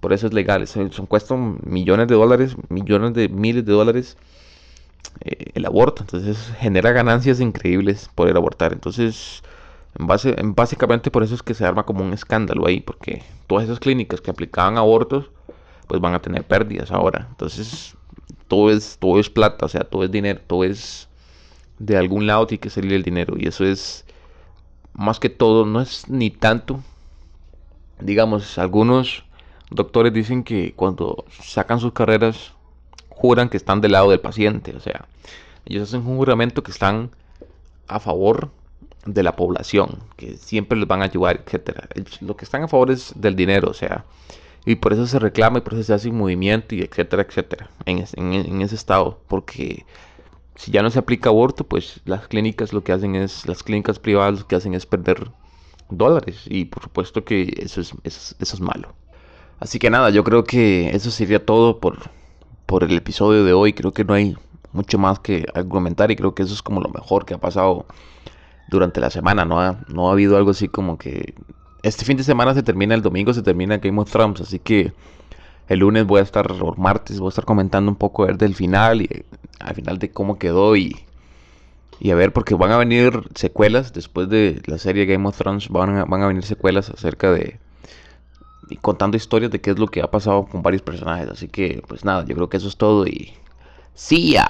por 0.00 0.12
eso 0.12 0.26
es 0.26 0.34
legal, 0.34 0.66
son, 0.66 0.90
cuestan 1.06 1.58
millones 1.64 2.08
de 2.08 2.14
dólares, 2.14 2.56
millones 2.68 3.14
de 3.14 3.28
miles 3.28 3.64
de 3.64 3.72
dólares 3.72 4.16
eh, 5.20 5.52
el 5.54 5.66
aborto, 5.66 6.02
entonces 6.02 6.52
genera 6.58 6.92
ganancias 6.92 7.40
increíbles 7.40 8.10
poder 8.14 8.36
abortar, 8.36 8.72
entonces 8.72 9.42
En 9.98 10.06
base, 10.08 10.34
en 10.38 10.54
básicamente 10.54 11.10
por 11.10 11.22
eso 11.22 11.34
es 11.34 11.42
que 11.42 11.54
se 11.54 11.64
arma 11.64 11.84
como 11.84 12.04
un 12.04 12.12
escándalo 12.12 12.66
ahí, 12.66 12.80
porque 12.80 13.22
todas 13.46 13.64
esas 13.64 13.78
clínicas 13.80 14.20
que 14.20 14.30
aplicaban 14.30 14.76
abortos, 14.78 15.30
pues 15.86 16.00
van 16.00 16.14
a 16.14 16.20
tener 16.22 16.44
pérdidas 16.46 16.90
ahora. 16.92 17.28
Entonces, 17.30 17.96
todo 18.48 18.70
es, 18.70 18.98
todo 18.98 19.20
es 19.20 19.30
plata, 19.30 19.66
o 19.66 19.68
sea, 19.68 19.82
todo 19.82 20.04
es 20.04 20.10
dinero, 20.10 20.40
todo 20.46 20.64
es 20.64 21.08
de 21.78 21.96
algún 21.96 22.26
lado 22.26 22.46
tiene 22.46 22.60
que 22.60 22.70
salir 22.70 22.92
el 22.92 23.02
dinero. 23.02 23.34
Y 23.38 23.48
eso 23.48 23.64
es 23.64 24.04
más 24.92 25.18
que 25.20 25.30
todo, 25.30 25.66
no 25.66 25.80
es 25.80 26.08
ni 26.08 26.30
tanto. 26.30 26.80
Digamos, 28.00 28.58
algunos 28.58 29.24
doctores 29.70 30.12
dicen 30.12 30.44
que 30.44 30.72
cuando 30.74 31.24
sacan 31.42 31.80
sus 31.80 31.92
carreras, 31.92 32.52
juran 33.08 33.48
que 33.48 33.56
están 33.56 33.80
del 33.80 33.92
lado 33.92 34.10
del 34.10 34.20
paciente. 34.20 34.74
O 34.76 34.80
sea, 34.80 35.06
ellos 35.66 35.88
hacen 35.88 36.06
un 36.06 36.16
juramento 36.16 36.62
que 36.62 36.70
están 36.70 37.10
a 37.88 38.00
favor 38.00 38.50
de 39.06 39.22
la 39.22 39.36
población, 39.36 39.98
que 40.16 40.36
siempre 40.36 40.78
les 40.78 40.88
van 40.88 41.02
a 41.02 41.06
ayudar, 41.06 41.42
etcétera. 41.44 41.88
Lo 42.20 42.36
que 42.36 42.44
están 42.44 42.62
a 42.62 42.68
favor 42.68 42.90
es 42.90 43.12
del 43.16 43.36
dinero, 43.36 43.70
o 43.70 43.74
sea, 43.74 44.04
y 44.66 44.76
por 44.76 44.92
eso 44.92 45.06
se 45.06 45.18
reclama 45.18 45.58
y 45.58 45.60
por 45.60 45.74
eso 45.74 45.82
se 45.84 45.94
hace 45.94 46.10
movimiento 46.10 46.74
y 46.74 46.80
etcétera, 46.80 47.22
etcétera, 47.22 47.70
en, 47.86 48.04
en, 48.16 48.62
ese 48.62 48.74
estado, 48.74 49.20
porque 49.28 49.84
si 50.56 50.70
ya 50.70 50.82
no 50.82 50.90
se 50.90 50.98
aplica 50.98 51.28
aborto, 51.28 51.64
pues 51.64 52.00
las 52.04 52.28
clínicas 52.28 52.72
lo 52.72 52.82
que 52.82 52.92
hacen 52.92 53.14
es, 53.14 53.46
las 53.46 53.62
clínicas 53.62 53.98
privadas 53.98 54.40
lo 54.40 54.46
que 54.46 54.56
hacen 54.56 54.74
es 54.74 54.86
perder 54.86 55.30
dólares 55.90 56.42
y 56.46 56.66
por 56.66 56.82
supuesto 56.82 57.24
que 57.24 57.52
eso 57.58 57.80
es, 57.80 57.94
eso, 58.04 58.34
es 58.38 58.60
malo. 58.60 58.94
Así 59.60 59.78
que 59.78 59.90
nada, 59.90 60.10
yo 60.10 60.24
creo 60.24 60.44
que 60.44 60.90
eso 60.90 61.10
sería 61.10 61.44
todo 61.44 61.80
por, 61.80 61.98
por 62.66 62.84
el 62.84 62.92
episodio 62.96 63.44
de 63.44 63.52
hoy. 63.52 63.72
Creo 63.72 63.92
que 63.92 64.04
no 64.04 64.14
hay 64.14 64.36
mucho 64.72 64.98
más 64.98 65.20
que 65.20 65.46
argumentar 65.54 66.10
y 66.10 66.16
creo 66.16 66.34
que 66.34 66.42
eso 66.42 66.54
es 66.54 66.62
como 66.62 66.80
lo 66.80 66.88
mejor 66.88 67.24
que 67.24 67.34
ha 67.34 67.38
pasado 67.38 67.86
durante 68.68 69.00
la 69.00 69.10
semana. 69.10 69.44
No 69.44 69.60
ha, 69.60 69.80
no 69.88 70.08
ha 70.08 70.12
habido 70.12 70.36
algo 70.36 70.50
así 70.50 70.68
como 70.68 70.98
que 70.98 71.34
este 71.84 72.06
fin 72.06 72.16
de 72.16 72.24
semana 72.24 72.54
se 72.54 72.62
termina, 72.62 72.94
el 72.94 73.02
domingo 73.02 73.34
se 73.34 73.42
termina 73.42 73.76
Game 73.76 74.00
of 74.00 74.10
Thrones, 74.10 74.40
así 74.40 74.58
que 74.58 74.94
el 75.68 75.80
lunes 75.80 76.06
voy 76.06 76.20
a 76.20 76.22
estar, 76.22 76.50
o 76.50 76.74
martes 76.76 77.20
voy 77.20 77.28
a 77.28 77.28
estar 77.28 77.44
comentando 77.44 77.90
un 77.90 77.96
poco 77.96 78.22
a 78.22 78.26
ver 78.28 78.38
del 78.38 78.54
final 78.54 79.02
y 79.02 79.24
al 79.60 79.74
final 79.74 79.98
de 79.98 80.10
cómo 80.10 80.38
quedó 80.38 80.76
y, 80.76 80.96
y 82.00 82.10
a 82.10 82.14
ver, 82.14 82.32
porque 82.32 82.54
van 82.54 82.72
a 82.72 82.78
venir 82.78 83.28
secuelas 83.34 83.92
después 83.92 84.30
de 84.30 84.62
la 84.64 84.78
serie 84.78 85.04
Game 85.04 85.28
of 85.28 85.36
Thrones, 85.36 85.68
van 85.68 85.98
a, 85.98 86.04
van 86.06 86.22
a 86.22 86.26
venir 86.26 86.44
secuelas 86.44 86.88
acerca 86.88 87.30
de, 87.30 87.58
y 88.70 88.76
contando 88.76 89.18
historias 89.18 89.52
de 89.52 89.60
qué 89.60 89.70
es 89.70 89.78
lo 89.78 89.88
que 89.88 90.00
ha 90.00 90.10
pasado 90.10 90.46
con 90.46 90.62
varios 90.62 90.80
personajes, 90.80 91.28
así 91.28 91.48
que 91.48 91.82
pues 91.86 92.02
nada, 92.02 92.24
yo 92.24 92.34
creo 92.34 92.48
que 92.48 92.56
eso 92.56 92.68
es 92.68 92.78
todo 92.78 93.06
y... 93.06 93.34
¡Sí 93.92 94.32
ya! 94.32 94.48